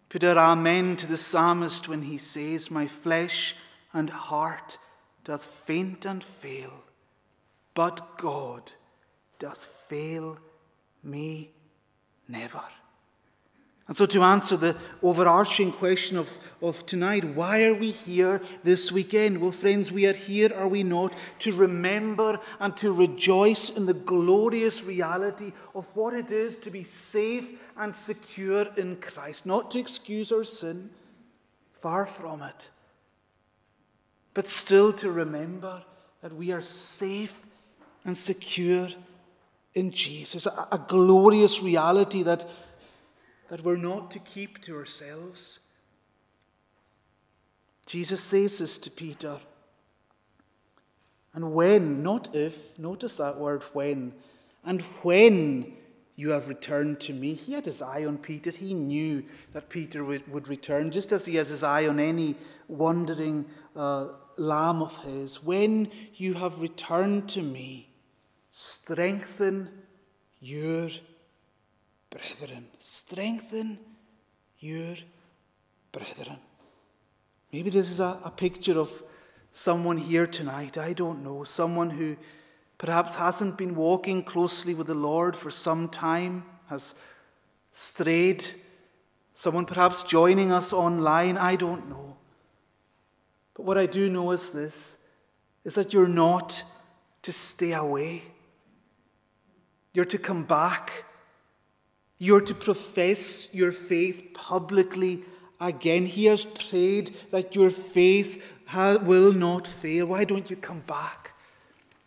put 0.09 0.22
our 0.24 0.36
amen 0.36 0.97
to 0.97 1.07
the 1.07 1.18
psalmist 1.18 1.88
when 1.88 2.03
he 2.03 2.18
says, 2.18 2.70
My 2.70 2.86
flesh 2.86 3.57
and 3.93 4.09
heart 4.09 4.78
doth 5.24 5.45
faint 5.45 6.05
and 6.05 6.22
fail, 6.22 6.84
but 7.74 8.16
God 8.18 8.72
doth 9.38 9.66
fail 9.66 10.38
me 11.03 11.51
never. 12.28 12.62
And 13.93 13.97
so, 13.99 14.07
to 14.07 14.22
answer 14.22 14.57
the 14.57 14.74
overarching 15.03 15.70
question 15.70 16.16
of, 16.16 16.38
of 16.62 16.86
tonight, 16.86 17.24
why 17.24 17.64
are 17.64 17.74
we 17.74 17.90
here 17.90 18.40
this 18.62 18.90
weekend? 18.90 19.38
Well, 19.38 19.53
friends, 19.53 19.93
we 19.93 20.07
are 20.07 20.14
here, 20.14 20.51
are 20.57 20.66
we 20.66 20.82
not, 20.82 21.12
to 21.40 21.53
remember 21.53 22.40
and 22.59 22.74
to 22.78 22.90
rejoice 22.90 23.68
in 23.68 23.84
the 23.84 23.93
glorious 23.93 24.82
reality 24.82 25.53
of 25.74 25.95
what 25.95 26.14
it 26.14 26.30
is 26.30 26.57
to 26.61 26.70
be 26.70 26.84
safe 26.84 27.70
and 27.76 27.95
secure 27.95 28.66
in 28.78 28.97
Christ. 28.97 29.45
Not 29.45 29.70
to 29.72 29.78
excuse 29.78 30.32
our 30.32 30.45
sin, 30.45 30.88
far 31.74 32.07
from 32.07 32.40
it, 32.40 32.70
but 34.32 34.49
still 34.49 34.95
to 34.95 35.12
remember 35.12 35.82
that 36.22 36.34
we 36.34 36.51
are 36.51 36.62
safe 36.62 37.45
and 38.07 38.16
secure 38.16 38.88
in 39.74 39.90
Jesus. 39.90 40.47
A, 40.47 40.68
a 40.72 40.82
glorious 40.88 41.61
reality 41.61 42.22
that 42.22 42.49
that 43.53 43.62
we're 43.62 43.76
not 43.76 44.11
to 44.11 44.18
keep 44.18 44.62
to 44.62 44.74
ourselves. 44.74 45.61
Jesus 47.86 48.22
says 48.22 48.61
this 48.61 48.78
to 48.78 48.90
Peter. 48.90 49.40
And 51.34 51.53
when, 51.53 52.03
not 52.03 52.34
if, 52.34 52.78
notice 52.78 53.18
that 53.18 53.36
word 53.38 53.62
when, 53.74 54.14
and 54.64 54.80
when 55.03 55.74
you 56.16 56.30
have 56.30 56.48
returned 56.48 56.98
to 57.00 57.12
me. 57.12 57.34
He 57.34 57.53
had 57.53 57.66
his 57.66 57.82
eye 57.82 58.07
on 58.07 58.16
Peter. 58.16 58.50
He 58.50 58.72
knew 58.72 59.22
that 59.53 59.68
Peter 59.68 60.03
would 60.03 60.48
return, 60.48 60.90
just 60.90 61.12
as 61.12 61.26
he 61.26 61.36
has 61.36 61.50
his 61.50 61.62
eye 61.62 61.86
on 61.86 62.00
any 62.00 62.36
wandering 62.68 63.44
uh, 63.76 64.09
lamb 64.38 64.80
of 64.80 64.96
his. 65.05 65.44
When 65.44 65.90
you 66.14 66.32
have 66.32 66.59
returned 66.59 67.28
to 67.28 67.42
me, 67.42 67.90
strengthen 68.50 69.68
your 70.40 70.88
brethren. 72.13 72.67
Strengthen 72.79 73.79
your 74.59 74.95
brethren. 75.91 76.39
Maybe 77.53 77.71
this 77.71 77.91
is 77.91 78.01
a, 78.01 78.19
a 78.25 78.31
picture 78.31 78.79
of 78.79 79.03
someone 79.51 79.97
here 79.97 80.27
tonight. 80.27 80.79
I 80.79 80.93
don't 80.93 81.25
know. 81.25 81.45
Someone 81.45 81.91
who 81.91 82.17
perhaps 82.79 83.15
hasn't 83.15 83.57
been 83.57 83.75
walking 83.75 84.23
closely 84.23 84.75
with 84.75 84.87
the 84.87 84.95
Lord 84.95 85.37
for 85.37 85.51
some 85.51 85.89
time, 85.89 86.45
has 86.69 86.95
strayed. 87.71 88.45
Someone 89.35 89.67
perhaps 89.67 90.03
joining 90.03 90.53
us 90.53 90.73
online. 90.73 91.39
I 91.39 91.57
don't 91.57 91.89
know. 91.89 92.17
But 93.55 93.65
what 93.65 93.79
I 93.79 93.87
do 93.87 94.09
know 94.09 94.31
is 94.31 94.51
this 94.51 95.07
is 95.65 95.77
that 95.77 95.93
you're 95.93 96.09
not 96.09 96.65
to 97.23 97.33
stay 97.33 97.73
away. 97.73 98.23
You're 99.95 100.05
to 100.07 100.19
come 100.19 100.43
back 100.43 101.05
you're 102.23 102.41
to 102.41 102.55
profess 102.55 103.53
your 103.53 103.73
faith 103.73 104.33
publicly 104.33 105.25
again. 105.61 106.07
He 106.07 106.27
has 106.27 106.45
prayed 106.45 107.16
that 107.33 107.57
your 107.57 107.73
faith 107.73 108.62
will 109.03 109.33
not 109.33 109.66
fail. 109.66 110.07
Why 110.07 110.23
don't 110.23 110.49
you 110.49 110.55
come 110.55 110.83
back? 110.87 111.33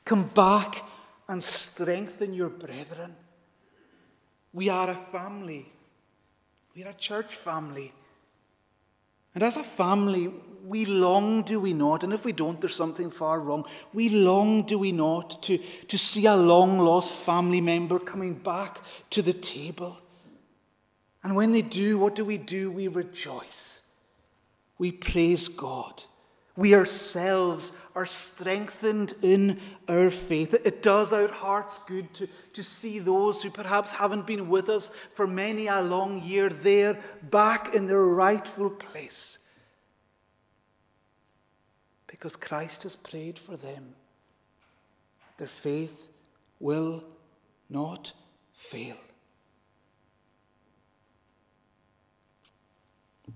Come 0.05 0.23
back 0.29 0.85
and 1.27 1.43
strengthen 1.43 2.33
your 2.33 2.47
brethren. 2.47 3.13
We 4.53 4.69
are 4.69 4.89
a 4.89 4.95
family. 4.95 5.69
We 6.73 6.85
are 6.85 6.91
a 6.91 6.93
church 6.93 7.35
family. 7.35 7.91
And 9.33 9.43
as 9.43 9.57
a 9.57 9.63
family, 9.63 10.31
we 10.65 10.85
long, 10.85 11.41
do 11.41 11.59
we 11.59 11.73
not? 11.73 12.05
And 12.05 12.13
if 12.13 12.23
we 12.23 12.31
don't, 12.31 12.61
there's 12.61 12.73
something 12.73 13.11
far 13.11 13.41
wrong. 13.41 13.65
We 13.91 14.07
long, 14.07 14.63
do 14.63 14.79
we 14.79 14.93
not, 14.93 15.43
to, 15.43 15.57
to 15.57 15.97
see 15.97 16.25
a 16.25 16.37
long 16.37 16.79
lost 16.79 17.13
family 17.13 17.59
member 17.59 17.99
coming 17.99 18.35
back 18.35 18.79
to 19.09 19.21
the 19.21 19.33
table. 19.33 19.97
And 21.25 21.35
when 21.35 21.53
they 21.53 21.63
do, 21.63 21.97
what 21.97 22.13
do 22.13 22.23
we 22.23 22.37
do? 22.37 22.69
We 22.69 22.87
rejoice. 22.87 23.81
We 24.77 24.91
praise 24.91 25.47
God. 25.47 26.03
We 26.55 26.75
ourselves 26.75 27.73
are 27.95 28.05
strengthened 28.05 29.15
in 29.23 29.59
our 29.89 30.11
faith. 30.11 30.53
It 30.53 30.83
does 30.83 31.11
our 31.13 31.27
hearts 31.27 31.79
good 31.79 32.13
to, 32.13 32.27
to 32.53 32.63
see 32.63 32.99
those 32.99 33.41
who 33.41 33.49
perhaps 33.49 33.93
haven't 33.93 34.27
been 34.27 34.49
with 34.49 34.69
us 34.69 34.91
for 35.15 35.25
many 35.25 35.65
a 35.65 35.81
long 35.81 36.21
year 36.21 36.47
there 36.47 36.99
back 37.23 37.73
in 37.73 37.87
their 37.87 38.05
rightful 38.05 38.69
place. 38.69 39.39
Because 42.05 42.35
Christ 42.35 42.83
has 42.83 42.95
prayed 42.95 43.39
for 43.39 43.57
them. 43.57 43.95
Their 45.39 45.47
faith 45.47 46.11
will 46.59 47.03
not 47.67 48.13
fail. 48.53 48.97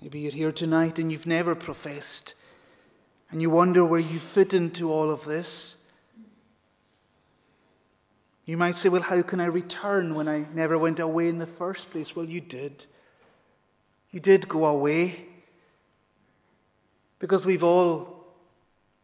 Maybe 0.02 0.22
you're 0.22 0.32
here 0.32 0.52
tonight 0.52 1.00
and 1.00 1.12
you've 1.12 1.26
never 1.26 1.56
professed, 1.56 2.36
and 3.32 3.42
you 3.42 3.50
wonder 3.50 3.86
where 3.86 4.00
you 4.00 4.20
fit 4.20 4.54
into 4.54 4.92
all 4.92 5.10
of 5.10 5.26
this. 5.26 5.84
You 8.46 8.58
might 8.58 8.76
say, 8.76 8.90
Well, 8.90 9.02
how 9.02 9.22
can 9.22 9.40
I 9.40 9.46
return 9.46 10.16
when 10.16 10.28
I 10.28 10.46
never 10.54 10.78
went 10.78 11.00
away 11.00 11.28
in 11.28 11.38
the 11.38 11.46
first 11.46 11.92
place? 11.92 12.16
Well, 12.16 12.26
you 12.26 12.42
did. 12.42 12.86
You 14.12 14.20
did 14.20 14.48
go 14.48 14.66
away. 14.66 15.28
Because 17.20 17.46
we've 17.46 17.64
all 17.64 18.26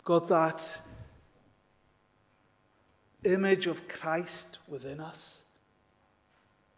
got 0.03 0.27
that 0.29 0.81
image 3.23 3.67
of 3.67 3.87
Christ 3.87 4.59
within 4.67 4.99
us. 4.99 5.43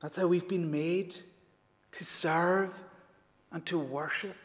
That's 0.02 0.16
how 0.16 0.28
we've 0.28 0.48
been 0.48 0.72
made 0.72 1.16
to 1.92 2.04
serve 2.06 2.74
and 3.52 3.66
to 3.66 3.78
worship. 3.78 4.36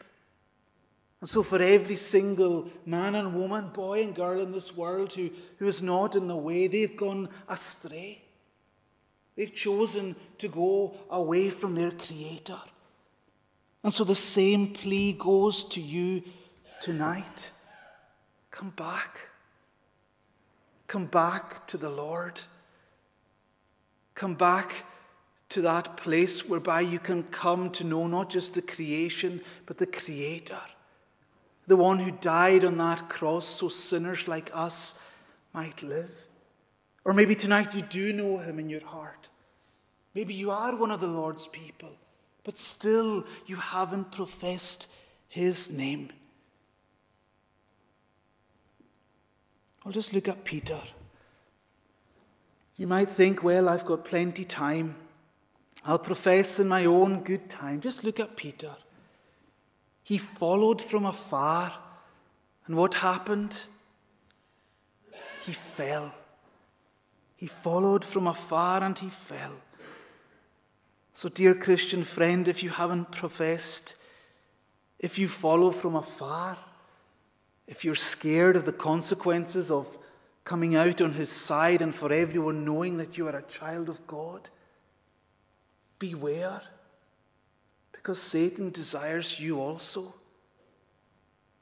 And 1.21 1.29
so, 1.29 1.41
for 1.41 1.61
every 1.61 1.95
single 1.95 2.69
man 2.85 3.15
and 3.15 3.33
woman, 3.33 3.69
boy 3.69 4.03
and 4.03 4.13
girl 4.13 4.41
in 4.41 4.51
this 4.51 4.75
world 4.75 5.13
who, 5.13 5.29
who 5.57 5.67
is 5.67 5.81
not 5.81 6.15
in 6.15 6.27
the 6.27 6.35
way, 6.35 6.67
they've 6.67 6.97
gone 6.97 7.29
astray. 7.47 8.21
They've 9.35 9.53
chosen 9.53 10.15
to 10.39 10.47
go 10.49 10.95
away 11.09 11.49
from 11.49 11.75
their 11.75 11.91
Creator. 11.91 12.59
And 13.83 13.93
so, 13.93 14.03
the 14.03 14.15
same 14.15 14.73
plea 14.73 15.13
goes 15.13 15.63
to 15.69 15.81
you 15.81 16.23
tonight 16.81 17.51
come 18.51 18.71
back. 18.71 19.17
Come 20.87 21.05
back 21.05 21.65
to 21.67 21.77
the 21.77 21.89
Lord. 21.89 22.39
Come 24.13 24.35
back 24.35 24.85
to 25.53 25.61
that 25.61 25.97
place 25.97 26.47
whereby 26.47 26.81
you 26.81 26.99
can 26.99 27.23
come 27.23 27.69
to 27.71 27.83
know 27.83 28.05
not 28.07 28.29
just 28.29 28.53
the 28.53 28.61
creation, 28.61 29.41
but 29.65 29.77
the 29.77 29.87
Creator 29.87 30.59
the 31.65 31.77
one 31.77 31.99
who 31.99 32.11
died 32.11 32.63
on 32.63 32.77
that 32.77 33.09
cross 33.09 33.47
so 33.47 33.69
sinners 33.69 34.27
like 34.27 34.49
us 34.53 34.99
might 35.53 35.81
live. 35.81 36.27
Or 37.05 37.13
maybe 37.13 37.35
tonight 37.35 37.75
you 37.75 37.81
do 37.81 38.13
know 38.13 38.37
him 38.37 38.59
in 38.59 38.69
your 38.69 38.85
heart. 38.85 39.29
Maybe 40.13 40.33
you 40.33 40.51
are 40.51 40.75
one 40.75 40.91
of 40.91 40.99
the 40.99 41.07
Lord's 41.07 41.47
people, 41.47 41.91
but 42.43 42.57
still 42.57 43.25
you 43.45 43.55
haven't 43.55 44.11
professed 44.11 44.91
his 45.27 45.71
name. 45.71 46.09
I'll 49.85 49.91
just 49.91 50.13
look 50.13 50.27
at 50.27 50.45
Peter. 50.45 50.79
You 52.77 52.87
might 52.87 53.09
think, 53.09 53.43
well, 53.43 53.69
I've 53.69 53.85
got 53.85 54.05
plenty 54.05 54.45
time. 54.45 54.95
I'll 55.85 55.99
profess 55.99 56.59
in 56.59 56.67
my 56.67 56.85
own 56.85 57.23
good 57.23 57.49
time. 57.49 57.81
Just 57.81 58.03
look 58.03 58.19
at 58.19 58.37
Peter. 58.37 58.71
He 60.03 60.17
followed 60.17 60.81
from 60.81 61.05
afar. 61.05 61.73
And 62.65 62.75
what 62.75 62.95
happened? 62.95 63.65
He 65.45 65.53
fell. 65.53 66.13
He 67.35 67.47
followed 67.47 68.05
from 68.05 68.27
afar 68.27 68.83
and 68.83 68.97
he 68.97 69.09
fell. 69.09 69.51
So, 71.13 71.29
dear 71.29 71.53
Christian 71.53 72.03
friend, 72.03 72.47
if 72.47 72.63
you 72.63 72.69
haven't 72.69 73.11
professed, 73.11 73.95
if 74.99 75.19
you 75.19 75.27
follow 75.27 75.71
from 75.71 75.95
afar, 75.95 76.57
if 77.67 77.83
you're 77.83 77.95
scared 77.95 78.55
of 78.55 78.65
the 78.65 78.73
consequences 78.73 79.69
of 79.69 79.97
coming 80.43 80.75
out 80.75 81.01
on 81.01 81.13
his 81.13 81.29
side 81.29 81.81
and 81.81 81.93
for 81.93 82.11
everyone 82.11 82.65
knowing 82.65 82.97
that 82.97 83.17
you 83.17 83.27
are 83.27 83.37
a 83.37 83.43
child 83.43 83.89
of 83.89 84.05
God, 84.07 84.49
beware 86.03 86.61
because 87.93 88.21
Satan 88.21 88.71
desires 88.71 89.39
you 89.39 89.61
also. 89.61 90.13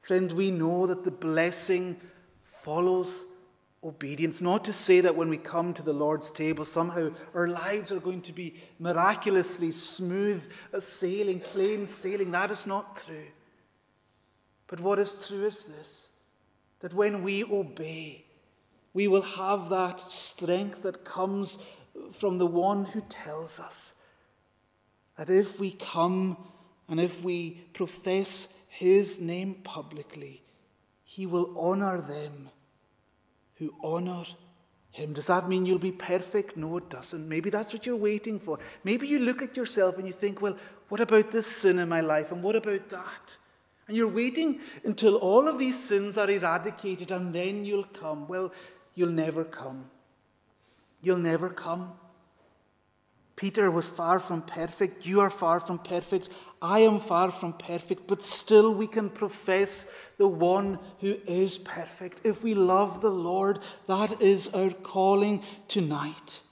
Friend, 0.00 0.32
we 0.32 0.50
know 0.50 0.88
that 0.88 1.04
the 1.04 1.12
blessing 1.12 1.96
follows 2.42 3.24
obedience. 3.84 4.40
Not 4.40 4.64
to 4.64 4.72
say 4.72 5.00
that 5.00 5.14
when 5.14 5.28
we 5.28 5.36
come 5.36 5.72
to 5.74 5.82
the 5.82 5.92
Lord's 5.92 6.32
table, 6.32 6.64
somehow 6.64 7.12
our 7.34 7.46
lives 7.46 7.92
are 7.92 8.00
going 8.00 8.22
to 8.22 8.32
be 8.32 8.56
miraculously 8.80 9.70
smooth 9.70 10.42
as 10.72 10.84
sailing, 10.84 11.38
plain 11.38 11.86
sailing. 11.86 12.32
That 12.32 12.50
is 12.50 12.66
not 12.66 12.96
true. 12.96 13.28
But 14.66 14.80
what 14.80 14.98
is 14.98 15.12
true 15.24 15.44
is 15.44 15.66
this 15.66 16.08
that 16.80 16.94
when 16.94 17.22
we 17.22 17.44
obey, 17.44 18.24
we 18.92 19.06
will 19.06 19.22
have 19.22 19.68
that 19.68 20.00
strength 20.00 20.82
that 20.82 21.04
comes 21.04 21.58
from 22.10 22.38
the 22.38 22.46
one 22.46 22.86
who 22.86 23.00
tells 23.02 23.60
us 23.60 23.94
that 25.16 25.30
if 25.30 25.58
we 25.58 25.72
come 25.72 26.36
and 26.88 27.00
if 27.00 27.22
we 27.22 27.62
profess 27.72 28.66
his 28.70 29.20
name 29.20 29.54
publicly, 29.62 30.42
he 31.04 31.26
will 31.26 31.52
honor 31.58 32.00
them 32.00 32.50
who 33.56 33.74
honor 33.82 34.24
him. 34.90 35.12
Does 35.12 35.28
that 35.28 35.48
mean 35.48 35.64
you'll 35.64 35.78
be 35.78 35.92
perfect? 35.92 36.56
No, 36.56 36.76
it 36.78 36.90
doesn't. 36.90 37.28
Maybe 37.28 37.48
that's 37.48 37.72
what 37.72 37.86
you're 37.86 37.96
waiting 37.96 38.40
for. 38.40 38.58
Maybe 38.82 39.06
you 39.06 39.20
look 39.20 39.40
at 39.42 39.56
yourself 39.56 39.98
and 39.98 40.06
you 40.06 40.12
think, 40.12 40.42
well, 40.42 40.56
what 40.88 41.00
about 41.00 41.30
this 41.30 41.46
sin 41.46 41.78
in 41.78 41.88
my 41.88 42.00
life? 42.00 42.32
And 42.32 42.42
what 42.42 42.56
about 42.56 42.88
that? 42.90 43.38
And 43.88 43.96
you're 43.96 44.08
waiting 44.08 44.60
until 44.84 45.16
all 45.16 45.48
of 45.48 45.58
these 45.58 45.78
sins 45.78 46.18
are 46.18 46.30
eradicated 46.30 47.10
and 47.10 47.34
then 47.34 47.64
you'll 47.64 47.84
come. 47.84 48.28
Well, 48.28 48.52
you'll 48.94 49.10
never 49.10 49.44
come. 49.44 49.90
You'll 51.02 51.18
never 51.18 51.48
come. 51.48 51.92
Peter 53.36 53.70
was 53.70 53.88
far 53.88 54.20
from 54.20 54.42
perfect. 54.42 55.06
You 55.06 55.20
are 55.20 55.30
far 55.30 55.58
from 55.58 55.78
perfect. 55.78 56.28
I 56.60 56.80
am 56.80 57.00
far 57.00 57.30
from 57.30 57.54
perfect. 57.54 58.06
But 58.06 58.22
still, 58.22 58.74
we 58.74 58.86
can 58.86 59.08
profess 59.08 59.90
the 60.18 60.28
one 60.28 60.78
who 61.00 61.16
is 61.26 61.58
perfect. 61.58 62.20
If 62.24 62.44
we 62.44 62.54
love 62.54 63.00
the 63.00 63.10
Lord, 63.10 63.58
that 63.86 64.20
is 64.20 64.48
our 64.48 64.70
calling 64.70 65.42
tonight 65.66 66.42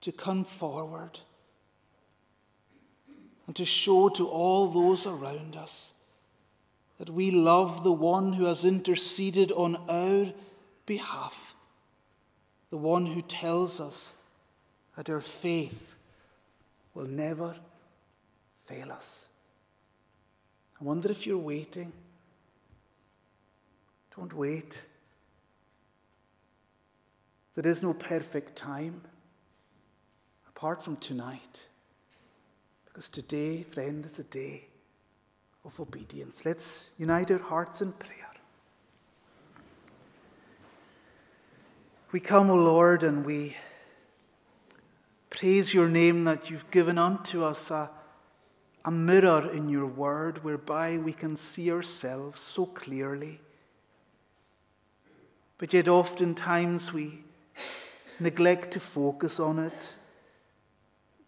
to 0.00 0.12
come 0.12 0.44
forward 0.44 1.20
and 3.46 3.56
to 3.56 3.64
show 3.64 4.08
to 4.10 4.28
all 4.28 4.68
those 4.68 5.06
around 5.06 5.56
us 5.56 5.94
that 6.98 7.10
we 7.10 7.30
love 7.30 7.82
the 7.82 7.92
one 7.92 8.34
who 8.34 8.44
has 8.44 8.64
interceded 8.64 9.50
on 9.52 9.76
our 9.88 10.32
behalf, 10.86 11.54
the 12.70 12.76
one 12.76 13.06
who 13.06 13.20
tells 13.22 13.80
us 13.80 14.14
that 14.96 15.10
our 15.10 15.20
faith 15.20 15.94
will 16.94 17.06
never 17.06 17.54
fail 18.66 18.92
us. 18.92 19.30
I 20.80 20.84
wonder 20.84 21.10
if 21.10 21.26
you're 21.26 21.38
waiting. 21.38 21.92
Don't 24.16 24.32
wait. 24.32 24.84
There 27.54 27.70
is 27.70 27.82
no 27.82 27.94
perfect 27.94 28.56
time 28.56 29.00
apart 30.48 30.82
from 30.82 30.96
tonight. 30.96 31.66
Because 32.86 33.08
today, 33.08 33.62
friend, 33.62 34.04
is 34.04 34.18
a 34.18 34.24
day 34.24 34.66
of 35.64 35.78
obedience. 35.80 36.44
Let's 36.44 36.92
unite 36.98 37.30
our 37.30 37.38
hearts 37.38 37.80
in 37.82 37.92
prayer. 37.92 38.20
We 42.12 42.20
come, 42.20 42.50
O 42.50 42.54
Lord, 42.54 43.02
and 43.02 43.26
we 43.26 43.56
Praise 45.38 45.74
your 45.74 45.88
name 45.88 46.22
that 46.24 46.48
you've 46.48 46.70
given 46.70 46.96
unto 46.96 47.42
us 47.42 47.68
a, 47.72 47.90
a 48.84 48.90
mirror 48.92 49.50
in 49.50 49.68
your 49.68 49.86
word 49.86 50.44
whereby 50.44 50.96
we 50.96 51.12
can 51.12 51.34
see 51.34 51.72
ourselves 51.72 52.40
so 52.40 52.66
clearly. 52.66 53.40
But 55.58 55.72
yet, 55.72 55.88
oftentimes, 55.88 56.92
we 56.92 57.24
neglect 58.20 58.70
to 58.72 58.80
focus 58.80 59.40
on 59.40 59.58
it. 59.58 59.96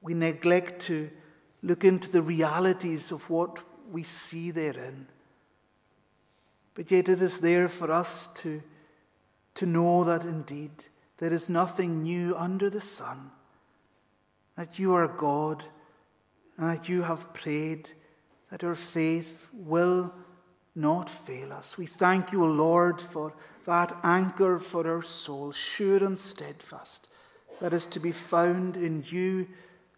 We 0.01 0.15
neglect 0.15 0.83
to 0.83 1.11
look 1.65 1.83
into 1.83 2.09
the 2.09 2.23
realities 2.23 3.11
of 3.11 3.29
what 3.29 3.59
we 3.91 4.05
see 4.05 4.53
therein. 4.53 5.09
But 6.75 6.93
yet, 6.93 7.09
it 7.09 7.21
is 7.21 7.41
there 7.41 7.69
for 7.69 7.91
us 7.91 8.29
to, 8.35 8.63
to 9.55 9.67
know 9.67 10.05
that 10.05 10.23
indeed 10.23 10.87
there 11.19 11.33
is 11.33 11.49
nothing 11.49 12.05
new 12.05 12.37
under 12.37 12.71
the 12.71 12.81
sun 12.81 13.33
that 14.57 14.79
you 14.79 14.95
are 14.95 15.09
God 15.09 15.65
and 16.57 16.71
that 16.71 16.89
you 16.89 17.03
have 17.03 17.33
prayed 17.33 17.91
that 18.51 18.65
our 18.65 18.75
faith 18.75 19.51
will 19.53 20.13
not 20.75 21.11
fail 21.11 21.53
us. 21.53 21.77
We 21.77 21.87
thank 21.87 22.33
you, 22.33 22.45
Lord, 22.45 23.01
for 23.01 23.33
that 23.65 23.99
anchor 24.03 24.59
for 24.59 24.87
our 24.87 25.03
soul, 25.03 25.53
sure 25.53 26.05
and 26.05 26.19
steadfast, 26.19 27.09
that 27.61 27.73
is 27.73 27.87
to 27.89 28.01
be 28.01 28.13
found 28.13 28.77
in 28.77 29.05
you 29.07 29.49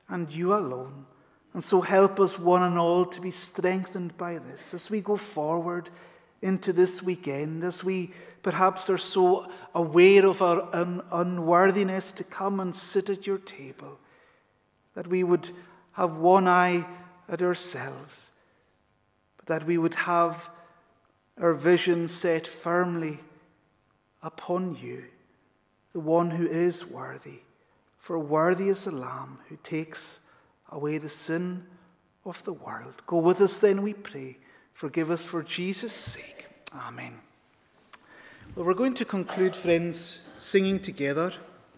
and 0.09 0.31
you 0.31 0.55
alone. 0.55 1.07
And 1.53 1.63
so 1.63 1.81
help 1.81 2.21
us, 2.21 2.39
one 2.39 2.63
and 2.63 2.79
all, 2.79 3.05
to 3.07 3.21
be 3.21 3.31
strengthened 3.31 4.17
by 4.17 4.39
this 4.39 4.75
as 4.75 4.91
we 4.91 5.01
go 5.01 5.17
forward 5.17 5.91
into 6.41 6.73
this 6.73 7.03
weekend, 7.03 7.65
as 7.65 7.83
we 7.83 8.13
perhaps 8.43 8.89
are 8.89 8.99
so 8.99 9.51
aware 9.75 10.25
of 10.25 10.41
our 10.41 10.75
un- 10.75 11.03
unworthiness 11.11 12.13
to 12.13 12.25
come 12.25 12.61
and 12.61 12.75
sit 12.75 13.11
at 13.11 13.27
your 13.27 13.39
table 13.39 13.99
that 14.99 15.07
we 15.07 15.23
would 15.23 15.49
have 15.93 16.17
one 16.17 16.49
eye 16.49 16.85
at 17.29 17.41
ourselves, 17.41 18.33
but 19.37 19.47
that 19.47 19.65
we 19.65 19.79
would 19.79 19.95
have 19.95 20.51
our 21.41 21.55
vision 21.55 22.09
set 22.09 22.49
firmly 22.49 23.21
upon 24.21 24.77
you, 24.83 25.05
the 25.93 26.01
one 26.01 26.33
who 26.33 26.49
is 26.49 26.85
worthy. 26.85 27.43
For 28.01 28.19
worthy 28.19 28.71
is 28.71 28.87
the 28.87 28.91
Lamb 28.91 29.39
who 29.49 29.57
takes 29.63 30.19
away 30.73 30.99
the 30.99 31.09
sin 31.09 31.65
of 32.25 32.43
the 32.43 32.55
world. 32.55 33.01
Go 33.07 33.19
with 33.19 33.41
us 33.41 33.61
then, 33.61 33.83
we 33.83 33.93
pray. 33.93 34.37
Forgive 34.75 35.13
us 35.13 35.23
for 35.23 35.45
Jesus' 35.45 35.93
sake. 35.93 36.47
Amen. 36.75 37.21
Well, 38.57 38.67
we're 38.67 38.75
going 38.75 38.95
to 38.95 39.05
conclude, 39.05 39.55
friends, 39.55 40.23
singing 40.39 40.81
together 40.81 41.35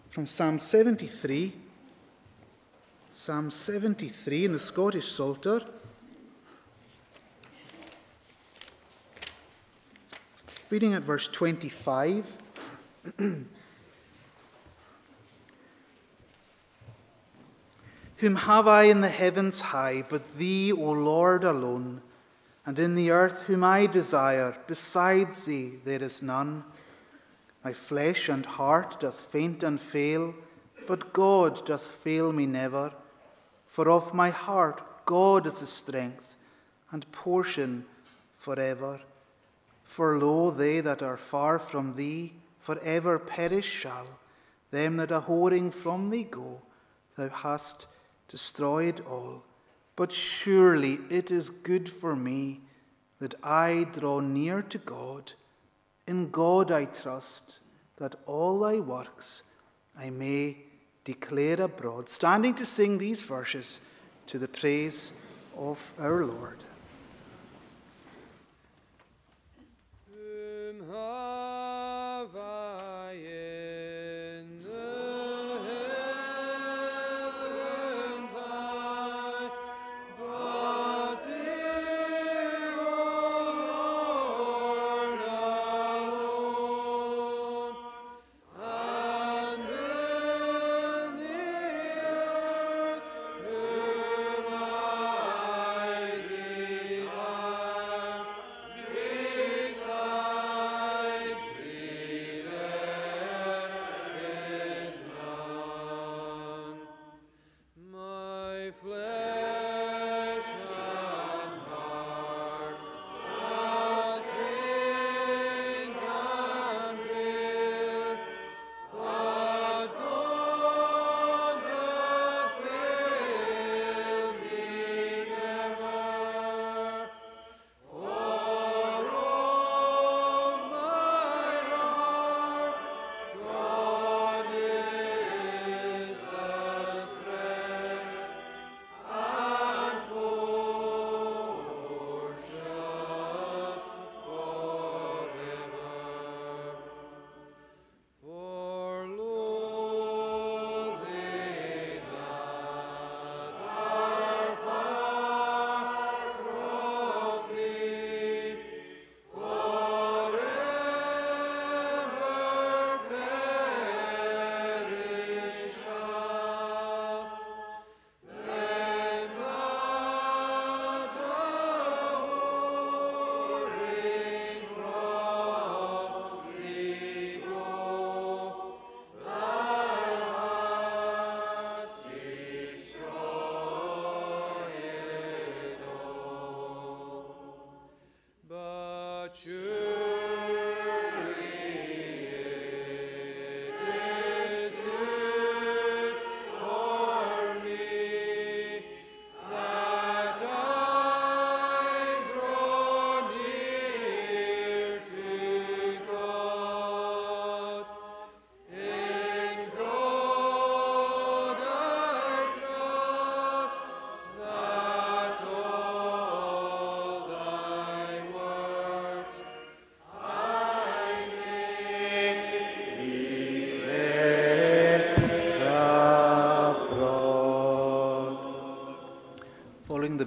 from 0.09 0.25
Psalm 0.25 0.57
73. 0.57 1.60
Psalm 3.13 3.51
73 3.51 4.45
in 4.45 4.53
the 4.53 4.59
Scottish 4.59 5.11
Psalter. 5.11 5.59
Reading 10.69 10.93
at 10.93 11.01
verse 11.01 11.27
25. 11.27 12.37
Whom 18.15 18.35
have 18.37 18.67
I 18.69 18.83
in 18.83 19.01
the 19.01 19.09
heavens 19.09 19.59
high, 19.59 20.05
but 20.07 20.37
thee, 20.37 20.71
O 20.71 20.91
Lord, 20.91 21.43
alone? 21.43 22.01
And 22.65 22.79
in 22.79 22.95
the 22.95 23.11
earth 23.11 23.47
whom 23.47 23.65
I 23.65 23.87
desire, 23.87 24.55
besides 24.67 25.43
thee 25.43 25.73
there 25.83 26.01
is 26.01 26.21
none. 26.21 26.63
My 27.61 27.73
flesh 27.73 28.29
and 28.29 28.45
heart 28.45 29.01
doth 29.01 29.19
faint 29.19 29.63
and 29.63 29.81
fail, 29.81 30.33
but 30.87 31.11
God 31.11 31.65
doth 31.65 31.91
fail 31.91 32.31
me 32.31 32.45
never. 32.45 32.93
For 33.71 33.89
of 33.89 34.13
my 34.13 34.29
heart 34.29 34.83
God 35.05 35.47
is 35.47 35.61
the 35.61 35.65
strength 35.65 36.35
and 36.91 37.09
portion 37.13 37.85
forever. 38.37 38.99
For 39.85 40.19
lo, 40.19 40.51
they 40.51 40.81
that 40.81 41.01
are 41.01 41.17
far 41.17 41.57
from 41.57 41.95
thee 41.95 42.33
for 42.59 42.77
ever 42.79 43.17
perish 43.17 43.65
shall. 43.65 44.07
Them 44.71 44.97
that 44.97 45.11
are 45.11 45.21
whoring 45.21 45.73
from 45.73 46.09
thee 46.09 46.23
go, 46.23 46.61
thou 47.15 47.29
hast 47.29 47.87
destroyed 48.27 49.01
all. 49.09 49.43
But 49.95 50.11
surely 50.11 50.99
it 51.09 51.31
is 51.31 51.49
good 51.49 51.89
for 51.89 52.15
me 52.15 52.59
that 53.19 53.35
I 53.41 53.87
draw 53.93 54.19
near 54.19 54.61
to 54.63 54.77
God. 54.79 55.31
In 56.07 56.29
God 56.29 56.71
I 56.71 56.85
trust 56.85 57.59
that 57.97 58.15
all 58.25 58.59
thy 58.59 58.79
works 58.79 59.43
I 59.97 60.09
may 60.09 60.57
declare 61.03 61.61
abroad. 61.61 62.09
Standing 62.09 62.53
to 62.55 62.65
sing 62.65 62.97
these 62.97 63.23
verses 63.23 63.79
to 64.27 64.39
the 64.39 64.47
praise 64.47 65.11
of 65.57 65.93
our 65.99 66.25
Lord. 66.25 66.63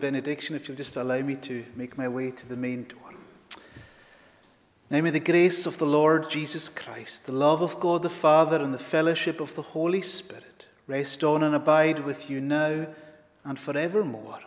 Benediction, 0.04 0.54
if 0.54 0.68
you'll 0.68 0.76
just 0.76 0.96
allow 0.96 1.22
me 1.22 1.34
to 1.34 1.64
make 1.76 1.96
my 1.96 2.06
way 2.06 2.30
to 2.30 2.46
the 2.46 2.58
main 2.58 2.84
door. 2.84 3.14
Now 4.90 5.00
may 5.00 5.08
the 5.08 5.18
grace 5.18 5.64
of 5.64 5.78
the 5.78 5.86
Lord 5.86 6.28
Jesus 6.28 6.68
Christ, 6.68 7.24
the 7.24 7.32
love 7.32 7.62
of 7.62 7.80
God 7.80 8.02
the 8.02 8.10
Father, 8.10 8.58
and 8.60 8.74
the 8.74 8.78
fellowship 8.78 9.40
of 9.40 9.54
the 9.54 9.62
Holy 9.62 10.02
Spirit 10.02 10.66
rest 10.86 11.24
on 11.24 11.42
and 11.42 11.54
abide 11.54 12.00
with 12.00 12.28
you 12.28 12.42
now 12.42 12.88
and 13.44 13.58
forevermore. 13.58 14.40